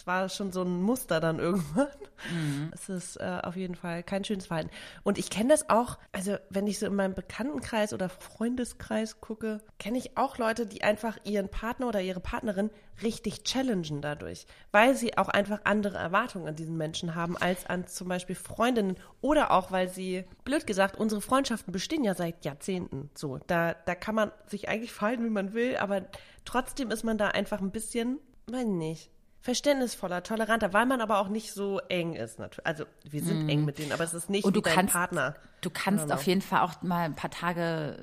War 0.10 0.28
schon 0.28 0.52
so 0.52 0.64
ein 0.64 0.82
Muster 0.82 1.20
dann 1.20 1.38
irgendwann. 1.38 1.88
Es 2.74 2.90
ist 2.90 3.18
äh, 3.18 3.42
auf 3.44 3.56
jeden 3.56 3.76
Fall 3.76 4.02
kein 4.02 4.24
schönes 4.24 4.48
Verhalten. 4.48 4.72
Und 5.04 5.20
ich 5.20 5.30
kenne 5.30 5.50
das 5.50 5.70
auch, 5.70 6.00
also 6.12 6.36
wenn 6.50 6.66
ich 6.66 6.80
so 6.80 6.88
in 6.88 6.96
meinem 6.96 7.14
Bekanntenkreis 7.14 7.94
oder 7.94 8.10
Freundeskreis 8.10 9.22
gucke, 9.22 9.62
kenne 9.78 10.00
ich 10.00 10.18
auch 10.18 10.40
Leute, 10.40 10.66
die 10.66 10.82
einfach 10.82 11.20
ihren 11.26 11.48
Partner 11.48 11.88
oder 11.88 12.02
ihre 12.02 12.22
Partnerin 12.22 12.72
richtig 13.04 13.44
challengen 13.44 14.02
dadurch, 14.02 14.48
weil 14.72 14.96
sie 14.96 15.16
auch 15.16 15.30
einfach 15.30 15.60
andere 15.66 15.98
Erwartungen 15.98 16.48
an 16.48 16.56
diesen 16.56 16.76
Menschen 16.76 17.14
haben 17.14 17.38
als 17.38 17.68
an 17.68 17.86
zum 17.86 18.08
Beispiel 18.08 18.36
Freundinnen 18.36 18.98
oder 19.22 19.52
auch, 19.52 19.72
weil 19.72 19.90
sie, 19.90 20.26
blöd 20.44 20.66
gesagt, 20.66 20.98
unsere 20.98 21.22
Freundschaften 21.22 21.72
bestehen 21.72 22.04
ja 22.04 22.16
seit 22.16 22.46
Jahrzehnten 22.46 23.12
so. 23.14 23.38
Da, 23.46 23.76
da 23.86 23.94
kann 23.94 24.16
man 24.16 24.32
sich 24.48 24.70
eigentlich 24.70 24.92
verhalten, 24.92 25.24
wie 25.24 25.30
man 25.30 25.54
will, 25.54 25.78
aber 25.78 26.02
trotzdem 26.46 26.90
ist 26.90 27.04
man 27.04 27.20
da 27.20 27.28
einfach 27.28 27.62
ein 27.62 27.72
bisschen, 27.72 28.18
weiß 28.48 28.66
nicht, 28.66 29.12
verständnisvoller, 29.42 30.22
toleranter, 30.24 30.74
weil 30.74 30.86
man 30.86 31.00
aber 31.02 31.20
auch 31.20 31.30
nicht 31.30 31.54
so 31.54 31.80
eng 31.88 32.14
ist. 32.14 32.40
Also 32.66 32.86
wir 33.10 33.24
sind 33.24 33.48
eng 33.50 33.64
mit 33.66 33.78
denen, 33.78 33.92
aber 33.94 34.04
es 34.04 34.14
ist 34.14 34.30
nicht 34.30 34.44
Und 34.44 34.56
du 34.56 34.62
dein 34.62 34.74
kannst, 34.76 34.94
Partner. 34.94 35.36
du 35.62 35.70
kannst 35.70 36.04
Genau. 36.04 36.16
auf 36.16 36.24
jeden 36.24 36.42
Fall 36.42 36.62
auch 36.62 36.82
mal 36.82 37.06
ein 37.06 37.16
paar 37.16 37.32
Tage 37.32 37.98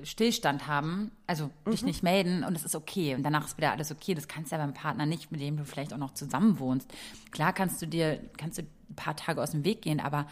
äh, 0.00 0.06
Stillstand 0.06 0.66
haben, 0.66 1.10
also 1.26 1.50
dich 1.70 1.82
nicht 1.82 2.02
melden 2.02 2.44
und 2.44 2.56
es 2.56 2.64
ist 2.64 2.74
okay 2.74 3.14
und 3.14 3.22
danach 3.22 3.44
ist 3.46 3.58
wieder 3.58 3.72
alles 3.72 3.92
okay. 3.92 4.14
Das 4.14 4.26
kannst 4.28 4.50
du 4.50 4.56
ja 4.56 4.62
beim 4.64 4.72
Partner 4.72 5.04
nicht, 5.04 5.30
mit 5.30 5.40
dem 5.42 5.58
du 5.58 5.64
vielleicht 5.64 5.92
auch 5.92 5.98
noch 5.98 6.14
zusammen 6.14 6.58
wohnst. 6.58 6.90
Klar 7.30 7.52
kannst 7.52 7.82
du 7.82 7.86
dir, 7.86 8.18
kannst 8.38 8.56
du 8.58 8.62
ein 8.62 8.96
paar 8.96 9.16
Tage 9.16 9.42
aus 9.42 9.50
dem 9.50 9.64
Weg 9.64 9.82
gehen, 9.82 10.00
aber 10.00 10.26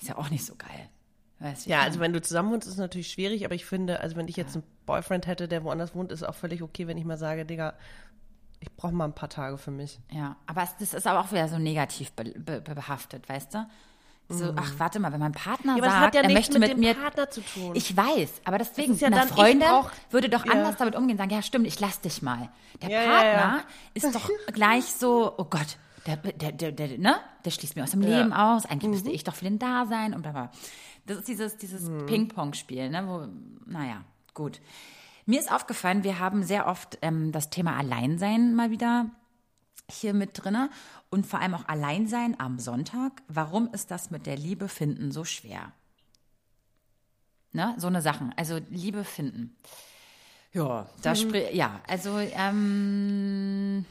ist 0.00 0.08
ja 0.08 0.18
auch 0.18 0.30
nicht 0.30 0.44
so 0.44 0.56
geil. 0.56 0.88
Weißt 1.38 1.66
du, 1.66 1.70
Ja, 1.70 1.82
also 1.82 2.00
wenn 2.00 2.12
du 2.12 2.20
zusammen 2.20 2.50
wohnst, 2.52 2.66
ist 2.66 2.74
es 2.74 2.78
natürlich 2.80 3.08
schwierig, 3.12 3.44
aber 3.44 3.54
ich 3.54 3.64
finde, 3.64 4.00
also 4.00 4.16
wenn 4.16 4.26
ich 4.28 4.36
jetzt 4.36 4.54
einen 4.56 4.64
Boyfriend 4.86 5.28
hätte, 5.28 5.46
der 5.46 5.62
woanders 5.62 5.94
wohnt, 5.94 6.10
ist 6.10 6.24
auch 6.24 6.34
völlig 6.34 6.62
okay, 6.62 6.86
wenn 6.88 6.98
ich 6.98 7.04
mal 7.04 7.16
sage, 7.18 7.44
Digga, 7.44 7.74
ich 8.62 8.72
brauche 8.76 8.92
mal 8.92 9.04
ein 9.06 9.14
paar 9.14 9.28
Tage 9.28 9.58
für 9.58 9.70
mich. 9.72 9.98
Ja, 10.10 10.36
aber 10.46 10.62
es, 10.62 10.76
das 10.78 10.94
ist 10.94 11.06
aber 11.06 11.20
auch 11.20 11.32
wieder 11.32 11.48
so 11.48 11.58
negativ 11.58 12.12
be, 12.12 12.24
be, 12.38 12.60
behaftet, 12.60 13.28
weißt 13.28 13.54
du? 13.54 13.66
So, 14.28 14.54
ach, 14.56 14.72
warte 14.78 14.98
mal, 14.98 15.12
wenn 15.12 15.20
mein 15.20 15.32
Partner 15.32 15.72
Mhm. 15.76 15.78
Ja, 15.82 15.90
sagt, 15.90 16.00
hat 16.06 16.14
ja 16.14 16.22
er 16.22 16.30
möchte 16.32 16.58
mit 16.58 16.68
mit, 16.68 16.78
dem 16.78 16.80
mir. 16.80 16.94
Partner 16.94 17.28
zu 17.28 17.42
tun. 17.42 17.72
Ich 17.74 17.94
weiß, 17.94 18.40
aber 18.44 18.56
deswegen, 18.58 18.94
ja 18.96 19.08
eine 19.08 19.26
Freundin 19.26 19.68
brauch- 19.68 19.90
würde 20.10 20.30
doch 20.30 20.46
Ja. 20.46 20.52
anders 20.52 20.76
damit 20.78 20.96
umgehen, 20.96 21.18
sagen, 21.18 21.30
ja, 21.30 21.42
stimmt, 21.42 21.66
ich 21.66 21.78
lass 21.80 22.00
dich 22.00 22.22
mal. 22.22 22.48
Der 22.80 22.88
Partner 22.88 23.56
ja. 23.58 23.60
ist 23.92 24.14
doch 24.14 24.30
gleich 24.54 24.84
so, 24.84 25.34
oh 25.36 25.44
Gott, 25.44 25.76
der, 26.06 26.16
der, 26.16 26.52
der, 26.52 26.72
der, 26.72 26.98
ne? 26.98 27.16
der 27.44 27.50
schließt 27.50 27.76
mir 27.76 27.82
aus 27.82 27.90
dem 27.90 28.00
Ja. 28.02 28.08
Mhm. 28.08 28.14
Leben 28.14 28.32
aus, 28.32 28.64
eigentlich 28.64 28.90
müsste 28.90 29.10
ich 29.10 29.22
doch 29.24 29.34
für 29.34 29.44
den 29.44 29.58
da 29.58 29.84
sein 29.86 30.14
und 30.14 30.22
bla 30.22 30.32
bla. 30.32 30.50
Das 31.06 31.18
ist 31.18 31.28
dieses, 31.28 31.56
dieses 31.58 31.90
Ping-Pong-Spiel, 32.06 32.88
ne? 32.88 33.06
Wo, 33.06 33.26
naja, 33.70 34.02
gut. 34.34 34.60
Mir 35.24 35.40
ist 35.40 35.52
aufgefallen, 35.52 36.04
wir 36.04 36.18
haben 36.18 36.42
sehr 36.42 36.66
oft 36.66 36.98
ähm, 37.02 37.32
das 37.32 37.50
Thema 37.50 37.76
Alleinsein 37.76 38.54
mal 38.54 38.70
wieder 38.70 39.06
hier 39.90 40.14
mit 40.14 40.30
drinne 40.42 40.70
und 41.10 41.26
vor 41.26 41.40
allem 41.40 41.54
auch 41.54 41.68
Alleinsein 41.68 42.38
am 42.40 42.58
Sonntag. 42.58 43.22
Warum 43.28 43.72
ist 43.72 43.90
das 43.90 44.10
mit 44.10 44.26
der 44.26 44.36
Liebe 44.36 44.68
finden 44.68 45.12
so 45.12 45.24
schwer? 45.24 45.72
Ne? 47.52 47.74
So 47.78 47.86
eine 47.86 48.02
Sachen. 48.02 48.32
Also 48.36 48.58
Liebe 48.70 49.04
finden. 49.04 49.56
Ja, 50.52 50.88
da 51.02 51.12
spri- 51.12 51.50
ja, 51.52 51.80
also 51.86 52.18
ähm, 52.18 53.84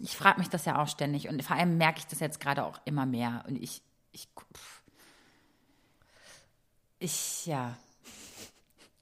ich 0.00 0.16
frage 0.16 0.38
mich 0.38 0.48
das 0.48 0.64
ja 0.64 0.80
auch 0.80 0.88
ständig 0.88 1.28
und 1.28 1.42
vor 1.42 1.56
allem 1.56 1.78
merke 1.78 1.98
ich 2.00 2.06
das 2.06 2.20
jetzt 2.20 2.38
gerade 2.38 2.64
auch 2.64 2.80
immer 2.84 3.06
mehr 3.06 3.44
und 3.48 3.56
ich 3.56 3.82
ich 4.12 4.28
pff. 4.54 4.82
ich 7.00 7.46
ja 7.46 7.76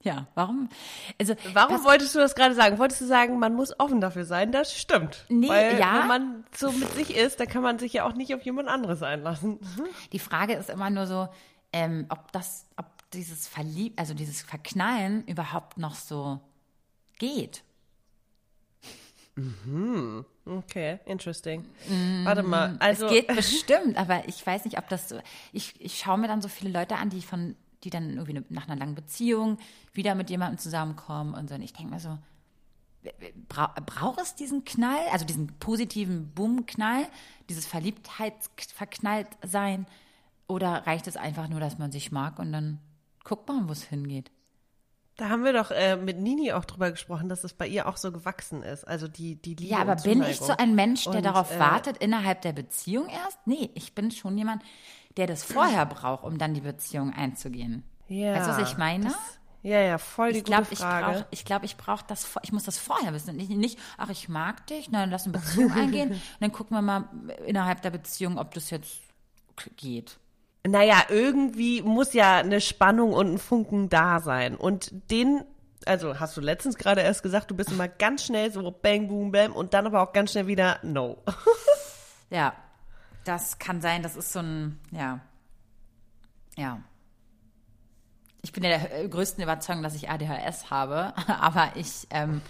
ja, 0.05 0.26
warum? 0.34 0.68
Also 1.18 1.34
Warum 1.52 1.76
das- 1.76 1.84
wolltest 1.84 2.14
du 2.14 2.18
das 2.20 2.34
gerade 2.34 2.55
sagen? 2.55 2.78
Wolltest 2.78 3.00
du 3.00 3.07
sagen, 3.07 3.38
man 3.38 3.55
muss 3.55 3.78
offen 3.80 4.00
dafür 4.00 4.24
sein? 4.24 4.52
Das 4.52 4.72
stimmt. 4.78 5.24
Nee, 5.28 5.48
Weil 5.48 5.78
ja. 5.78 6.00
wenn 6.00 6.07
man 6.09 6.44
so 6.57 6.70
mit 6.70 6.92
sich 6.94 7.16
ist, 7.16 7.40
dann 7.40 7.48
kann 7.48 7.62
man 7.62 7.78
sich 7.78 7.94
ja 7.94 8.05
auch 8.07 8.14
nicht 8.14 8.34
auf 8.34 8.42
jemand 8.42 8.68
anderes 8.68 9.02
einlassen. 9.02 9.59
Die 10.12 10.18
Frage 10.18 10.52
ist 10.55 10.70
immer 10.70 10.90
nur 10.90 11.07
so, 11.07 11.28
ähm, 11.72 12.07
ob 12.11 12.30
das, 12.32 12.66
ob 12.76 12.86
dieses 13.12 13.48
Verlieb, 13.48 13.98
also 13.98 14.14
dieses 14.14 14.42
Verknallen 14.42 15.24
überhaupt 15.26 15.78
noch 15.78 15.94
so 15.94 16.40
geht. 17.18 17.62
Okay, 20.46 21.00
interesting. 21.07 21.64
Warte 22.24 22.42
mal, 22.44 22.76
also 22.78 23.07
es 23.07 23.12
geht 23.12 23.26
bestimmt, 23.28 23.96
aber 23.96 24.28
ich 24.28 24.46
weiß 24.46 24.64
nicht, 24.64 24.78
ob 24.78 24.88
das 24.88 25.09
so. 25.09 25.18
Ich, 25.52 25.74
ich 25.80 25.98
schaue 25.98 26.18
mir 26.18 26.28
dann 26.28 26.40
so 26.42 26.48
viele 26.48 26.70
Leute 26.70 26.96
an, 26.96 27.11
die 27.11 27.22
von, 27.22 27.57
die 27.85 27.91
dann 27.91 28.11
irgendwie 28.11 28.35
ne- 28.35 28.45
nach 28.49 28.66
einer 28.66 28.76
langen 28.76 28.95
Beziehung 28.95 29.59
wieder 29.93 30.14
mit 30.14 30.30
jemandem 30.30 30.59
zusammenkommen 30.59 31.35
und 31.35 31.49
so. 31.49 31.55
Und 31.55 31.62
ich 31.62 31.72
denke 31.72 31.93
mir 31.93 32.01
so, 32.01 32.18
bra 33.49 33.74
braucht 33.87 34.20
es 34.20 34.35
diesen 34.35 34.64
Knall, 34.64 35.01
also 35.12 35.24
diesen 35.24 35.49
positiven 35.59 36.30
Boom-Knall, 36.35 37.07
dieses 37.49 37.66
Verliebtheitsverknallt 37.66 39.28
sein? 39.45 39.87
Oder 40.47 40.87
reicht 40.87 41.07
es 41.07 41.16
einfach 41.16 41.49
nur, 41.49 41.61
dass 41.61 41.78
man 41.78 41.93
sich 41.93 42.12
mag 42.12 42.39
und 42.39 42.53
dann 42.53 42.78
guckt 43.24 43.49
man, 43.49 43.68
wo 43.68 43.72
es 43.72 43.85
hingeht? 43.85 44.30
da 45.16 45.28
haben 45.28 45.45
wir 45.45 45.53
doch 45.53 45.70
äh, 45.70 45.97
mit 45.97 46.18
Nini 46.18 46.53
auch 46.53 46.64
drüber 46.64 46.91
gesprochen, 46.91 47.28
dass 47.28 47.45
es 47.45 47.53
bei 47.53 47.68
ihr 47.68 47.87
auch 47.87 47.97
so 47.97 48.11
gewachsen 48.11 48.62
ist. 48.62 48.85
Also 48.85 49.07
die, 49.07 49.37
die 49.37 49.55
Liebe 49.55 49.70
Ja, 49.70 49.78
aber 49.78 49.95
bin 49.97 50.22
ich 50.24 50.39
so 50.39 50.53
ein 50.57 50.74
Mensch, 50.74 51.05
der 51.05 51.16
Und, 51.16 51.22
darauf 51.24 51.55
äh, 51.55 51.61
wartet, 51.61 51.99
innerhalb 51.99 52.43
der 52.43 52.53
Beziehung 52.53 53.09
erst? 53.09 53.39
Nee, 53.47 53.70
ich 53.74 53.95
bin 53.95 54.11
schon 54.11 54.37
jemand, 54.37 54.62
der 55.17 55.27
das 55.27 55.45
vorher 55.45 55.87
braucht, 55.87 56.25
um 56.25 56.39
dann 56.39 56.55
die 56.55 56.61
Beziehung 56.61 57.12
einzugehen. 57.12 57.85
Ja, 58.09 58.35
weißt 58.35 58.49
du, 58.49 58.62
was 58.62 58.73
ich 58.73 58.79
meine? 58.79 59.05
Das, 59.05 59.17
ja, 59.62 59.81
ja, 59.81 59.97
voll 59.97 60.33
die 60.33 60.39
ich 60.39 60.45
glaube, 60.45 60.65
gute 60.65 60.75
ich 60.75 60.81
Frage. 60.81 61.27
ich 61.31 61.45
glaube, 61.45 61.65
ich 61.65 61.77
brauche 61.79 62.05
das, 62.07 62.37
ich 62.43 62.53
muss 62.53 62.65
das 62.65 62.77
vorher 62.77 63.15
wissen. 63.15 63.35
Nicht, 63.37 63.51
nicht, 63.51 63.79
ach, 63.97 64.11
ich 64.11 64.29
mag 64.29 64.67
dich, 64.67 64.91
dann 64.91 65.11
lass 65.11 65.25
eine 65.25 65.33
Beziehung 65.39 65.73
eingehen. 65.77 66.11
Und 66.11 66.21
dann 66.41 66.53
gucken 66.53 66.77
wir 66.77 66.83
mal 66.83 67.09
innerhalb 67.47 67.81
der 67.81 67.91
Beziehung, 67.91 68.39
ob 68.39 68.53
das 68.53 68.69
jetzt 68.71 68.99
geht. 69.77 70.19
Naja, 70.67 71.05
irgendwie 71.09 71.81
muss 71.81 72.12
ja 72.12 72.37
eine 72.37 72.61
Spannung 72.61 73.12
und 73.15 73.33
ein 73.33 73.39
Funken 73.39 73.89
da 73.89 74.21
sein. 74.21 74.55
Und 74.57 74.91
den, 75.11 75.45
also 75.87 76.21
hast 76.21 76.37
du 76.37 76.43
letztens 76.43 76.77
gerade 76.77 77.01
erst 77.01 77.23
gesagt, 77.23 77.51
du 77.51 77.55
bist 77.55 77.71
immer 77.71 77.89
ganz 77.89 78.25
schnell 78.25 78.53
so 78.53 78.71
bang, 78.71 79.09
boom, 79.09 79.33
bam 79.33 79.53
und 79.53 79.73
dann 79.73 79.87
aber 79.87 80.03
auch 80.03 80.12
ganz 80.12 80.33
schnell 80.33 80.47
wieder 80.47 80.79
no. 80.83 81.23
Ja, 82.31 82.55
das 83.25 83.59
kann 83.59 83.81
sein, 83.81 84.03
das 84.03 84.16
ist 84.16 84.33
so 84.33 84.41
ein, 84.41 84.79
ja, 84.91 85.20
ja. 86.57 86.81
Ich 88.43 88.53
bin 88.53 88.62
ja 88.62 88.77
der 88.79 89.09
größten 89.09 89.43
Überzeugung, 89.43 89.83
dass 89.83 89.95
ich 89.95 90.11
ADHS 90.11 90.70
habe, 90.70 91.14
aber 91.27 91.72
ich, 91.77 92.07
ähm, 92.11 92.43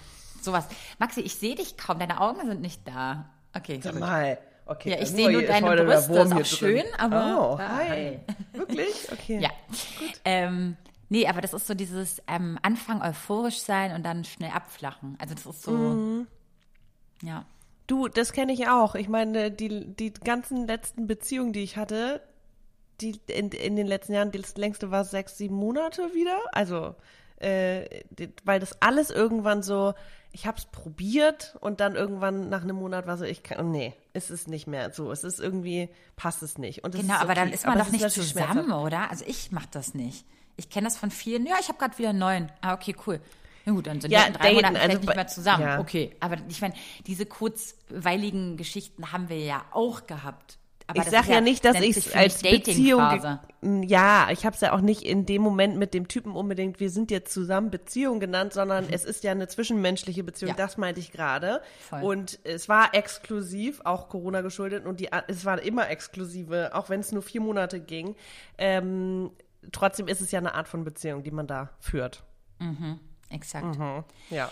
sowas. 0.43 0.67
Maxi, 0.99 1.21
ich 1.21 1.37
sehe 1.37 1.55
dich 1.55 1.77
kaum, 1.77 1.99
deine 1.99 2.21
Augen 2.21 2.45
sind 2.47 2.61
nicht 2.61 2.87
da. 2.87 3.31
Okay, 3.55 3.79
gut. 3.79 3.99
Mal. 3.99 4.39
Okay. 4.67 4.91
Ja, 4.91 4.95
ich 4.97 5.03
also 5.03 5.17
sehe 5.17 5.31
nur 5.31 5.43
deine 5.43 5.85
Brüste, 5.85 6.13
ist 6.21 6.33
auch 6.33 6.45
schön, 6.45 6.77
drin. 6.79 6.87
aber- 6.99 7.51
Oh, 7.53 7.59
hi. 7.59 7.87
hi. 7.89 8.21
Wirklich? 8.55 9.13
Okay. 9.13 9.39
Ja. 9.41 9.51
Ähm, 10.25 10.77
nee, 11.11 11.29
aber 11.29 11.41
das 11.43 11.53
ist 11.53 11.67
so 11.67 11.75
dieses 11.75 12.23
ähm, 12.27 12.59
Anfang 12.63 13.03
euphorisch 13.03 13.61
sein 13.61 13.93
und 13.93 14.03
dann 14.05 14.25
schnell 14.25 14.51
abflachen. 14.51 15.17
Also 15.21 15.35
das 15.35 15.45
ist 15.47 15.63
so, 15.63 15.71
Mhm. 15.73 16.27
ja. 17.23 17.45
Du, 17.87 18.09
das 18.09 18.33
kenne 18.33 18.53
ich 18.53 18.69
auch. 18.69 18.95
Ich 18.95 19.09
meine, 19.09 19.51
die, 19.51 19.95
die 19.95 20.13
ganzen 20.13 20.67
letzten 20.67 21.07
Beziehungen, 21.07 21.53
die 21.53 21.63
ich 21.63 21.77
hatte, 21.77 22.23
die 23.01 23.21
in, 23.27 23.51
in 23.51 23.77
den 23.77 23.87
letzten 23.87 24.15
Jahren, 24.15 24.31
das 24.33 24.57
längste 24.57 24.91
war 24.91 25.05
sechs, 25.05 25.37
sieben 25.37 25.57
Monate 25.57 26.15
wieder. 26.15 26.39
Also, 26.53 26.95
äh, 27.37 28.03
weil 28.45 28.61
das 28.61 28.81
alles 28.81 29.11
irgendwann 29.11 29.63
so, 29.63 29.95
ich 30.33 30.47
habe 30.47 30.59
es 30.59 30.67
probiert 30.67 31.57
und 31.61 31.81
dann 31.81 31.95
irgendwann 31.95 32.49
nach 32.49 32.63
einem 32.63 32.77
Monat 32.77 33.07
war 33.07 33.19
so, 33.19 33.25
ich 33.25 33.43
kann, 33.43 33.71
nee, 33.71 33.95
ist 34.15 34.31
es 34.31 34.47
nicht 34.47 34.67
mehr 34.67 34.93
so. 34.93 35.13
Es 35.13 35.23
ist 35.23 35.39
irgendwie, 35.39 35.89
passt 36.17 36.43
es 36.43 36.59
nicht. 36.59 36.83
Genau, 36.83 36.97
ist 36.97 37.11
aber 37.11 37.35
dann 37.35 37.49
okay. 37.49 37.55
ist 37.55 37.67
man 37.67 37.75
Aber 37.75 37.85
doch 37.85 37.93
nicht 37.93 38.11
zusammen, 38.11 38.73
oder? 38.73 39.11
Also 39.11 39.25
ich 39.29 39.53
mach 39.53 39.67
das 39.67 39.95
nicht. 39.95 40.27
Ich 40.57 40.71
kenne 40.71 40.87
das 40.87 40.97
von 40.97 41.11
vielen. 41.11 41.47
Ja, 41.47 41.57
ich 41.61 41.69
habe 41.69 41.79
gerade 41.79 41.99
wieder 41.99 42.11
einen 42.11 42.19
neuen. 42.19 42.53
Ah, 42.63 42.75
okay, 42.75 42.97
cool. 43.07 43.21
Na 43.65 43.73
gut, 43.73 43.87
dann 43.87 44.01
sind 44.01 44.11
Ja, 44.11 44.21
wir 44.21 44.27
in 44.29 44.33
drei 44.35 44.43
daten, 44.43 44.55
Monaten 44.57 44.77
also 44.77 44.99
nicht 44.99 45.15
mehr 45.17 45.27
zusammen. 45.27 45.63
ja. 45.65 45.79
Okay, 45.81 46.15
aber 46.21 46.37
ich 46.49 46.61
meine, 46.61 46.75
diese 47.07 47.27
kurzweiligen 47.27 48.57
Geschichten 48.57 49.13
haben 49.13 49.29
wir 49.29 49.39
ja 49.39 49.65
auch 49.73 50.07
gehabt. 50.07 50.59
aber 50.87 50.99
ich 50.99 51.05
sage 51.05 51.23
ist 51.29 51.29
ja 51.31 51.41
nicht, 51.41 51.65
dass 51.65 51.81
ich 51.81 51.97
es 51.97 52.15
als 52.15 52.43
Beziehung. 52.43 53.01
Ja, 53.89 54.29
ich 54.31 54.45
habe 54.45 54.55
es 54.55 54.61
ja 54.61 54.75
auch 54.75 54.83
nicht 54.83 55.03
in 55.03 55.25
dem 55.25 55.41
Moment 55.41 55.79
mit 55.79 55.95
dem 55.95 56.09
Typen 56.09 56.33
unbedingt, 56.37 56.79
wir 56.79 56.91
sind 56.91 57.11
jetzt 57.11 57.33
zusammen 57.33 57.71
Beziehung 57.71 58.21
genannt, 58.21 58.53
sondern 58.53 58.87
es 58.91 59.07
ist 59.07 59.25
ja 59.25 59.31
eine 59.33 59.49
zwischenmenschliche 59.49 60.23
Beziehung, 60.23 60.53
Mhm. 60.53 60.59
Ja. 60.59 60.65
das 60.67 60.77
meinte 60.77 61.01
ich 61.01 61.11
gerade. 61.11 61.63
Und 62.03 62.39
es 62.45 62.69
war 62.69 62.93
exklusiv, 62.95 63.81
auch 63.85 64.11
Corona 64.11 64.43
geschuldet 64.43 64.85
und 64.85 65.01
die, 65.01 65.09
es 65.29 65.47
war 65.47 65.63
immer 65.63 65.89
exklusive, 65.89 66.75
auch 66.75 66.91
wenn 66.91 67.01
es 67.01 67.13
nur 67.13 67.23
vier 67.23 67.41
Monate 67.41 67.81
ging. 67.81 68.15
Ähm, 68.59 69.31
trotzdem 69.73 70.07
ist 70.09 70.21
es 70.21 70.31
ja 70.33 70.39
eine 70.39 70.55
Art 70.55 70.69
von 70.69 70.85
Beziehung, 70.85 71.23
die 71.23 71.31
man 71.31 71.47
da 71.47 71.71
führt. 71.81 72.23
Exakt. 73.31 73.79
Ja. 74.31 74.51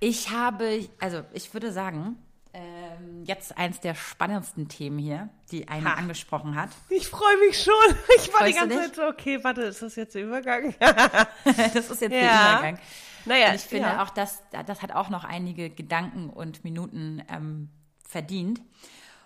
Ich 0.00 0.30
habe, 0.30 0.88
also 0.98 1.22
ich 1.32 1.52
würde 1.52 1.72
sagen, 1.72 2.16
ähm, 2.52 3.24
jetzt 3.24 3.56
eins 3.56 3.80
der 3.80 3.94
spannendsten 3.94 4.68
Themen 4.68 4.98
hier, 4.98 5.28
die 5.52 5.68
eine 5.68 5.84
Ha. 5.90 5.94
angesprochen 5.94 6.56
hat. 6.56 6.70
Ich 6.88 7.06
freue 7.08 7.36
mich 7.46 7.62
schon. 7.62 7.74
Ich 8.16 8.32
war 8.32 8.46
die 8.46 8.52
Freust 8.54 8.56
du 8.56 8.68
ganze? 8.68 8.76
Zeit 8.86 8.96
so, 8.96 9.02
okay, 9.06 9.44
warte, 9.44 9.62
ist 9.62 9.82
das 9.82 9.96
jetzt 9.96 10.14
der 10.14 10.24
Übergang? 10.24 10.74
das 11.44 11.90
ist 11.90 12.00
jetzt 12.00 12.12
der 12.12 12.24
Ja. 12.24 12.52
Übergang. 12.58 12.78
naja, 13.24 13.48
Und 13.50 13.54
ich 13.56 13.60
finde 13.62 13.88
ja. 13.88 14.02
auch, 14.02 14.10
das, 14.10 14.42
das 14.66 14.82
hat 14.82 14.92
auch 14.92 15.10
noch 15.10 15.24
einige 15.24 15.70
Gedanken 15.70 16.30
und 16.30 16.64
Minuten 16.64 17.22
ähm, 17.28 17.68
verdient. 18.08 18.60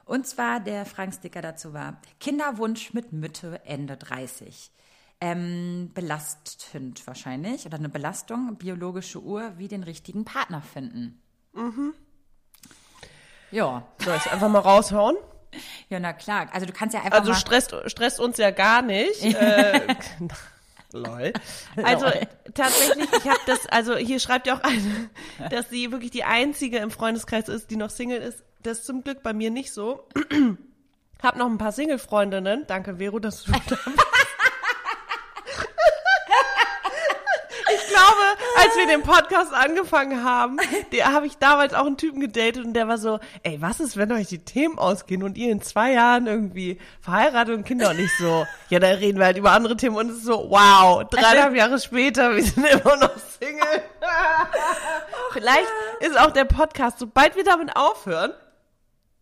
Und 0.04 0.26
zwar 0.26 0.60
der 0.60 0.84
Fragensticker 0.84 1.40
dazu 1.40 1.72
war, 1.72 1.98
Kinderwunsch 2.20 2.92
mit 2.92 3.12
Mitte, 3.14 3.62
Ende 3.64 3.96
30. 3.96 4.70
Ähm, 5.26 5.90
belastend 5.94 7.06
wahrscheinlich 7.06 7.64
oder 7.64 7.78
eine 7.78 7.88
Belastung, 7.88 8.56
biologische 8.56 9.22
Uhr, 9.22 9.52
wie 9.56 9.68
den 9.68 9.82
richtigen 9.82 10.26
Partner 10.26 10.60
finden. 10.60 11.18
Mhm. 11.54 11.94
Ja, 13.50 13.86
Soll 14.04 14.16
ich 14.16 14.30
einfach 14.30 14.48
mal 14.50 14.58
raushauen? 14.58 15.16
ja, 15.88 15.98
na 15.98 16.12
klar. 16.12 16.48
Also 16.52 16.66
du 16.66 16.72
kannst 16.72 16.94
ja 16.94 17.00
einfach 17.02 17.20
Also 17.20 17.30
mal... 17.32 17.38
stresst, 17.38 17.74
stresst 17.86 18.20
uns 18.20 18.36
ja 18.36 18.50
gar 18.50 18.82
nicht. 18.82 19.22
äh, 19.24 19.80
lol. 20.92 21.32
Also 21.82 22.04
Lol. 22.04 22.20
tatsächlich, 22.52 23.08
ich 23.12 23.28
habe 23.28 23.40
das, 23.46 23.64
also 23.68 23.96
hier 23.96 24.20
schreibt 24.20 24.46
ja 24.46 24.56
auch 24.58 24.62
eine, 24.62 25.08
dass 25.50 25.70
sie 25.70 25.90
wirklich 25.90 26.10
die 26.10 26.24
einzige 26.24 26.78
im 26.78 26.90
Freundeskreis 26.90 27.48
ist, 27.48 27.70
die 27.70 27.76
noch 27.76 27.88
Single 27.90 28.20
ist. 28.20 28.44
Das 28.62 28.80
ist 28.80 28.86
zum 28.86 29.02
Glück 29.02 29.22
bei 29.22 29.32
mir 29.32 29.50
nicht 29.50 29.72
so. 29.72 30.06
Hab 31.22 31.36
noch 31.36 31.46
ein 31.46 31.56
paar 31.56 31.72
Single-Freundinnen. 31.72 32.66
Danke, 32.66 32.96
Vero, 32.98 33.18
dass 33.20 33.44
du 33.44 33.52
da 33.52 33.58
bist. 33.66 33.78
Ich 37.74 37.88
glaube, 37.88 38.36
als 38.64 38.76
wir 38.76 38.86
den 38.86 39.02
Podcast 39.02 39.52
angefangen 39.52 40.24
haben, 40.24 40.58
der 40.92 41.12
habe 41.12 41.26
ich 41.26 41.36
damals 41.36 41.74
auch 41.74 41.86
einen 41.86 41.96
Typen 41.96 42.20
gedatet 42.20 42.64
und 42.64 42.72
der 42.72 42.88
war 42.88 42.98
so, 42.98 43.20
ey, 43.42 43.60
was 43.60 43.80
ist, 43.80 43.96
wenn 43.96 44.10
euch 44.12 44.28
die 44.28 44.38
Themen 44.38 44.78
ausgehen 44.78 45.22
und 45.22 45.36
ihr 45.36 45.52
in 45.52 45.60
zwei 45.60 45.92
Jahren 45.92 46.26
irgendwie 46.26 46.78
verheiratet 47.00 47.54
und 47.54 47.64
Kinder 47.64 47.90
und 47.90 47.96
nicht 47.96 48.16
so, 48.18 48.46
ja, 48.70 48.78
da 48.78 48.88
reden 48.88 49.18
wir 49.18 49.26
halt 49.26 49.36
über 49.36 49.52
andere 49.52 49.76
Themen 49.76 49.96
und 49.96 50.10
es 50.10 50.18
ist 50.18 50.24
so, 50.24 50.46
wow, 50.48 51.04
dreieinhalb 51.10 51.54
Jahre 51.54 51.78
später, 51.78 52.34
wir 52.34 52.42
sind 52.42 52.66
immer 52.66 52.96
noch 52.96 53.12
Single. 53.38 53.82
Vielleicht 55.32 55.68
ist 56.00 56.18
auch 56.18 56.30
der 56.30 56.44
Podcast, 56.44 56.98
sobald 56.98 57.36
wir 57.36 57.44
damit 57.44 57.76
aufhören, 57.76 58.32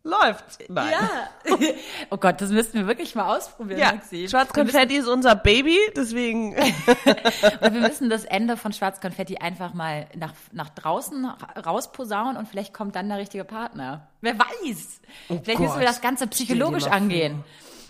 läuft. 0.05 0.69
Nein. 0.69 0.93
Ja. 0.93 1.57
oh 2.11 2.17
Gott, 2.17 2.41
das 2.41 2.51
müssten 2.51 2.79
wir 2.79 2.87
wirklich 2.87 3.15
mal 3.15 3.37
ausprobieren, 3.37 3.79
Ja, 3.79 3.93
Maxi. 3.93 4.29
Schwarzkonfetti 4.29 4.97
ist 4.97 5.07
unser 5.07 5.37
Baby, 5.37 5.79
deswegen 5.97 6.55
Und 7.61 7.75
wir 7.75 7.81
müssen 7.81 8.11
das 8.11 8.25
Ende 8.25 8.57
von 8.57 8.73
Schwarzkonfetti 8.73 9.39
einfach 9.39 9.75
mal 9.75 10.07
nach, 10.17 10.35
nach 10.53 10.71
draußen 10.71 11.25
rausposaunen 11.65 12.37
und 12.37 12.49
vielleicht 12.49 12.75
kommt 12.75 12.97
dann 12.97 13.09
der 13.09 13.19
richtige 13.19 13.45
Partner. 13.45 14.09
Wer 14.21 14.39
weiß. 14.39 15.01
vielleicht 15.29 15.61
müssen 15.61 15.75
wir 15.75 15.87
Gott. 15.87 15.89
das 15.89 16.01
Ganze 16.01 16.27
psychologisch 16.27 16.87
angehen. 16.87 17.45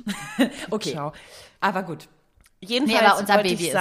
okay. 0.70 0.92
Ciao. 0.92 1.12
Aber 1.60 1.82
gut. 1.82 2.08
Jedenfalls 2.60 3.00
Nee, 3.00 3.06
aber 3.06 3.20
unser 3.20 3.34
wollte 3.34 3.48
Baby 3.48 3.62
ich 3.62 3.68
ist 3.68 3.74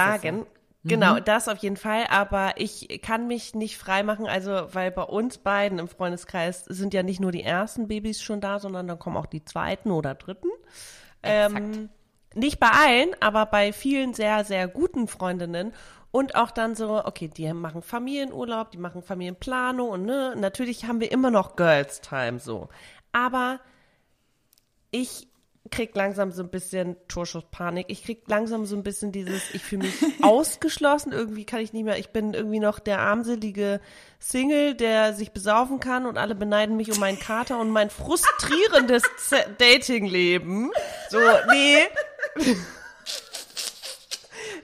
es, 0.82 0.84
Mhm. 0.84 0.88
genau, 0.88 1.20
das 1.20 1.48
auf 1.48 1.58
jeden 1.58 1.76
Fall, 1.76 2.06
aber 2.10 2.54
ich 2.56 3.00
kann 3.02 3.26
mich 3.26 3.54
nicht 3.54 3.78
frei 3.78 4.02
machen, 4.02 4.26
also 4.26 4.68
weil 4.72 4.90
bei 4.90 5.02
uns 5.02 5.38
beiden 5.38 5.78
im 5.78 5.88
Freundeskreis 5.88 6.64
sind 6.64 6.92
ja 6.94 7.02
nicht 7.02 7.20
nur 7.20 7.32
die 7.32 7.42
ersten 7.42 7.88
Babys 7.88 8.22
schon 8.22 8.40
da, 8.40 8.58
sondern 8.58 8.88
dann 8.88 8.98
kommen 8.98 9.16
auch 9.16 9.26
die 9.26 9.44
zweiten 9.44 9.90
oder 9.90 10.14
dritten. 10.14 10.48
Ähm, 11.22 11.88
nicht 12.34 12.58
bei 12.58 12.70
allen, 12.70 13.10
aber 13.20 13.46
bei 13.46 13.72
vielen 13.72 14.14
sehr, 14.14 14.44
sehr 14.44 14.66
guten 14.68 15.06
Freundinnen. 15.06 15.72
Und 16.10 16.34
auch 16.34 16.50
dann 16.50 16.74
so, 16.74 17.02
okay, 17.04 17.28
die 17.28 17.50
machen 17.54 17.80
Familienurlaub, 17.80 18.70
die 18.70 18.78
machen 18.78 19.02
Familienplanung 19.02 19.88
und 19.88 20.04
ne, 20.04 20.34
natürlich 20.36 20.84
haben 20.84 21.00
wir 21.00 21.10
immer 21.10 21.30
noch 21.30 21.56
Girls 21.56 22.02
Time 22.02 22.38
so. 22.38 22.68
Aber 23.12 23.60
ich 24.90 25.28
krieg 25.70 25.94
langsam 25.94 26.32
so 26.32 26.42
ein 26.42 26.50
bisschen 26.50 26.96
Torschusspanik. 27.08 27.86
Ich 27.88 28.04
krieg 28.04 28.22
langsam 28.26 28.66
so 28.66 28.76
ein 28.76 28.82
bisschen 28.82 29.12
dieses, 29.12 29.54
ich 29.54 29.62
fühle 29.62 29.84
mich 29.84 29.94
ausgeschlossen. 30.22 31.12
Irgendwie 31.12 31.44
kann 31.44 31.60
ich 31.60 31.72
nicht 31.72 31.84
mehr, 31.84 31.98
ich 31.98 32.10
bin 32.10 32.34
irgendwie 32.34 32.58
noch 32.58 32.78
der 32.78 32.98
armselige 32.98 33.80
Single, 34.18 34.74
der 34.74 35.14
sich 35.14 35.32
besaufen 35.32 35.80
kann 35.80 36.06
und 36.06 36.18
alle 36.18 36.34
beneiden 36.34 36.76
mich 36.76 36.90
um 36.92 36.98
meinen 36.98 37.18
Kater 37.18 37.58
und 37.58 37.70
mein 37.70 37.90
frustrierendes 37.90 39.02
Datingleben. 39.58 40.70
So, 41.10 41.18
nee. 41.50 41.78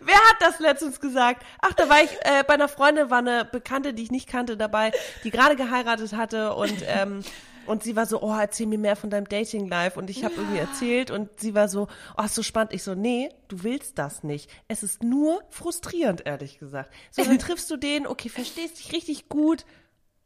Wer 0.00 0.16
hat 0.16 0.36
das 0.40 0.58
letztens 0.58 1.00
gesagt? 1.00 1.44
Ach, 1.60 1.72
da 1.74 1.88
war 1.88 2.02
ich 2.02 2.10
äh, 2.22 2.42
bei 2.46 2.54
einer 2.54 2.68
Freundin, 2.68 3.10
war 3.10 3.18
eine 3.18 3.44
Bekannte, 3.44 3.94
die 3.94 4.04
ich 4.04 4.10
nicht 4.10 4.28
kannte, 4.28 4.56
dabei, 4.56 4.92
die 5.24 5.30
gerade 5.30 5.54
geheiratet 5.54 6.12
hatte 6.14 6.54
und 6.54 6.82
ähm, 6.86 7.22
und 7.68 7.82
sie 7.82 7.96
war 7.96 8.06
so, 8.06 8.22
oh, 8.22 8.34
erzähl 8.34 8.66
mir 8.66 8.78
mehr 8.78 8.96
von 8.96 9.10
deinem 9.10 9.28
Dating 9.28 9.68
Life 9.68 9.98
und 9.98 10.10
ich 10.10 10.24
habe 10.24 10.34
irgendwie 10.36 10.58
erzählt 10.58 11.10
und 11.10 11.38
sie 11.38 11.54
war 11.54 11.68
so, 11.68 11.86
oh, 12.16 12.22
ist 12.24 12.34
so 12.34 12.42
spannend. 12.42 12.72
Ich 12.72 12.82
so, 12.82 12.94
nee, 12.94 13.28
du 13.48 13.62
willst 13.62 13.98
das 13.98 14.22
nicht. 14.24 14.50
Es 14.68 14.82
ist 14.82 15.02
nur 15.02 15.42
frustrierend, 15.50 16.26
ehrlich 16.26 16.58
gesagt. 16.58 16.92
So, 17.10 17.22
dann 17.22 17.38
triffst 17.38 17.70
du 17.70 17.76
den, 17.76 18.06
okay, 18.06 18.28
verstehst 18.28 18.78
dich 18.78 18.92
richtig 18.92 19.28
gut 19.28 19.64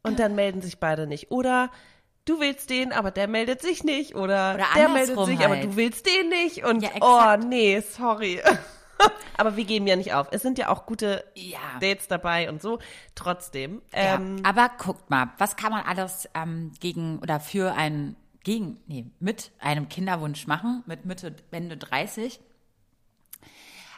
und 0.02 0.18
dann 0.18 0.34
melden 0.34 0.62
sich 0.62 0.78
beide 0.78 1.06
nicht. 1.06 1.30
Oder 1.30 1.70
du 2.24 2.40
willst 2.40 2.70
den, 2.70 2.92
aber 2.92 3.10
der 3.10 3.28
meldet 3.28 3.60
sich 3.60 3.84
nicht. 3.84 4.14
Oder, 4.14 4.54
Oder 4.54 4.66
der 4.76 4.88
meldet 4.88 5.24
sich, 5.26 5.40
aber 5.40 5.56
halt. 5.56 5.64
du 5.64 5.76
willst 5.76 6.06
den 6.06 6.28
nicht. 6.28 6.64
Und 6.64 6.82
Ja, 6.82 6.90
oh, 7.00 7.44
nee, 7.44 7.80
sorry. 7.80 8.40
aber 9.36 9.56
wir 9.56 9.64
geben 9.64 9.86
ja 9.86 9.96
nicht 9.96 10.14
auf. 10.14 10.28
Es 10.30 10.42
sind 10.42 10.58
ja 10.58 10.68
auch 10.68 10.86
gute 10.86 11.24
Ja. 11.34 11.58
Dates 11.80 12.08
dabei 12.08 12.48
und 12.48 12.62
so. 12.62 12.78
Trotzdem. 13.14 13.82
Ja, 13.92 14.14
Ähm, 14.16 14.36
aber 14.44 14.70
guckt 14.78 15.10
mal, 15.10 15.30
was 15.38 15.56
kann 15.56 15.72
man 15.72 15.84
alles 15.84 16.28
ähm, 16.34 16.72
gegen 16.80 17.18
oder 17.18 17.40
für 17.40 17.74
einen, 17.74 18.16
gegen, 18.44 18.80
nee, 18.86 19.06
mit 19.20 19.52
einem 19.58 19.88
Kinderwunsch 19.88 20.46
machen, 20.46 20.82
mit 20.86 21.04
Mitte, 21.04 21.34
Ende 21.50 21.76
30? 21.76 22.40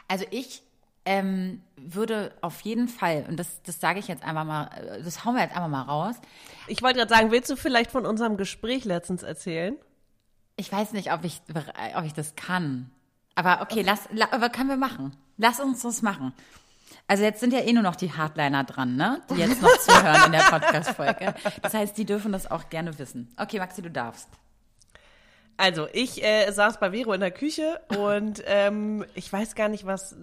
Also 0.07 0.25
ich 0.31 0.61
ähm, 1.05 1.61
würde 1.75 2.33
auf 2.41 2.61
jeden 2.61 2.87
Fall, 2.87 3.25
und 3.29 3.37
das, 3.39 3.61
das 3.63 3.79
sage 3.79 3.99
ich 3.99 4.07
jetzt 4.07 4.23
einfach 4.23 4.43
mal, 4.43 4.65
äh, 4.75 5.03
das 5.03 5.23
hauen 5.23 5.35
wir 5.35 5.43
jetzt 5.43 5.55
einfach 5.55 5.69
mal 5.69 5.83
raus. 5.83 6.15
ich 6.67 6.81
wollte 6.81 6.97
gerade 6.99 7.13
sagen, 7.13 7.31
willst 7.31 7.49
du 7.49 7.55
vielleicht 7.55 7.91
von 7.91 8.05
unserem 8.05 8.37
Gespräch 8.37 8.85
letztens 8.85 9.21
erzählen? 9.23 9.75
Ich 10.57 10.71
weiß 10.71 10.93
nicht, 10.93 11.11
ob 11.11 11.23
ich, 11.23 11.41
ob 11.95 12.05
ich 12.05 12.13
das 12.13 12.35
kann. 12.35 12.89
Aber 13.35 13.61
okay, 13.61 13.81
lass, 13.81 14.07
la, 14.11 14.27
aber 14.31 14.49
können 14.49 14.69
wir 14.69 14.77
machen. 14.77 15.15
Lass 15.37 15.59
uns 15.59 15.81
das 15.81 16.01
machen. 16.01 16.33
Also 17.07 17.23
jetzt 17.23 17.39
sind 17.39 17.53
ja 17.53 17.59
eh 17.59 17.73
nur 17.73 17.83
noch 17.83 17.95
die 17.95 18.11
Hardliner 18.11 18.63
dran, 18.63 18.95
ne? 18.95 19.21
Die 19.29 19.35
jetzt 19.35 19.61
noch 19.61 19.77
zuhören 19.77 20.25
in 20.25 20.31
der 20.31 20.39
Podcast-Folge. 20.49 21.35
Das 21.61 21.73
heißt, 21.73 21.97
die 21.97 22.05
dürfen 22.05 22.31
das 22.31 22.49
auch 22.49 22.69
gerne 22.69 22.97
wissen. 22.97 23.31
Okay, 23.37 23.59
Maxi, 23.59 23.81
du 23.81 23.91
darfst. 23.91 24.27
Also, 25.57 25.87
ich 25.93 26.23
äh, 26.23 26.51
saß 26.51 26.79
bei 26.79 26.91
Vero 26.91 27.13
in 27.13 27.21
der 27.21 27.31
Küche 27.31 27.79
und 27.97 28.43
ähm, 28.45 29.05
ich 29.13 29.31
weiß 29.31 29.55
gar 29.55 29.69
nicht, 29.69 29.85
was. 29.85 30.15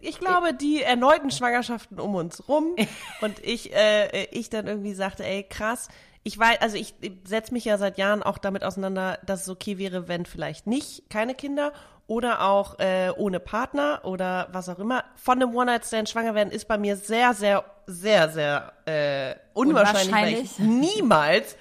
Ich 0.00 0.18
glaube, 0.18 0.54
die 0.54 0.82
erneuten 0.82 1.30
Schwangerschaften 1.30 2.00
um 2.00 2.14
uns 2.14 2.48
rum 2.48 2.74
und 3.20 3.38
ich, 3.44 3.74
äh, 3.74 4.24
ich 4.30 4.48
dann 4.48 4.66
irgendwie 4.66 4.94
sagte, 4.94 5.26
ey, 5.26 5.42
krass. 5.42 5.88
Ich 6.22 6.36
weiß, 6.36 6.60
also 6.60 6.76
ich 6.76 6.94
setze 7.24 7.52
mich 7.52 7.66
ja 7.66 7.78
seit 7.78 7.98
Jahren 7.98 8.22
auch 8.22 8.38
damit 8.38 8.64
auseinander, 8.64 9.18
dass 9.26 9.42
es 9.42 9.48
okay 9.48 9.78
wäre, 9.78 10.08
wenn 10.08 10.26
vielleicht 10.26 10.66
nicht 10.66 11.08
keine 11.08 11.34
Kinder 11.34 11.72
oder 12.06 12.42
auch 12.42 12.78
äh, 12.78 13.10
ohne 13.16 13.40
Partner 13.40 14.00
oder 14.04 14.48
was 14.52 14.68
auch 14.68 14.78
immer. 14.78 15.04
Von 15.16 15.42
einem 15.42 15.54
One-Night-Stand 15.54 16.08
schwanger 16.08 16.34
werden 16.34 16.50
ist 16.50 16.68
bei 16.68 16.78
mir 16.78 16.96
sehr, 16.96 17.34
sehr, 17.34 17.64
sehr, 17.86 18.28
sehr 18.28 18.72
äh, 18.86 19.34
unwahrscheinlich, 19.54 20.12
weil 20.12 20.28
ich 20.32 20.58
Unwahrscheinlich. 20.58 20.58
niemals 20.96 21.56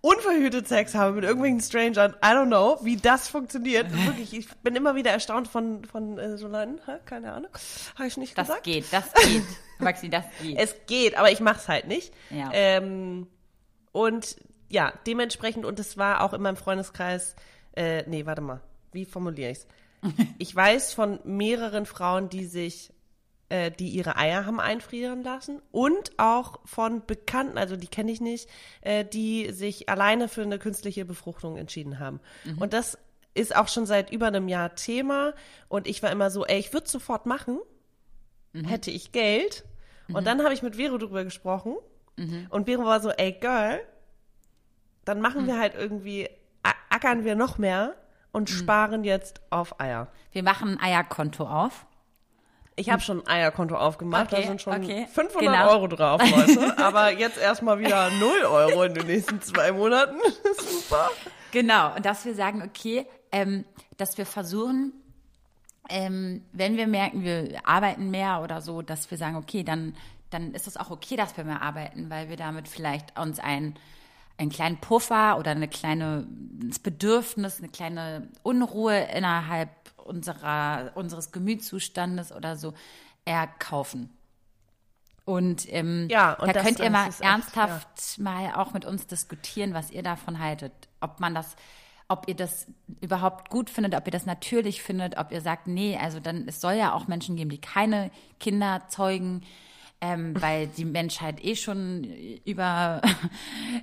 unverhütet 0.00 0.68
Sex 0.68 0.94
habe 0.94 1.12
mit 1.12 1.24
irgendwelchen 1.24 1.60
Strangern. 1.60 2.14
I 2.22 2.28
don't 2.28 2.46
know, 2.46 2.78
wie 2.82 2.96
das 2.96 3.28
funktioniert. 3.28 3.92
Wirklich, 4.06 4.34
ich 4.34 4.48
bin 4.58 4.76
immer 4.76 4.94
wieder 4.94 5.10
erstaunt 5.10 5.48
von, 5.48 5.84
von 5.84 6.18
äh, 6.18 6.36
so 6.36 6.46
Leuten. 6.48 6.80
Hä? 6.86 6.98
Keine 7.04 7.32
Ahnung. 7.32 7.50
Habe 7.96 8.06
ich 8.06 8.16
nicht 8.16 8.36
Das 8.38 8.48
gesagt. 8.48 8.64
geht, 8.64 8.84
das 8.92 9.12
geht. 9.14 9.42
Maxi, 9.78 10.08
das 10.08 10.24
geht. 10.40 10.58
Es 10.58 10.74
geht, 10.86 11.16
aber 11.16 11.30
ich 11.30 11.40
mach's 11.40 11.68
halt 11.68 11.88
nicht. 11.88 12.12
Ja. 12.30 12.50
Ähm, 12.52 13.26
und 13.92 14.36
ja, 14.68 14.92
dementsprechend, 15.06 15.64
und 15.64 15.78
es 15.78 15.96
war 15.96 16.22
auch 16.22 16.32
in 16.32 16.42
meinem 16.42 16.56
Freundeskreis, 16.56 17.34
äh, 17.76 18.02
nee, 18.08 18.26
warte 18.26 18.42
mal, 18.42 18.60
wie 18.96 19.04
formuliere 19.04 19.52
ich's? 19.52 19.66
Ich 20.38 20.54
weiß 20.54 20.92
von 20.92 21.20
mehreren 21.24 21.86
Frauen, 21.86 22.28
die 22.28 22.44
sich, 22.46 22.92
äh, 23.48 23.70
die 23.70 23.88
ihre 23.88 24.16
Eier 24.16 24.44
haben 24.44 24.60
einfrieren 24.60 25.22
lassen 25.22 25.62
und 25.70 26.12
auch 26.18 26.60
von 26.64 27.04
Bekannten, 27.06 27.58
also 27.58 27.76
die 27.76 27.86
kenne 27.86 28.10
ich 28.10 28.20
nicht, 28.20 28.48
äh, 28.80 29.04
die 29.04 29.52
sich 29.52 29.88
alleine 29.88 30.28
für 30.28 30.42
eine 30.42 30.58
künstliche 30.58 31.04
Befruchtung 31.04 31.56
entschieden 31.56 31.98
haben. 31.98 32.20
Und 32.58 32.72
das 32.72 32.98
ist 33.34 33.54
auch 33.54 33.68
schon 33.68 33.86
seit 33.86 34.10
über 34.10 34.26
einem 34.26 34.48
Jahr 34.48 34.74
Thema 34.74 35.34
und 35.68 35.86
ich 35.86 36.02
war 36.02 36.10
immer 36.10 36.30
so, 36.30 36.44
ey, 36.44 36.58
ich 36.58 36.72
würde 36.72 36.88
sofort 36.88 37.26
machen, 37.26 37.58
mhm. 38.52 38.64
hätte 38.64 38.90
ich 38.90 39.12
Geld. 39.12 39.64
Und 40.08 40.20
mhm. 40.20 40.24
dann 40.24 40.42
habe 40.44 40.54
ich 40.54 40.62
mit 40.62 40.76
Vero 40.76 40.98
drüber 40.98 41.24
gesprochen 41.24 41.76
mhm. 42.16 42.46
und 42.50 42.66
Vero 42.66 42.84
war 42.84 43.00
so, 43.00 43.10
ey, 43.10 43.32
Girl, 43.32 43.80
dann 45.04 45.20
machen 45.20 45.42
mhm. 45.42 45.46
wir 45.48 45.58
halt 45.58 45.74
irgendwie, 45.74 46.28
ackern 46.90 47.24
wir 47.24 47.34
noch 47.34 47.58
mehr 47.58 47.94
und 48.36 48.50
mhm. 48.50 48.54
sparen 48.54 49.04
jetzt 49.04 49.40
auf 49.48 49.80
Eier. 49.80 50.08
Wir 50.30 50.42
machen 50.42 50.76
ein 50.76 50.80
Eierkonto 50.80 51.44
auf. 51.46 51.86
Ich 52.78 52.90
habe 52.90 53.00
schon 53.00 53.20
ein 53.20 53.28
Eierkonto 53.28 53.74
aufgemacht, 53.74 54.30
okay, 54.30 54.42
da 54.42 54.48
sind 54.48 54.60
schon 54.60 54.74
okay, 54.74 55.06
500 55.10 55.40
genau. 55.40 55.70
Euro 55.70 55.86
drauf, 55.86 56.20
Leute. 56.20 56.76
Aber 56.84 57.10
jetzt 57.10 57.38
erstmal 57.38 57.78
wieder 57.78 58.10
0 58.10 58.42
Euro 58.42 58.82
in 58.82 58.92
den 58.92 59.06
nächsten 59.06 59.40
zwei 59.40 59.72
Monaten. 59.72 60.18
Super. 60.58 61.10
Genau, 61.50 61.94
und 61.96 62.04
dass 62.04 62.26
wir 62.26 62.34
sagen, 62.34 62.62
okay, 62.62 63.06
ähm, 63.32 63.64
dass 63.96 64.18
wir 64.18 64.26
versuchen, 64.26 64.92
ähm, 65.88 66.44
wenn 66.52 66.76
wir 66.76 66.88
merken, 66.88 67.24
wir 67.24 67.66
arbeiten 67.66 68.10
mehr 68.10 68.42
oder 68.42 68.60
so, 68.60 68.82
dass 68.82 69.10
wir 69.10 69.16
sagen, 69.16 69.36
okay, 69.36 69.64
dann, 69.64 69.96
dann 70.28 70.52
ist 70.52 70.66
es 70.66 70.76
auch 70.76 70.90
okay, 70.90 71.16
dass 71.16 71.34
wir 71.38 71.44
mehr 71.44 71.62
arbeiten, 71.62 72.10
weil 72.10 72.28
wir 72.28 72.36
damit 72.36 72.68
vielleicht 72.68 73.18
uns 73.18 73.40
ein 73.40 73.78
einen 74.38 74.50
kleinen 74.50 74.78
Puffer 74.78 75.38
oder 75.38 75.52
eine 75.52 75.68
kleine 75.68 76.26
das 76.68 76.78
Bedürfnis, 76.78 77.58
eine 77.58 77.68
kleine 77.68 78.28
Unruhe 78.42 78.98
innerhalb 79.14 79.70
unserer, 79.96 80.92
unseres 80.94 81.32
Gemütszustandes 81.32 82.32
oder 82.32 82.56
so 82.56 82.74
erkaufen. 83.24 84.10
Und, 85.24 85.72
ähm, 85.72 86.06
ja, 86.08 86.34
und 86.34 86.48
da 86.48 86.52
das, 86.52 86.64
könnt 86.64 86.78
ihr 86.78 86.90
mal 86.90 87.10
ernsthaft 87.20 87.98
echt, 87.98 88.18
ja. 88.18 88.24
mal 88.24 88.54
auch 88.54 88.72
mit 88.72 88.84
uns 88.84 89.08
diskutieren, 89.08 89.74
was 89.74 89.90
ihr 89.90 90.04
davon 90.04 90.38
haltet. 90.38 90.72
Ob 91.00 91.18
man 91.18 91.34
das, 91.34 91.56
ob 92.06 92.28
ihr 92.28 92.36
das 92.36 92.68
überhaupt 93.00 93.50
gut 93.50 93.68
findet, 93.68 93.96
ob 93.96 94.06
ihr 94.06 94.12
das 94.12 94.24
natürlich 94.24 94.82
findet, 94.82 95.18
ob 95.18 95.32
ihr 95.32 95.40
sagt, 95.40 95.66
nee, 95.66 95.98
also 96.00 96.20
dann, 96.20 96.46
es 96.46 96.60
soll 96.60 96.74
ja 96.74 96.92
auch 96.92 97.08
Menschen 97.08 97.34
geben, 97.34 97.50
die 97.50 97.60
keine 97.60 98.12
Kinder 98.38 98.82
zeugen 98.88 99.42
ähm, 100.00 100.40
weil 100.40 100.66
die 100.66 100.84
Menschheit 100.84 101.42
eh 101.42 101.56
schon 101.56 102.04
über 102.44 103.00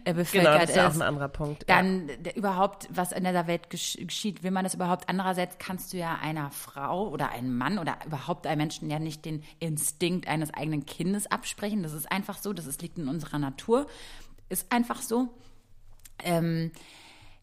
äh, 0.05 0.13
bevölkert 0.13 0.51
genau, 0.51 0.59
das 0.59 0.69
ist. 0.69 0.75
Ja 0.75 0.87
auch 0.87 0.93
ein 0.93 1.01
anderer 1.01 1.27
Punkt. 1.27 1.67
Dann 1.67 2.07
ja. 2.07 2.31
überhaupt, 2.33 2.87
was 2.91 3.11
in 3.11 3.23
dieser 3.23 3.47
Welt 3.47 3.69
geschieht, 3.69 4.43
will 4.43 4.51
man 4.51 4.63
das 4.63 4.75
überhaupt? 4.75 5.09
Andererseits 5.09 5.57
kannst 5.57 5.91
du 5.93 5.97
ja 5.97 6.19
einer 6.21 6.51
Frau 6.51 7.09
oder 7.09 7.29
einem 7.29 7.57
Mann 7.57 7.79
oder 7.79 7.97
überhaupt 8.05 8.45
einem 8.45 8.59
Menschen 8.59 8.89
ja 8.91 8.99
nicht 8.99 9.25
den 9.25 9.43
Instinkt 9.59 10.27
eines 10.27 10.53
eigenen 10.53 10.85
Kindes 10.85 11.31
absprechen. 11.31 11.81
Das 11.81 11.93
ist 11.93 12.11
einfach 12.11 12.37
so, 12.37 12.53
das 12.53 12.67
ist, 12.67 12.81
liegt 12.83 12.99
in 12.99 13.07
unserer 13.07 13.39
Natur. 13.39 13.87
Ist 14.49 14.71
einfach 14.71 15.01
so. 15.01 15.29
Ähm, 16.23 16.71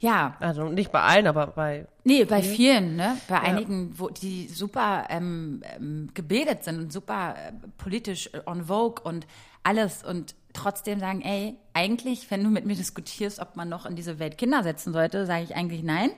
ja. 0.00 0.36
Also 0.40 0.64
nicht 0.64 0.90
bei 0.90 1.00
allen, 1.00 1.26
aber 1.26 1.48
bei. 1.48 1.86
Nee, 2.04 2.24
bei 2.24 2.42
vielen, 2.42 2.96
ne? 2.96 3.16
Bei 3.28 3.36
ja. 3.36 3.42
einigen, 3.42 3.98
wo 3.98 4.08
die 4.08 4.48
super 4.48 5.06
ähm, 5.10 5.62
ähm, 5.76 6.08
gebildet 6.14 6.64
sind 6.64 6.78
und 6.78 6.92
super 6.92 7.36
äh, 7.36 7.52
politisch 7.76 8.30
on 8.46 8.64
vogue 8.64 9.02
und 9.04 9.26
alles 9.62 10.02
und 10.02 10.34
trotzdem 10.54 11.00
sagen, 11.00 11.20
ey, 11.20 11.54
eigentlich, 11.74 12.30
wenn 12.30 12.42
du 12.42 12.50
mit 12.50 12.64
mir 12.64 12.76
diskutierst, 12.76 13.40
ob 13.40 13.56
man 13.56 13.68
noch 13.68 13.84
in 13.84 13.94
diese 13.94 14.18
Welt 14.18 14.38
Kinder 14.38 14.62
setzen 14.62 14.92
sollte, 14.94 15.26
sage 15.26 15.44
ich 15.44 15.54
eigentlich 15.54 15.82
nein. 15.82 16.10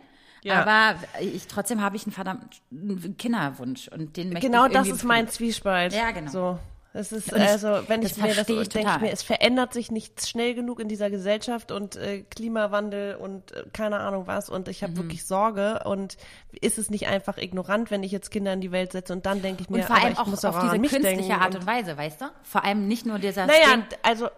Ja. 0.45 0.63
Aber 0.63 0.99
ich 1.21 1.47
trotzdem 1.49 1.81
habe 1.83 1.97
ich 1.97 2.05
einen 2.05 2.13
verdammten 2.13 3.17
Kinderwunsch 3.17 3.89
und 3.89 4.17
den 4.17 4.33
möchte 4.33 4.49
genau 4.49 4.67
ich 4.67 4.73
Genau, 4.73 4.85
das 4.85 4.89
ist 4.89 5.05
mein 5.05 5.29
Zwiespalt. 5.29 5.93
Ja, 5.93 6.13
genau. 6.13 6.31
So. 6.31 6.59
Es 6.95 7.11
ist 7.11 7.33
also, 7.33 7.81
wenn 7.89 8.03
ich 8.03 8.17
mir 8.19 8.35
das 8.35 8.47
so 8.47 8.63
denke, 8.63 8.99
mir, 9.01 9.13
es 9.13 9.23
verändert 9.23 9.73
sich 9.73 9.91
nicht 9.91 10.27
schnell 10.27 10.55
genug 10.55 10.79
in 10.79 10.89
dieser 10.89 11.09
Gesellschaft 11.09 11.73
und 11.73 11.97
äh, 11.97 12.23
Klimawandel 12.23 13.15
und 13.17 13.53
äh, 13.53 13.65
keine 13.73 14.01
Ahnung 14.01 14.27
was 14.27 14.51
und 14.51 14.69
ich 14.69 14.83
habe 14.83 14.93
mhm. 14.93 14.97
wirklich 14.99 15.25
Sorge 15.25 15.83
und 15.85 16.19
ist 16.61 16.77
es 16.77 16.91
nicht 16.91 17.07
einfach 17.07 17.39
ignorant, 17.39 17.91
wenn 17.91 18.03
ich 18.03 18.13
jetzt 18.13 18.31
Kinder 18.31 18.53
in 18.53 18.61
die 18.61 18.73
Welt 18.73 18.93
setze 18.93 19.15
und 19.15 19.25
dann 19.25 19.41
denke 19.41 19.63
ich 19.63 19.71
mir, 19.71 19.79
und 19.79 19.85
vor 19.85 19.97
allem 19.97 20.13
ich 20.13 20.19
auch 20.19 20.27
muss 20.27 20.45
auf 20.45 20.55
auch 20.55 20.71
diese 20.71 20.79
künstliche 20.81 21.35
Art 21.35 21.55
und 21.55 21.67
Weise, 21.67 21.97
weißt 21.97 22.21
du? 22.21 22.27
Vor 22.43 22.63
allem 22.63 22.87
nicht 22.87 23.07
nur 23.07 23.19
dieser 23.19 23.47
Naja, 23.47 23.77
Ding. 23.77 23.85
also 24.03 24.29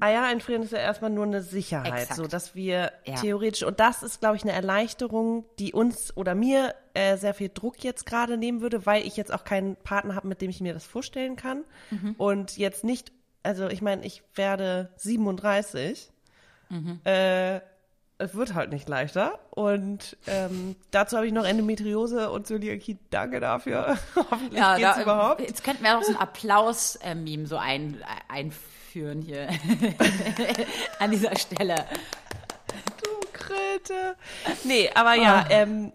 Eier 0.00 0.24
einfrieren 0.24 0.62
ist 0.62 0.72
ja 0.72 0.78
erstmal 0.78 1.10
nur 1.10 1.24
eine 1.24 1.42
Sicherheit, 1.42 2.02
Exakt. 2.02 2.16
so 2.16 2.26
dass 2.26 2.54
wir 2.54 2.92
ja. 3.04 3.14
theoretisch 3.14 3.62
und 3.62 3.80
das 3.80 4.02
ist, 4.02 4.20
glaube 4.20 4.36
ich, 4.36 4.42
eine 4.42 4.52
Erleichterung, 4.52 5.44
die 5.58 5.72
uns 5.72 6.16
oder 6.16 6.34
mir 6.34 6.74
äh, 6.94 7.16
sehr 7.16 7.34
viel 7.34 7.50
Druck 7.52 7.82
jetzt 7.82 8.04
gerade 8.06 8.36
nehmen 8.36 8.60
würde, 8.60 8.84
weil 8.86 9.06
ich 9.06 9.16
jetzt 9.16 9.32
auch 9.32 9.44
keinen 9.44 9.76
Partner 9.76 10.14
habe, 10.14 10.28
mit 10.28 10.40
dem 10.40 10.50
ich 10.50 10.60
mir 10.60 10.74
das 10.74 10.84
vorstellen 10.84 11.36
kann 11.36 11.64
mhm. 11.90 12.14
und 12.18 12.58
jetzt 12.58 12.84
nicht, 12.84 13.12
also 13.42 13.68
ich 13.68 13.80
meine, 13.80 14.04
ich 14.04 14.22
werde 14.34 14.90
37. 14.96 16.10
Mhm. 16.68 17.00
Äh, 17.04 17.60
es 18.18 18.34
wird 18.34 18.54
halt 18.54 18.72
nicht 18.72 18.88
leichter. 18.88 19.38
Und 19.50 20.16
ähm, 20.26 20.74
dazu 20.90 21.16
habe 21.16 21.26
ich 21.26 21.34
noch 21.34 21.44
Endometriose 21.44 22.30
und 22.30 22.46
Zöliakie. 22.46 22.98
Danke 23.10 23.40
dafür. 23.40 23.98
Hoffentlich 24.16 24.58
ja, 24.58 24.76
geht's 24.76 24.96
da, 24.96 25.02
überhaupt. 25.02 25.40
Jetzt 25.42 25.62
könnten 25.62 25.84
wir 25.84 25.98
auch 25.98 26.02
so 26.02 26.12
ein 26.12 26.18
Applaus-Meme 26.18 27.46
so 27.46 27.58
ein, 27.58 28.02
einführen 28.28 28.75
führen 28.96 29.20
hier 29.20 29.46
an 31.00 31.10
dieser 31.10 31.36
Stelle. 31.36 31.84
Du 33.02 33.28
Kröte. 33.30 34.16
Nee, 34.64 34.90
aber 34.94 35.14
ja, 35.14 35.44
oh. 35.46 35.52
ähm, 35.52 35.92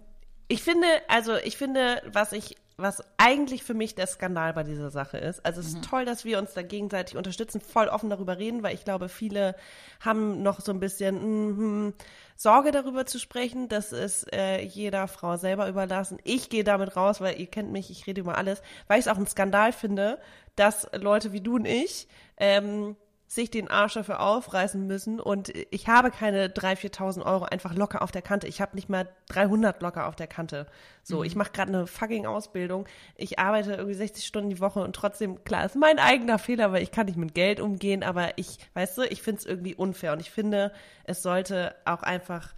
ich 0.47 0.61
finde, 0.61 0.85
also 1.07 1.35
ich 1.37 1.57
finde, 1.57 2.03
was 2.13 2.31
ich 2.31 2.57
was 2.77 3.03
eigentlich 3.17 3.63
für 3.63 3.73
mich 3.73 3.95
der 3.95 4.07
Skandal 4.07 4.53
bei 4.53 4.63
dieser 4.63 4.89
Sache 4.89 5.17
ist. 5.17 5.45
Also 5.45 5.61
es 5.61 5.67
ist 5.67 5.77
mhm. 5.77 5.81
toll, 5.83 6.05
dass 6.05 6.25
wir 6.25 6.39
uns 6.39 6.53
da 6.53 6.61
gegenseitig 6.61 7.15
unterstützen, 7.15 7.61
voll 7.61 7.87
offen 7.87 8.09
darüber 8.09 8.37
reden, 8.37 8.63
weil 8.63 8.73
ich 8.73 8.83
glaube, 8.83 9.07
viele 9.07 9.55
haben 9.99 10.41
noch 10.41 10.61
so 10.61 10.71
ein 10.71 10.79
bisschen 10.79 11.87
mm, 11.87 11.93
Sorge 12.35 12.71
darüber 12.71 13.05
zu 13.05 13.19
sprechen. 13.19 13.69
Das 13.69 13.91
ist 13.91 14.33
äh, 14.33 14.61
jeder 14.61 15.07
Frau 15.07 15.37
selber 15.37 15.67
überlassen. 15.67 16.17
Ich 16.23 16.49
gehe 16.49 16.63
damit 16.63 16.95
raus, 16.95 17.21
weil 17.21 17.39
ihr 17.39 17.47
kennt 17.47 17.71
mich, 17.71 17.91
ich 17.91 18.07
rede 18.07 18.21
über 18.21 18.37
alles, 18.37 18.61
weil 18.87 18.99
ich 18.99 19.05
es 19.05 19.11
auch 19.11 19.17
ein 19.17 19.27
Skandal 19.27 19.73
finde, 19.73 20.17
dass 20.55 20.87
Leute 20.93 21.33
wie 21.33 21.41
du 21.41 21.55
und 21.55 21.65
ich 21.65 22.07
ähm, 22.41 22.97
sich 23.27 23.49
den 23.49 23.69
Arsch 23.69 23.93
dafür 23.93 24.19
aufreißen 24.19 24.85
müssen 24.85 25.21
und 25.21 25.53
ich 25.69 25.87
habe 25.87 26.11
keine 26.11 26.47
3.000, 26.47 26.91
4.000 26.93 27.25
Euro 27.25 27.45
einfach 27.45 27.73
locker 27.73 28.01
auf 28.01 28.11
der 28.11 28.21
Kante. 28.21 28.45
Ich 28.47 28.59
habe 28.59 28.75
nicht 28.75 28.89
mal 28.89 29.07
300 29.29 29.81
locker 29.81 30.07
auf 30.07 30.17
der 30.17 30.27
Kante. 30.27 30.67
So, 31.01 31.19
mhm. 31.19 31.23
ich 31.23 31.35
mache 31.37 31.53
gerade 31.53 31.69
eine 31.69 31.87
fucking 31.87 32.25
Ausbildung. 32.25 32.87
Ich 33.15 33.39
arbeite 33.39 33.75
irgendwie 33.75 33.93
60 33.93 34.25
Stunden 34.25 34.49
die 34.49 34.59
Woche 34.59 34.81
und 34.81 34.93
trotzdem, 34.93 35.45
klar, 35.45 35.63
ist 35.65 35.77
mein 35.77 35.97
eigener 35.97 36.39
Fehler, 36.39 36.73
weil 36.73 36.83
ich 36.83 36.91
kann 36.91 37.05
nicht 37.05 37.17
mit 37.17 37.33
Geld 37.33 37.61
umgehen, 37.61 38.03
aber 38.03 38.37
ich, 38.37 38.57
weißt 38.73 38.97
du, 38.97 39.03
ich 39.03 39.21
finde 39.21 39.39
es 39.39 39.45
irgendwie 39.45 39.75
unfair 39.75 40.11
und 40.11 40.19
ich 40.19 40.29
finde, 40.29 40.73
es 41.05 41.23
sollte 41.23 41.73
auch 41.85 42.03
einfach 42.03 42.53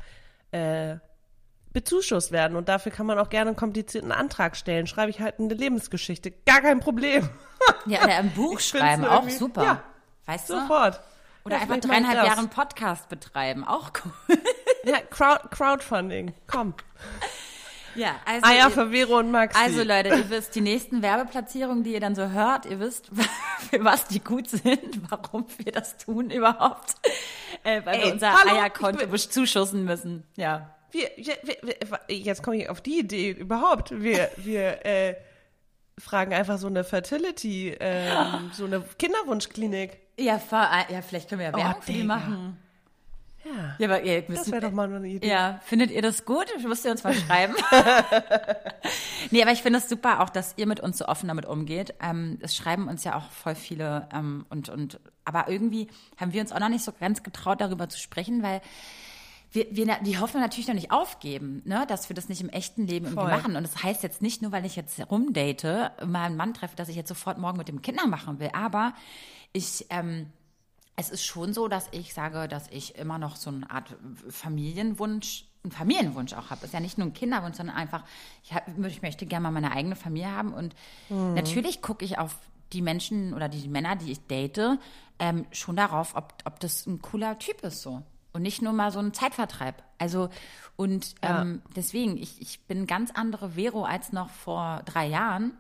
äh, 0.50 0.96
bezuschusst 1.74 2.32
werden 2.32 2.56
und 2.56 2.70
dafür 2.70 2.92
kann 2.92 3.06
man 3.06 3.18
auch 3.20 3.30
gerne 3.30 3.50
einen 3.50 3.58
komplizierten 3.58 4.12
Antrag 4.12 4.56
stellen. 4.56 4.88
Schreibe 4.88 5.10
ich 5.10 5.20
halt 5.20 5.40
eine 5.40 5.54
Lebensgeschichte, 5.54 6.32
gar 6.46 6.62
kein 6.62 6.80
Problem. 6.80 7.30
Ja, 7.86 8.04
oder 8.04 8.16
ein 8.16 8.32
Buch 8.32 8.60
schreiben, 8.60 9.06
auch 9.06 9.30
super. 9.30 9.64
Ja, 9.64 9.84
weißt 10.26 10.50
du? 10.50 10.60
Sofort. 10.60 11.00
Oder 11.46 11.56
ja, 11.56 11.62
einfach 11.62 11.78
dreieinhalb 11.78 12.26
Jahre 12.26 12.40
einen 12.40 12.50
Podcast 12.50 13.08
betreiben, 13.08 13.66
auch 13.66 13.92
cool. 14.04 14.38
Ja, 14.86 14.98
Crowd, 15.10 15.48
Crowdfunding, 15.50 16.34
komm. 16.46 16.74
Ja, 17.96 18.16
also. 18.26 18.46
Eier 18.46 18.70
für 18.70 18.92
Vero 18.92 19.20
und 19.20 19.32
Maxi. 19.32 19.58
Also 19.58 19.84
Leute, 19.84 20.10
ihr 20.10 20.30
wisst, 20.30 20.56
die 20.56 20.62
nächsten 20.62 21.02
Werbeplatzierungen, 21.02 21.84
die 21.84 21.94
ihr 21.94 22.00
dann 22.00 22.16
so 22.16 22.30
hört, 22.30 22.66
ihr 22.66 22.80
wisst, 22.80 23.10
für 23.70 23.84
was 23.84 24.08
die 24.08 24.20
gut 24.20 24.50
sind, 24.50 25.10
warum 25.10 25.46
wir 25.58 25.72
das 25.72 25.98
tun 25.98 26.32
überhaupt. 26.32 26.96
Äh, 27.64 27.82
weil 27.86 27.96
Ey, 27.96 28.06
wir 28.06 28.14
unser 28.14 28.34
hallo, 28.34 28.56
Eierkonto 28.56 29.18
zuschussen 29.18 29.86
müssen. 29.86 30.24
Ja. 30.36 30.76
Wir, 30.94 31.10
wir, 31.18 31.58
wir, 31.64 32.16
jetzt 32.16 32.44
komme 32.44 32.58
ich 32.58 32.70
auf 32.70 32.80
die 32.80 33.00
Idee 33.00 33.32
überhaupt. 33.32 33.92
Wir, 33.92 34.30
wir 34.38 34.86
äh, 34.86 35.16
fragen 35.98 36.34
einfach 36.34 36.60
so 36.60 36.68
eine 36.68 36.84
Fertility, 36.84 37.76
ähm, 37.80 38.52
so 38.54 38.66
eine 38.66 38.82
Kinderwunschklinik. 39.00 40.00
Ja, 40.20 40.40
ja, 40.90 41.02
vielleicht 41.02 41.30
können 41.30 41.40
wir 41.40 41.48
ja 41.48 41.54
Werbung 41.54 41.76
oh, 41.80 41.82
für 41.82 41.92
die 41.92 42.04
machen. 42.04 42.58
Ja, 43.44 43.76
ja 43.80 43.88
aber 43.88 44.04
ihr 44.04 44.24
müsst, 44.28 44.42
das 44.42 44.52
wäre 44.52 44.62
doch 44.62 44.72
mal 44.72 44.94
eine 44.94 45.08
Idee. 45.08 45.28
Ja, 45.28 45.60
findet 45.64 45.90
ihr 45.90 46.04
das 46.04 46.26
gut? 46.26 46.46
Müsst 46.64 46.86
ihr 46.86 46.92
uns 46.92 47.04
mal 47.04 47.14
schreiben. 47.28 47.56
nee, 49.32 49.42
aber 49.42 49.52
ich 49.52 49.64
finde 49.64 49.80
es 49.80 49.90
super 49.90 50.22
auch, 50.22 50.30
dass 50.30 50.54
ihr 50.58 50.68
mit 50.68 50.80
uns 50.80 51.00
so 51.00 51.08
offen 51.08 51.28
damit 51.28 51.48
umgeht. 51.48 51.96
Ähm, 52.02 52.38
es 52.42 52.56
schreiben 52.56 52.88
uns 52.88 53.04
ja 53.04 53.16
auch 53.16 53.32
voll 53.32 53.56
viele 53.56 54.08
ähm, 54.14 54.46
und, 54.52 54.70
und, 54.70 55.00
aber 55.26 55.50
irgendwie 55.50 55.88
haben 56.18 56.34
wir 56.34 56.42
uns 56.42 56.52
auch 56.52 56.60
noch 56.60 56.70
nicht 56.70 56.86
so 56.86 56.92
ganz 56.92 57.24
getraut, 57.24 57.62
darüber 57.62 57.90
zu 57.90 57.98
sprechen, 57.98 58.44
weil 58.44 58.62
wir, 59.54 59.68
wir 59.70 60.00
die 60.02 60.18
Hoffnung 60.18 60.42
natürlich 60.42 60.68
noch 60.68 60.74
nicht 60.74 60.92
aufgeben, 60.92 61.62
ne, 61.64 61.86
dass 61.88 62.10
wir 62.10 62.16
das 62.16 62.28
nicht 62.28 62.42
im 62.42 62.50
echten 62.50 62.88
Leben 62.88 63.06
irgendwie 63.06 63.28
machen. 63.28 63.56
Und 63.56 63.64
das 63.64 63.84
heißt 63.84 64.02
jetzt 64.02 64.22
nicht 64.22 64.42
nur, 64.42 64.52
weil 64.52 64.66
ich 64.66 64.76
jetzt 64.76 65.00
rumdate, 65.10 65.92
mal 66.06 66.26
einen 66.26 66.36
Mann 66.36 66.56
treffe, 66.56 66.76
dass 66.76 66.90
ich 66.90 66.96
jetzt 66.96 67.08
sofort 67.08 67.38
morgen 67.38 67.58
mit 67.58 67.68
dem 67.68 67.82
Kinder 67.84 68.08
machen 68.08 68.40
will. 68.40 68.50
Aber 68.54 68.94
ich, 69.54 69.86
ähm, 69.92 70.32
es 70.96 71.12
ist 71.12 71.24
schon 71.24 71.54
so, 71.54 71.68
dass 71.68 71.88
ich 71.92 72.16
sage, 72.16 72.48
dass 72.48 72.68
ich 72.70 72.96
immer 72.96 73.20
noch 73.20 73.36
so 73.36 73.52
eine 73.52 73.70
Art 73.70 73.96
Familienwunsch, 74.28 75.46
einen 75.64 75.72
Familienwunsch 75.72 76.34
auch 76.34 76.50
habe. 76.50 76.66
Ist 76.66 76.74
ja 76.74 76.80
nicht 76.80 76.98
nur 76.98 77.08
ein 77.08 77.14
Kinderwunsch, 77.14 77.58
sondern 77.58 77.76
einfach, 77.76 78.04
ich, 78.44 78.54
hab, 78.54 78.68
ich 78.68 79.02
möchte 79.04 79.28
gerne 79.28 79.44
mal 79.44 79.52
meine 79.52 79.72
eigene 79.72 79.96
Familie 79.96 80.32
haben. 80.32 80.52
Und 80.52 80.74
mhm. 81.10 81.36
natürlich 81.36 81.84
gucke 81.84 82.04
ich 82.04 82.18
auf 82.18 82.36
die 82.74 82.82
Menschen 82.82 83.36
oder 83.36 83.50
die 83.50 83.68
Männer, 83.68 83.96
die 83.96 84.12
ich 84.12 84.26
date, 84.26 84.80
ähm, 85.20 85.46
schon 85.52 85.76
darauf, 85.76 86.16
ob, 86.16 86.34
ob 86.46 86.60
das 86.60 86.88
ein 86.88 87.04
cooler 87.04 87.38
Typ 87.38 87.62
ist 87.62 87.84
so. 87.84 88.02
Und 88.34 88.42
nicht 88.42 88.62
nur 88.62 88.74
mal 88.74 88.92
so 88.92 89.00
ein 89.00 89.14
Zeitvertreib. 89.14 89.84
Also, 90.00 90.30
und 90.76 91.16
Ja. 91.24 91.42
ähm, 91.44 91.62
deswegen, 91.76 92.18
ich, 92.18 92.42
ich 92.42 92.62
bin 92.66 92.88
ganz 92.88 93.12
andere 93.12 93.52
Vero 93.52 93.86
als 93.86 94.12
noch 94.12 94.30
vor 94.30 94.82
drei 94.86 95.06
Jahren. 95.08 95.54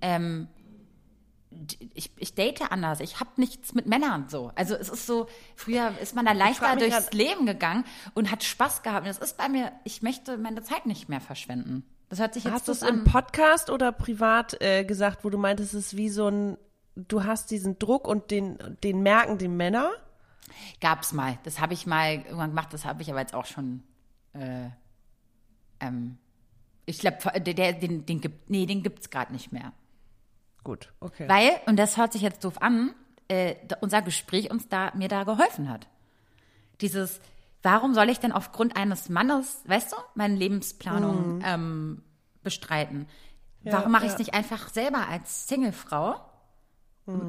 Ähm, 0.00 0.48
ich, 1.94 2.10
ich 2.16 2.34
date 2.34 2.70
anders. 2.70 3.00
Ich 3.00 3.20
habe 3.20 3.30
nichts 3.36 3.74
mit 3.74 3.86
Männern 3.86 4.28
so. 4.28 4.52
Also 4.56 4.74
es 4.74 4.88
ist 4.88 5.06
so, 5.06 5.26
früher 5.54 5.92
ist 6.00 6.14
man 6.14 6.26
da 6.26 6.32
leichter 6.32 6.76
durchs 6.76 7.12
Leben 7.12 7.46
gegangen 7.46 7.84
und 8.14 8.30
hat 8.30 8.44
Spaß 8.44 8.82
gehabt. 8.82 9.06
Und 9.06 9.08
das 9.08 9.18
ist 9.18 9.36
bei 9.36 9.48
mir, 9.48 9.72
ich 9.84 10.02
möchte 10.02 10.36
meine 10.38 10.62
Zeit 10.62 10.86
nicht 10.86 11.08
mehr 11.08 11.20
verschwenden. 11.20 11.84
Das 12.08 12.18
hört 12.18 12.34
sich 12.34 12.44
jetzt 12.44 12.52
Hast 12.52 12.68
du 12.68 12.72
es 12.72 12.82
im. 12.82 13.04
Podcast 13.04 13.70
oder 13.70 13.90
privat 13.92 14.60
äh, 14.60 14.84
gesagt, 14.84 15.24
wo 15.24 15.30
du 15.30 15.38
meintest, 15.38 15.74
es 15.74 15.86
ist 15.86 15.96
wie 15.96 16.08
so 16.08 16.28
ein, 16.28 16.58
du 16.94 17.24
hast 17.24 17.50
diesen 17.50 17.78
Druck 17.78 18.06
und 18.06 18.30
den, 18.30 18.58
den 18.82 19.02
merken 19.02 19.38
die 19.38 19.48
Männer? 19.48 19.90
Gab's 20.80 21.12
mal. 21.12 21.38
Das 21.44 21.60
habe 21.60 21.74
ich 21.74 21.86
mal 21.86 22.14
irgendwann 22.14 22.50
gemacht. 22.50 22.72
Das 22.72 22.84
habe 22.84 23.02
ich 23.02 23.10
aber 23.10 23.20
jetzt 23.20 23.34
auch 23.34 23.46
schon. 23.46 23.82
Äh, 24.32 24.68
ähm, 25.80 26.18
ich 26.86 27.00
glaube, 27.00 27.40
der, 27.40 27.72
den, 27.72 28.06
den 28.06 28.20
gibt, 28.20 28.48
nee, 28.48 28.66
den 28.66 28.82
gibt's 28.82 29.10
gerade 29.10 29.32
nicht 29.32 29.52
mehr. 29.52 29.72
Gut, 30.62 30.92
okay. 31.00 31.28
Weil, 31.28 31.50
und 31.66 31.76
das 31.76 31.96
hört 31.96 32.12
sich 32.12 32.22
jetzt 32.22 32.44
doof 32.44 32.62
an, 32.62 32.94
äh, 33.28 33.56
unser 33.80 34.02
Gespräch 34.02 34.50
uns 34.50 34.68
da, 34.68 34.92
mir 34.94 35.08
da 35.08 35.24
geholfen 35.24 35.68
hat. 35.68 35.88
Dieses, 36.80 37.20
warum 37.62 37.94
soll 37.94 38.08
ich 38.08 38.20
denn 38.20 38.32
aufgrund 38.32 38.76
eines 38.76 39.08
Mannes, 39.08 39.62
weißt 39.66 39.92
du, 39.92 39.96
meine 40.14 40.36
Lebensplanung 40.36 41.42
ähm, 41.44 42.02
bestreiten? 42.42 43.06
warum 43.64 43.90
mache 43.90 44.04
ich 44.04 44.12
es 44.12 44.14
ja. 44.14 44.18
nicht 44.20 44.34
einfach 44.34 44.68
selber 44.68 45.08
als 45.08 45.48
Singlefrau? 45.48 46.20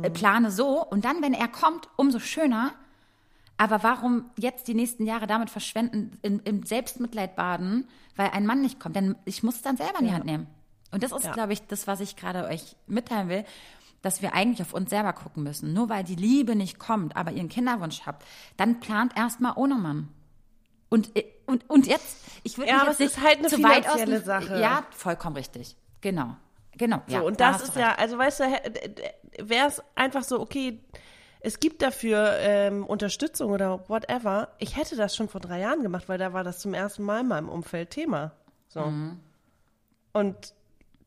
Äh, 0.02 0.10
Plane 0.10 0.50
so 0.50 0.84
und 0.84 1.06
dann, 1.06 1.22
wenn 1.22 1.34
er 1.34 1.48
kommt, 1.48 1.88
umso 1.96 2.20
schöner. 2.20 2.74
Aber 3.58 3.82
warum 3.84 4.26
jetzt 4.38 4.68
die 4.68 4.74
nächsten 4.76 5.06
Jahre 5.06 5.26
damit 5.28 5.50
verschwenden, 5.50 6.18
in, 6.22 6.40
im 6.40 6.64
Selbstmitleid 6.64 7.36
baden, 7.36 7.88
weil 8.16 8.30
ein 8.30 8.46
Mann 8.46 8.62
nicht 8.62 8.80
kommt? 8.80 8.96
Denn 8.96 9.16
ich 9.26 9.42
muss 9.44 9.56
es 9.56 9.62
dann 9.64 9.78
selber 9.78 10.00
in 10.00 10.06
die 10.08 10.14
Hand 10.14 10.26
nehmen. 10.26 10.48
Und 10.92 11.04
das 11.04 11.12
ist, 11.12 11.26
Ja. 11.26 11.34
glaube 11.34 11.54
ich, 11.54 11.66
das, 11.68 11.88
was 11.88 12.00
ich 12.00 12.16
gerade 12.16 12.46
euch 12.46 12.76
mitteilen 12.86 13.30
will, 13.30 13.44
dass 14.04 14.22
wir 14.22 14.34
eigentlich 14.36 14.62
auf 14.62 14.74
uns 14.74 14.92
selber 14.92 15.12
gucken 15.12 15.42
müssen. 15.44 15.74
Nur 15.74 15.90
weil 15.90 16.04
die 16.04 16.16
Liebe 16.16 16.56
nicht 16.56 16.78
kommt, 16.78 17.16
aber 17.18 17.32
ihr 17.32 17.40
einen 17.40 17.50
Kinderwunsch 17.50 18.02
habt, 18.06 18.24
dann 18.58 18.80
plant 18.80 19.18
erstmal 19.18 19.54
ohne 19.56 19.76
Mann. 19.76 20.10
Und, 20.90 21.18
äh, 21.18 21.26
und, 21.48 21.68
und 21.70 21.88
jetzt, 21.88 22.18
ich 22.44 22.58
würde 22.58 22.70
Ja, 22.72 22.82
aber 22.82 22.92
jetzt 22.92 22.94
es 22.94 23.00
nicht 23.00 23.18
ist 23.18 23.24
halt 23.24 23.38
eine 23.40 23.48
zu 23.50 23.64
weit 23.64 23.90
aus 23.90 23.98
dem- 23.98 24.24
Sache. 24.24 24.62
Ja, 24.62 24.86
vollkommen 24.92 25.36
richtig. 25.36 25.76
Genau. 26.02 26.38
Genau. 26.78 27.02
So, 27.08 27.14
ja, 27.16 27.22
und 27.22 27.40
da 27.42 27.54
das 27.54 27.64
ist 27.64 27.76
du 27.76 27.80
ja, 27.80 27.88
recht. 27.90 28.00
also 28.00 28.18
weißt 28.20 28.40
du, 28.40 28.44
wäre 29.50 29.68
es 29.68 29.82
einfach 29.96 30.24
so, 30.24 30.40
okay, 30.40 30.80
es 31.40 31.60
gibt 31.60 31.82
dafür 31.82 32.38
ähm, 32.40 32.86
Unterstützung 32.86 33.52
oder 33.52 33.88
whatever. 33.90 34.50
Ich 34.58 34.76
hätte 34.76 34.96
das 34.96 35.16
schon 35.16 35.30
vor 35.30 35.42
drei 35.42 35.60
Jahren 35.60 35.84
gemacht, 35.84 36.10
weil 36.10 36.18
da 36.18 36.34
war 36.34 36.44
das 36.44 36.60
zum 36.60 36.74
ersten 36.74 37.04
Mal 37.04 37.22
in 37.22 37.28
meinem 37.28 37.50
Umfeld 37.50 37.92
Thema. 37.92 38.32
So. 38.68 38.82
Mhm. 38.82 39.20
Und 40.14 40.54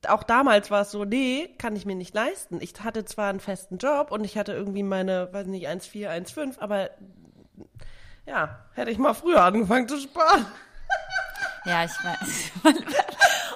auch 0.08 0.22
damals 0.22 0.70
war 0.70 0.82
es 0.82 0.90
so, 0.90 1.04
nee, 1.04 1.54
kann 1.58 1.76
ich 1.76 1.84
mir 1.84 1.94
nicht 1.94 2.14
leisten. 2.14 2.58
Ich 2.60 2.74
hatte 2.82 3.04
zwar 3.04 3.28
einen 3.28 3.40
festen 3.40 3.78
Job 3.78 4.12
und 4.12 4.24
ich 4.24 4.38
hatte 4.38 4.52
irgendwie 4.52 4.82
meine, 4.82 5.32
weiß 5.32 5.46
nicht, 5.46 5.68
1,4, 5.68 6.08
1,5, 6.08 6.58
aber 6.58 6.90
ja, 8.26 8.60
hätte 8.74 8.90
ich 8.90 8.98
mal 8.98 9.14
früher 9.14 9.42
angefangen 9.42 9.88
zu 9.88 9.98
sparen. 9.98 10.46
Ja, 11.64 11.84
ich 11.84 11.90
weiß. 11.90 12.52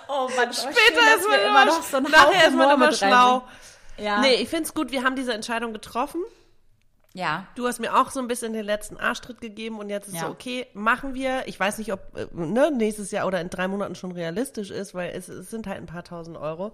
oh 0.09 0.29
Mann, 0.37 0.53
Später 0.53 1.17
ist 1.17 1.29
man 1.29 1.41
immer, 1.41 1.65
noch 1.65 1.83
so 1.83 1.97
ein 1.97 2.03
nachher 2.05 2.49
ist 2.49 2.55
man 2.55 2.71
immer 2.71 2.93
schlau. 2.93 3.45
Ja. 3.97 4.21
Nee, 4.21 4.35
ich 4.35 4.49
find's 4.49 4.75
gut, 4.75 4.91
wir 4.91 5.05
haben 5.05 5.17
diese 5.17 5.33
Entscheidung 5.33 5.73
getroffen. 5.73 6.21
Ja. 7.15 7.47
Du 7.55 7.67
hast 7.67 7.79
mir 7.79 7.97
auch 7.97 8.11
so 8.11 8.19
ein 8.21 8.27
bisschen 8.27 8.53
den 8.53 8.65
letzten 8.65 8.97
Arschtritt 8.97 9.41
gegeben 9.41 9.79
und 9.79 9.89
jetzt 9.89 10.09
ist 10.09 10.15
Ja. 10.15 10.23
so, 10.23 10.27
okay, 10.29 10.67
machen 10.75 11.15
wir. 11.15 11.47
Ich 11.47 11.59
weiß 11.59 11.79
nicht, 11.79 11.93
ob 11.93 12.01
äh, 12.17 12.27
ne, 12.33 12.71
nächstes 12.73 13.13
Jahr 13.13 13.27
oder 13.27 13.41
in 13.41 13.51
drei 13.51 13.69
Monaten 13.69 13.95
schon 13.95 14.11
realistisch 14.13 14.71
ist, 14.71 14.95
weil 14.95 15.13
es, 15.15 15.29
es 15.29 15.49
sind 15.49 15.67
halt 15.69 15.79
ein 15.79 15.87
paar 15.87 16.03
tausend 16.05 16.37
Euro. 16.37 16.73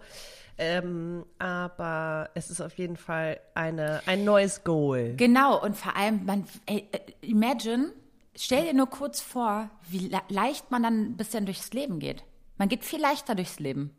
Ähm, 0.56 1.24
aber 1.38 2.30
es 2.34 2.50
ist 2.50 2.60
auf 2.60 2.76
jeden 2.78 2.96
Fall 2.96 3.38
eine, 3.54 4.00
ein 4.06 4.24
neues 4.24 4.64
Goal. 4.64 5.14
Genau, 5.16 5.62
und 5.62 5.76
vor 5.76 5.94
allem, 5.96 6.24
man, 6.24 6.46
ey, 6.66 6.88
äh, 6.92 6.98
imagine, 7.20 7.92
stell 8.36 8.64
dir 8.64 8.74
nur 8.74 8.88
kurz 8.88 9.20
vor, 9.20 9.70
wie 9.88 10.08
le 10.08 10.20
leicht 10.28 10.70
man 10.70 10.82
dann 10.82 11.00
ein 11.02 11.16
bisschen 11.16 11.44
durchs 11.44 11.72
Leben 11.72 11.98
geht. 11.98 12.24
Man 12.56 12.68
geht 12.68 12.84
viel 12.84 13.00
leichter 13.00 13.34
durchs 13.34 13.58
Leben. 13.58 13.94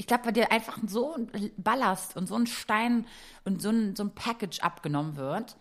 Ich 0.00 0.06
glaube, 0.06 0.24
weil 0.24 0.32
dir 0.32 0.50
einfach 0.50 0.78
so 0.86 1.14
ein 1.14 1.50
Ballast 1.58 2.16
und 2.16 2.26
so 2.26 2.34
ein 2.34 2.46
Stein 2.46 3.06
und 3.44 3.60
so 3.60 3.68
ein, 3.68 3.94
so 3.94 4.02
ein 4.04 4.14
Package 4.14 4.60
abgenommen 4.60 5.16
wird, 5.16 5.56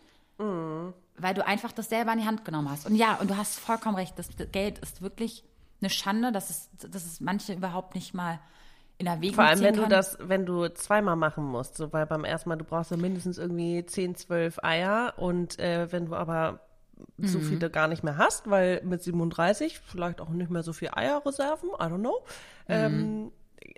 weil 1.18 1.34
du 1.34 1.46
einfach 1.46 1.74
das 1.74 1.90
selber 1.90 2.14
in 2.14 2.20
die 2.20 2.26
Hand 2.26 2.46
genommen 2.46 2.70
hast. 2.72 2.86
Und 2.86 2.96
ja, 2.96 3.16
und 3.16 3.30
du 3.30 3.36
hast 3.36 3.60
vollkommen 3.60 3.98
recht, 3.98 4.18
das 4.18 4.30
Geld 4.54 4.80
ist 4.80 5.02
wirklich 5.02 5.44
eine 5.82 5.90
Schande, 5.90 6.32
dass 6.32 6.50
es, 6.50 6.70
dass 6.90 7.06
es 7.06 7.20
manche 7.20 7.52
überhaupt 7.52 7.96
nicht 7.96 8.14
mal 8.14 8.40
in 8.98 9.08
Erwägung 9.08 9.36
Vor 9.36 9.44
allem, 9.44 9.60
wenn 9.60 9.74
du 9.74 9.82
können. 9.82 9.92
das, 9.92 10.18
wenn 10.22 10.46
du 10.46 10.70
zweimal 10.70 11.18
machen 11.18 11.44
musst, 11.44 11.76
so, 11.76 11.92
weil 11.92 12.06
beim 12.06 12.24
ersten 12.24 12.48
Mal, 12.48 12.56
du 12.56 12.64
brauchst 12.64 12.92
ja 12.92 12.98
mindestens 12.98 13.38
irgendwie 13.38 13.86
10, 13.86 14.16
12 14.16 14.64
Eier 14.64 15.16
und 15.18 15.60
äh, 15.60 15.92
wenn 15.92 16.06
du 16.06 16.16
aber 16.16 16.62
so 17.18 17.40
viele 17.40 17.70
gar 17.70 17.88
nicht 17.88 18.04
mehr 18.04 18.18
hast, 18.18 18.50
weil 18.50 18.82
mit 18.84 19.02
37 19.02 19.80
vielleicht 19.80 20.22
auch 20.22 20.30
nicht 20.30 20.50
mehr 20.52 20.64
so 20.64 20.74
viel 20.74 20.90
Eierreserven, 20.94 21.70
I 21.70 21.84
don't 21.84 22.00
know, 22.00 22.26
ähm, 22.68 23.32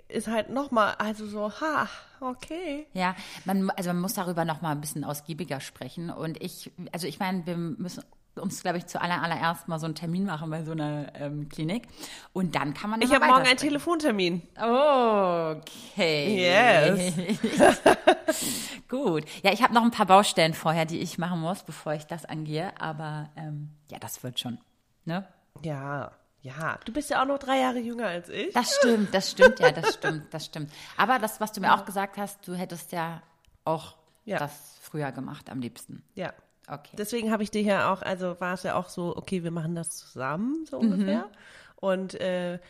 ist 0.08 0.28
halt 0.28 0.50
nochmal, 0.50 0.94
also 0.98 1.26
so, 1.26 1.50
ha, 1.60 1.88
okay. 2.20 2.86
Ja, 2.92 3.14
man, 3.44 3.70
also 3.70 3.90
man 3.90 4.00
muss 4.00 4.14
darüber 4.14 4.44
noch 4.44 4.62
mal 4.62 4.72
ein 4.72 4.80
bisschen 4.80 5.04
ausgiebiger 5.04 5.60
sprechen. 5.60 6.10
Und 6.10 6.42
ich, 6.42 6.70
also 6.92 7.06
ich 7.06 7.18
meine, 7.18 7.46
wir 7.46 7.56
müssen 7.56 8.02
uns, 8.36 8.62
glaube 8.62 8.78
ich, 8.78 8.86
zu 8.86 9.00
aller, 9.00 9.22
allererst 9.22 9.68
mal 9.68 9.78
so 9.78 9.86
einen 9.86 9.94
Termin 9.94 10.24
machen 10.24 10.50
bei 10.50 10.64
so 10.64 10.72
einer 10.72 11.12
ähm, 11.14 11.48
Klinik. 11.48 11.86
Und 12.32 12.54
dann 12.54 12.74
kann 12.74 12.90
man 12.90 13.02
Ich 13.02 13.12
habe 13.12 13.26
morgen 13.26 13.46
einen. 13.46 13.56
Telefontermin. 13.56 14.42
Okay. 14.56 15.60
Yes. 16.40 17.14
Gut. 18.88 19.24
Ja, 19.42 19.52
ich 19.52 19.62
habe 19.62 19.74
noch 19.74 19.82
ein 19.82 19.90
paar 19.90 20.06
Baustellen 20.06 20.54
vorher, 20.54 20.86
die 20.86 21.00
ich 21.00 21.18
machen 21.18 21.40
muss, 21.40 21.62
bevor 21.62 21.92
ich 21.92 22.06
das 22.06 22.24
angehe. 22.24 22.72
Aber 22.80 23.30
ähm, 23.36 23.70
ja, 23.90 23.98
das 23.98 24.22
wird 24.22 24.40
schon. 24.40 24.58
Ne? 25.04 25.26
Ja, 25.62 26.12
ja. 26.42 26.78
Du 26.84 26.92
bist 26.92 27.08
ja 27.10 27.22
auch 27.22 27.26
noch 27.26 27.38
drei 27.38 27.60
Jahre 27.60 27.78
jünger 27.78 28.06
als 28.08 28.28
ich. 28.28 28.52
Das 28.54 28.76
stimmt, 28.76 29.14
das 29.14 29.30
stimmt, 29.30 29.58
ja, 29.60 29.70
das 29.72 29.94
stimmt, 29.94 30.32
das 30.34 30.44
stimmt. 30.44 30.70
Aber 30.96 31.18
das, 31.18 31.40
was 31.40 31.52
du 31.52 31.60
mir 31.60 31.74
auch 31.74 31.84
gesagt 31.84 32.16
hast, 32.18 32.46
du 32.46 32.54
hättest 32.54 32.92
ja 32.92 33.22
auch 33.64 33.96
Ja. 34.24 34.38
das 34.38 34.76
früher 34.80 35.10
gemacht 35.12 35.50
am 35.50 35.60
liebsten. 35.60 36.02
Ja. 36.14 36.32
Okay. 36.68 36.94
Deswegen 36.96 37.32
habe 37.32 37.42
ich 37.42 37.50
dir 37.50 37.62
ja 37.62 37.92
auch, 37.92 38.02
also 38.02 38.40
war 38.40 38.54
es 38.54 38.62
ja 38.62 38.76
auch 38.76 38.88
so, 38.88 39.16
okay, 39.16 39.42
wir 39.42 39.50
machen 39.50 39.74
das 39.74 39.90
zusammen, 39.96 40.64
so 40.70 40.78
ungefähr. 40.78 41.28
Und 41.76 42.14
äh, 42.20 42.60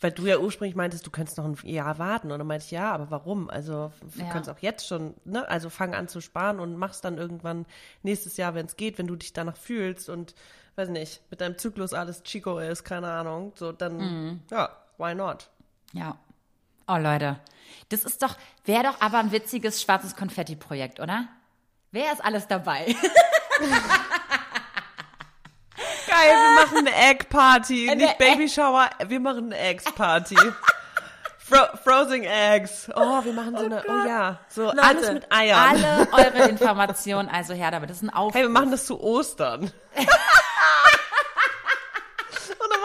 weil 0.00 0.12
du 0.12 0.26
ja 0.26 0.38
ursprünglich 0.38 0.74
meintest, 0.76 1.06
du 1.06 1.10
könntest 1.10 1.38
noch 1.38 1.44
ein 1.44 1.56
Jahr 1.64 1.98
warten. 1.98 2.30
Und 2.32 2.38
dann 2.38 2.46
meinte 2.46 2.64
ich, 2.64 2.70
ja, 2.72 2.92
aber 2.92 3.10
warum? 3.10 3.50
Also 3.50 3.92
wir 4.00 4.24
Ja. 4.24 4.30
können 4.30 4.42
es 4.42 4.48
auch 4.48 4.58
jetzt 4.58 4.86
schon, 4.86 5.14
ne? 5.24 5.48
Also 5.48 5.70
fang 5.70 5.94
an 5.94 6.08
zu 6.08 6.20
sparen 6.20 6.60
und 6.60 6.76
mach's 6.76 7.00
dann 7.00 7.18
irgendwann 7.18 7.66
nächstes 8.02 8.36
Jahr, 8.36 8.54
wenn 8.54 8.66
es 8.66 8.76
geht, 8.76 8.98
wenn 8.98 9.06
du 9.06 9.16
dich 9.16 9.32
danach 9.32 9.56
fühlst 9.56 10.08
und 10.08 10.34
weiß 10.76 10.88
nicht, 10.88 11.20
mit 11.30 11.40
deinem 11.40 11.58
Zyklus 11.58 11.92
alles 11.92 12.22
Chico 12.22 12.58
ist, 12.58 12.84
keine 12.84 13.10
Ahnung. 13.10 13.52
So, 13.56 13.72
dann, 13.72 14.42
ja, 14.50 14.70
why 14.98 15.14
not? 15.14 15.48
Ja. 15.92 16.16
Oh, 16.86 16.96
Leute. 16.96 17.38
Das 17.90 18.04
ist 18.04 18.22
doch, 18.22 18.36
wäre 18.64 18.84
doch 18.84 19.00
aber 19.00 19.18
ein 19.18 19.32
witziges 19.32 19.82
schwarzes 19.82 20.16
Konfetti-Projekt, 20.16 21.00
oder? 21.00 21.28
Wer 21.90 22.12
ist 22.12 22.24
alles 22.24 22.48
dabei? 22.48 22.86
Geil, 26.08 26.30
wir 26.30 26.64
machen 26.64 26.78
eine 26.78 26.94
Egg-Party. 27.10 27.94
Nicht 27.94 28.18
Babyshower, 28.18 28.90
wir 29.06 29.20
machen 29.20 29.52
eine 29.52 29.58
Eggs-Party. 29.58 30.36
Fro 31.38 31.76
Frozen 31.82 32.24
Eggs. 32.24 32.88
Oh, 32.94 33.24
wir 33.24 33.32
machen 33.32 33.56
so 33.56 33.64
eine, 33.64 33.82
oh 33.86 34.06
ja, 34.06 34.38
so 34.48 34.70
alles 34.70 35.02
Leute, 35.02 35.14
mit 35.14 35.32
Eiern. 35.32 35.58
Alle 35.58 36.08
eure 36.12 36.48
Informationen, 36.48 37.28
also 37.28 37.52
her 37.52 37.70
damit. 37.70 37.90
Das 37.90 37.98
ist 37.98 38.04
ein 38.04 38.10
Aufruf. 38.10 38.34
Hey, 38.34 38.42
wir 38.42 38.48
machen 38.48 38.70
das 38.70 38.86
zu 38.86 39.00
Ostern. 39.00 39.64
Und 39.64 39.72
dann 42.70 42.80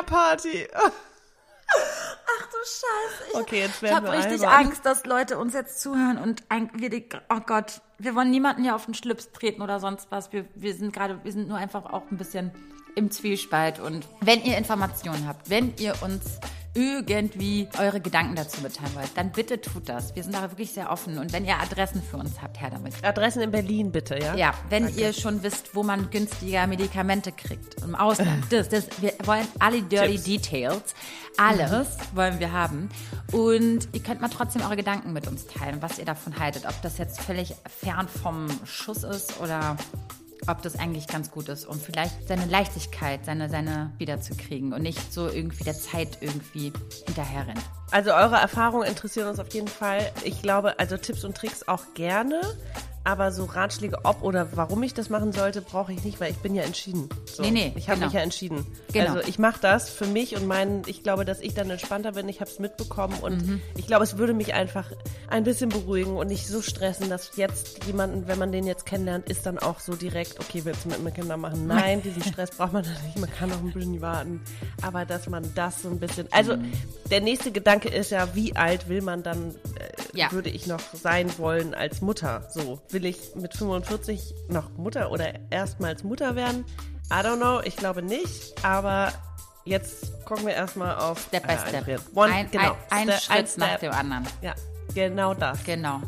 Eierparty. 0.00 0.68
Ach 0.74 2.46
du 2.46 2.56
Scheiße. 2.64 3.30
Ich, 3.32 3.34
Okay, 3.38 3.60
jetzt 3.60 3.76
ich 3.76 3.82
werden 3.82 3.96
habe 3.96 4.06
wir 4.08 4.12
richtig 4.18 4.46
albern. 4.46 4.66
Angst, 4.66 4.84
dass 4.86 5.04
Leute 5.04 5.38
uns 5.38 5.54
jetzt 5.54 5.80
zuhören 5.80 6.18
und 6.18 6.42
ein, 6.48 6.70
wir, 6.74 6.90
die- 6.90 7.08
oh 7.28 7.40
Gott, 7.46 7.80
wir 7.98 8.14
wollen 8.14 8.30
niemanden 8.30 8.62
hier 8.62 8.74
auf 8.74 8.86
den 8.86 8.94
Schlips 8.94 9.30
treten 9.32 9.62
oder 9.62 9.78
sonst 9.78 10.10
was. 10.10 10.32
Wir, 10.32 10.46
wir 10.54 10.74
sind 10.74 10.92
gerade, 10.92 11.22
wir 11.22 11.32
sind 11.32 11.48
nur 11.48 11.58
einfach 11.58 11.84
auch 11.86 12.02
ein 12.10 12.16
bisschen 12.18 12.50
im 12.96 13.10
Zwiespalt. 13.10 13.78
Und 13.78 14.06
wenn 14.20 14.42
ihr 14.42 14.56
Informationen 14.58 15.28
habt, 15.28 15.48
wenn 15.50 15.74
ihr 15.76 15.94
uns 16.02 16.38
irgendwie 16.74 17.68
eure 17.78 18.00
Gedanken 18.00 18.36
dazu 18.36 18.60
mitteilen 18.60 18.94
wollt, 18.94 19.10
dann 19.16 19.32
bitte 19.32 19.60
tut 19.60 19.88
das. 19.88 20.14
Wir 20.14 20.22
sind 20.22 20.34
da 20.34 20.42
wirklich 20.42 20.70
sehr 20.72 20.90
offen. 20.90 21.18
Und 21.18 21.32
wenn 21.32 21.44
ihr 21.44 21.58
Adressen 21.58 22.02
für 22.02 22.16
uns 22.16 22.40
habt, 22.40 22.60
her 22.60 22.70
damit. 22.70 22.94
Adressen 23.04 23.42
in 23.42 23.50
Berlin 23.50 23.90
bitte, 23.90 24.18
ja? 24.18 24.34
Ja, 24.36 24.54
wenn 24.68 24.94
ihr 24.96 25.12
schon 25.12 25.42
wisst, 25.42 25.74
wo 25.74 25.82
man 25.82 26.10
günstiger 26.10 26.66
Medikamente 26.66 27.32
kriegt 27.32 27.82
im 27.82 27.94
Ausland. 27.94 28.44
Das, 28.50 28.68
das, 28.68 28.86
wir 29.00 29.14
wollen 29.24 29.46
alle 29.58 29.82
dirty 29.82 30.18
Tipps. 30.18 30.24
Details. 30.24 30.94
Alles 31.36 31.88
wollen 32.14 32.38
wir 32.40 32.52
haben. 32.52 32.88
Und 33.32 33.88
ihr 33.92 34.02
könnt 34.02 34.20
mal 34.20 34.28
trotzdem 34.28 34.62
eure 34.62 34.76
Gedanken 34.76 35.12
mit 35.12 35.26
uns 35.26 35.46
teilen, 35.46 35.80
was 35.80 35.98
ihr 35.98 36.04
davon 36.04 36.38
haltet. 36.38 36.66
Ob 36.66 36.80
das 36.82 36.98
jetzt 36.98 37.20
völlig 37.20 37.54
fern 37.66 38.08
vom 38.08 38.48
Schuss 38.64 39.04
ist 39.04 39.40
oder 39.40 39.76
ob 40.46 40.62
das 40.62 40.78
eigentlich 40.78 41.06
ganz 41.06 41.30
gut 41.30 41.48
ist, 41.48 41.66
um 41.66 41.78
vielleicht 41.78 42.26
seine 42.28 42.46
Leichtigkeit, 42.46 43.24
seine, 43.24 43.48
seine 43.48 43.92
wiederzukriegen 43.98 44.72
und 44.72 44.82
nicht 44.82 45.12
so 45.12 45.28
irgendwie 45.28 45.64
der 45.64 45.74
Zeit 45.74 46.18
irgendwie 46.20 46.72
hinterher 47.06 47.46
rennt. 47.46 47.62
Also 47.90 48.12
eure 48.12 48.36
Erfahrungen 48.36 48.86
interessieren 48.86 49.28
uns 49.28 49.38
auf 49.40 49.52
jeden 49.52 49.68
Fall. 49.68 50.10
Ich 50.24 50.42
glaube, 50.42 50.78
also 50.78 50.96
Tipps 50.96 51.24
und 51.24 51.36
Tricks 51.36 51.66
auch 51.66 51.84
gerne. 51.94 52.40
Aber 53.02 53.32
so 53.32 53.44
Ratschläge, 53.46 53.98
ob 54.04 54.22
oder 54.22 54.48
warum 54.56 54.82
ich 54.82 54.92
das 54.92 55.08
machen 55.08 55.32
sollte, 55.32 55.62
brauche 55.62 55.92
ich 55.92 56.04
nicht, 56.04 56.20
weil 56.20 56.30
ich 56.32 56.36
bin 56.38 56.54
ja 56.54 56.62
entschieden. 56.64 57.08
So. 57.24 57.42
Nee, 57.42 57.50
nee, 57.50 57.72
Ich 57.76 57.88
habe 57.88 57.96
genau. 57.96 58.06
mich 58.08 58.14
ja 58.14 58.20
entschieden. 58.20 58.66
Genau. 58.92 59.14
Also 59.14 59.28
ich 59.28 59.38
mache 59.38 59.58
das 59.60 59.88
für 59.88 60.06
mich 60.06 60.36
und 60.36 60.46
meinen, 60.46 60.82
ich 60.86 61.02
glaube, 61.02 61.24
dass 61.24 61.40
ich 61.40 61.54
dann 61.54 61.70
entspannter 61.70 62.12
bin. 62.12 62.28
Ich 62.28 62.40
habe 62.42 62.50
es 62.50 62.58
mitbekommen 62.58 63.18
und 63.22 63.46
Mhm. 63.46 63.62
ich 63.76 63.86
glaube, 63.86 64.04
es 64.04 64.18
würde 64.18 64.34
mich 64.34 64.52
einfach 64.52 64.84
ein 65.28 65.44
bisschen 65.44 65.70
beruhigen 65.70 66.16
und 66.16 66.26
nicht 66.26 66.46
so 66.46 66.60
stressen, 66.60 67.08
dass 67.08 67.36
jetzt 67.36 67.84
jemanden, 67.86 68.28
wenn 68.28 68.38
man 68.38 68.52
den 68.52 68.66
jetzt 68.66 68.84
kennenlernt, 68.84 69.28
ist 69.30 69.46
dann 69.46 69.58
auch 69.58 69.80
so 69.80 69.94
direkt, 69.96 70.38
okay, 70.40 70.60
willst 70.64 70.84
du 70.84 70.90
mit 70.90 71.02
mir 71.02 71.10
Kinder 71.10 71.36
machen? 71.38 71.66
Nein, 71.66 72.02
diesen 72.02 72.22
Stress 72.22 72.50
braucht 72.50 72.74
man 72.74 72.84
nicht. 73.04 73.18
Man 73.18 73.30
kann 73.30 73.50
auch 73.52 73.58
ein 73.60 73.72
bisschen 73.72 74.00
warten. 74.02 74.40
Aber 74.82 75.06
dass 75.06 75.26
man 75.28 75.50
das 75.54 75.82
so 75.82 75.88
ein 75.88 75.98
bisschen, 75.98 76.26
also 76.32 76.56
Mhm. 76.56 76.72
der 77.10 77.22
nächste 77.22 77.50
Gedanke 77.50 77.88
ist 77.88 78.10
ja, 78.10 78.34
wie 78.34 78.54
alt 78.56 78.88
will 78.90 79.00
man 79.00 79.22
dann, 79.22 79.54
äh, 79.76 80.09
Ja. 80.14 80.32
würde 80.32 80.50
ich 80.50 80.66
noch 80.66 80.80
sein 80.94 81.30
wollen 81.38 81.74
als 81.74 82.00
Mutter? 82.00 82.48
So, 82.50 82.80
will 82.90 83.04
ich 83.04 83.34
mit 83.34 83.54
45 83.54 84.34
noch 84.48 84.70
Mutter 84.76 85.10
oder 85.10 85.32
erstmals 85.50 86.02
Mutter 86.04 86.36
werden? 86.36 86.64
I 87.10 87.16
don't 87.24 87.36
know, 87.36 87.60
ich 87.62 87.76
glaube 87.76 88.02
nicht, 88.02 88.64
aber 88.64 89.12
jetzt 89.64 90.24
gucken 90.24 90.46
wir 90.46 90.54
erstmal 90.54 90.96
auf 90.96 91.20
Step 91.20 91.46
by 91.46 91.54
äh, 91.54 91.68
Step. 91.82 92.00
One, 92.14 92.32
ein, 92.32 92.50
genau, 92.50 92.76
ein, 92.90 93.08
ein 93.08 93.18
Step- 93.18 93.20
Schritt 93.36 93.48
Step. 93.48 93.58
nach 93.58 93.78
dem 93.80 93.92
anderen. 93.92 94.26
Ja, 94.42 94.54
genau 94.94 95.34
das. 95.34 95.62
Genau. 95.64 96.00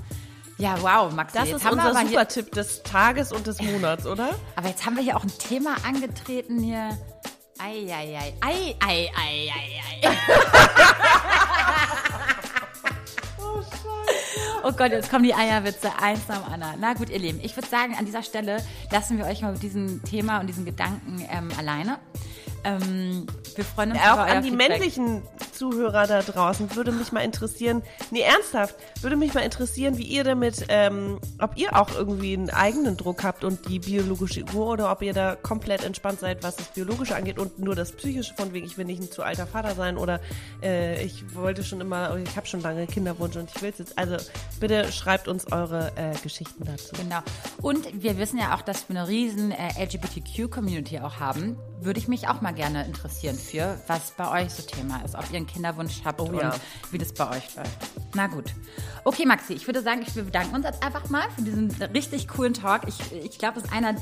Ja, 0.59 0.81
wow, 0.81 1.13
Maxi. 1.13 1.37
Das 1.39 1.49
jetzt 1.49 1.65
ist 1.65 1.71
unser 1.73 1.93
Supertipp 2.07 2.53
des 2.53 2.83
Tages 2.85 3.33
und 3.33 3.47
des 3.49 3.61
Monats, 3.61 4.07
oder? 4.07 4.31
Aber 4.57 4.69
jetzt 4.69 4.87
haben 4.87 4.95
wir 4.97 5.03
hier 5.03 5.17
auch 5.17 5.25
ein 5.25 5.39
Thema 5.39 5.75
angetreten 5.85 6.61
hier. 6.61 6.97
Ei, 7.59 7.93
ei, 7.93 8.17
ei, 8.17 8.35
ei, 8.41 8.77
ei, 8.81 9.11
ei, 9.17 9.51
ei, 9.51 10.09
ei. 10.09 10.13
Oh 14.65 14.73
Gott, 14.73 14.93
jetzt 14.93 15.11
kommen 15.11 15.25
die 15.25 15.35
Eierwitze 15.35 15.91
eins 16.01 16.21
nach 16.29 16.45
dem 16.45 16.53
anderen. 16.53 16.75
Na 16.81 16.95
gut, 16.95 17.11
ihr 17.11 17.19
Lieben, 17.19 17.41
ich 17.43 17.57
würde 17.57 17.69
sagen, 17.69 17.95
an 17.99 18.05
dieser 18.05 18.23
Stelle 18.23 18.59
lassen 18.91 19.19
wir 19.19 19.27
euch 19.27 19.43
mal 19.43 19.53
mit 19.53 19.63
diesem 19.63 20.03
Thema 20.05 20.41
und 20.41 20.47
diesen 20.47 20.65
Gedanken 20.65 21.27
ähm, 21.31 21.51
alleine. 21.59 21.99
Ähm, 22.65 23.27
wir 23.57 23.65
freuen 23.65 23.93
uns 23.93 24.01
Auch 24.01 24.15
über 24.15 24.25
euer 24.27 24.37
an 24.37 24.43
die 24.43 24.51
Feedback. 24.51 24.69
männlichen 24.69 25.23
Zuhörer 25.63 26.09
da 26.09 26.23
draußen 26.23 26.75
würde 26.75 26.91
mich 26.91 27.13
mal 27.13 27.21
interessieren, 27.21 27.83
nee, 28.11 28.23
ernsthaft, 28.23 28.75
würde 29.01 29.15
mich 29.15 29.33
mal 29.33 29.43
interessieren, 29.43 29.97
wie 29.97 30.03
ihr 30.03 30.25
damit, 30.25 30.67
ähm, 30.69 31.21
ob 31.39 31.57
ihr 31.57 31.77
auch 31.77 31.95
irgendwie 31.95 32.33
einen 32.33 32.51
eigenen 32.51 32.97
Druck 32.97 33.23
habt 33.23 33.45
und 33.45 33.69
die 33.69 33.79
biologische 33.79 34.45
Uhr 34.55 34.67
oder 34.67 34.91
ob 34.91 35.03
ihr 35.03 35.13
da 35.13 35.37
komplett 35.37 35.85
entspannt 35.85 36.19
seid, 36.19 36.43
was 36.43 36.57
das 36.57 36.67
Biologische 36.69 37.15
angeht 37.15 37.39
und 37.39 37.61
nur 37.61 37.77
das 37.77 37.93
Psychische 37.93 38.35
von 38.35 38.53
wegen, 38.53 38.67
ich 38.67 38.77
will 38.77 38.87
nicht 38.87 39.01
ein 39.01 39.13
zu 39.13 39.23
alter 39.23 39.47
Vater 39.47 39.77
sein 39.77 39.99
oder 39.99 40.19
äh, 40.65 41.01
ich 41.05 41.33
wollte 41.33 41.63
schon 41.63 41.81
immer, 41.81 42.17
ich 42.17 42.35
habe 42.37 42.49
schon 42.49 42.61
lange 42.61 42.89
Kinderwunsch 42.89 43.37
und 43.37 43.49
ich 43.55 43.63
will 43.63 43.71
es 43.71 43.79
jetzt. 43.79 43.97
Also 43.97 44.17
bitte 44.59 44.91
schreibt 44.91 45.29
uns 45.29 45.53
eure 45.53 45.93
äh, 45.95 46.19
Geschichten 46.25 46.65
dazu. 46.65 46.97
Genau. 46.97 47.21
Und 47.61 48.03
wir 48.03 48.19
wissen 48.19 48.37
ja 48.37 48.57
auch, 48.57 48.63
dass 48.63 48.89
wir 48.89 48.97
eine 48.97 49.09
riesen 49.09 49.53
äh, 49.53 49.85
LGBTQ-Community 49.85 50.99
auch 50.99 51.21
haben. 51.21 51.57
Würde 51.81 52.01
ich 52.01 52.09
mich 52.09 52.29
auch 52.29 52.41
mal 52.41 52.53
gerne 52.53 52.85
interessieren 52.85 53.37
für, 53.37 53.81
was 53.87 54.13
bei 54.17 54.43
euch 54.43 54.53
so 54.53 54.63
Thema 54.63 55.03
ist. 55.05 55.15
Ob 55.15 55.31
ihr 55.31 55.37
einen 55.37 55.47
Kinderwunsch 55.53 56.01
habt 56.05 56.21
Oh 56.21 56.25
und 56.25 56.37
ja. 56.39 56.55
wie 56.91 56.99
das 56.99 57.13
bei 57.13 57.29
euch 57.31 57.55
läuft. 57.57 57.71
Na 58.15 58.27
gut. 58.27 58.47
Okay, 59.05 59.27
Maxi, 59.27 59.55
ich 59.55 59.67
würde 59.67 59.83
sagen, 59.83 60.03
ich, 60.07 60.15
wir 60.15 60.23
bedanken 60.23 60.55
uns 60.55 60.65
jetzt 60.65 60.83
einfach 60.83 61.09
mal 61.11 61.25
für 61.35 61.43
diesen 61.43 61.71
richtig 61.95 62.29
coolen 62.29 62.55
Talk. 62.55 62.83
Ich, 62.87 63.01
ich 63.13 63.39
glaube, 63.39 63.59
es 63.59 63.65
ist 63.65 63.73
einer 63.73 63.95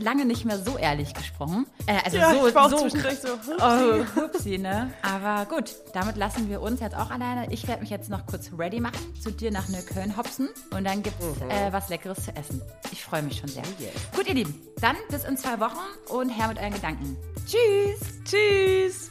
lange 0.00 0.24
nicht 0.24 0.44
mehr 0.44 0.58
so 0.58 0.76
ehrlich 0.76 1.14
gesprochen. 1.14 1.66
Äh, 1.86 1.98
also 2.04 2.16
Ja, 2.16 2.34
so, 2.34 2.48
ich 2.48 2.54
war 2.54 2.66
auch 2.66 2.70
so 2.70 2.88
so, 2.88 2.98
hm? 2.98 4.04
Oh, 4.16 4.20
hupsi, 4.20 4.58
ne? 4.58 4.92
Aber 5.02 5.46
gut, 5.46 5.76
damit 5.92 6.16
lassen 6.16 6.48
wir 6.50 6.60
uns 6.60 6.80
jetzt 6.80 6.96
auch 6.96 7.10
alleine. 7.10 7.52
Ich 7.52 7.68
werde 7.68 7.82
mich 7.82 7.90
jetzt 7.90 8.10
noch 8.10 8.26
kurz 8.26 8.50
ready 8.58 8.80
machen, 8.80 8.98
zu 9.22 9.30
dir 9.30 9.50
nach 9.52 9.68
Neukölln 9.68 10.16
hopsen 10.16 10.48
und 10.70 10.84
dann 10.84 11.02
gibt's 11.02 11.24
Mhm. 11.24 11.50
äh, 11.50 11.72
was 11.72 11.88
Leckeres 11.88 12.24
zu 12.24 12.34
essen. 12.36 12.60
Ich 12.90 13.04
freue 13.04 13.22
mich 13.22 13.38
schon 13.38 13.48
sehr. 13.48 13.62
Oh 13.64 13.82
yes. 13.82 13.92
Gut, 14.16 14.26
ihr 14.28 14.34
Lieben, 14.34 14.60
dann 14.80 14.96
bis 15.10 15.24
in 15.24 15.36
zwei 15.36 15.58
Wochen 15.60 15.78
und 16.08 16.30
her 16.30 16.48
mit 16.48 16.58
euren 16.58 16.72
Gedanken. 16.72 17.16
Tschüss! 17.46 18.00
Tschüss! 18.24 19.10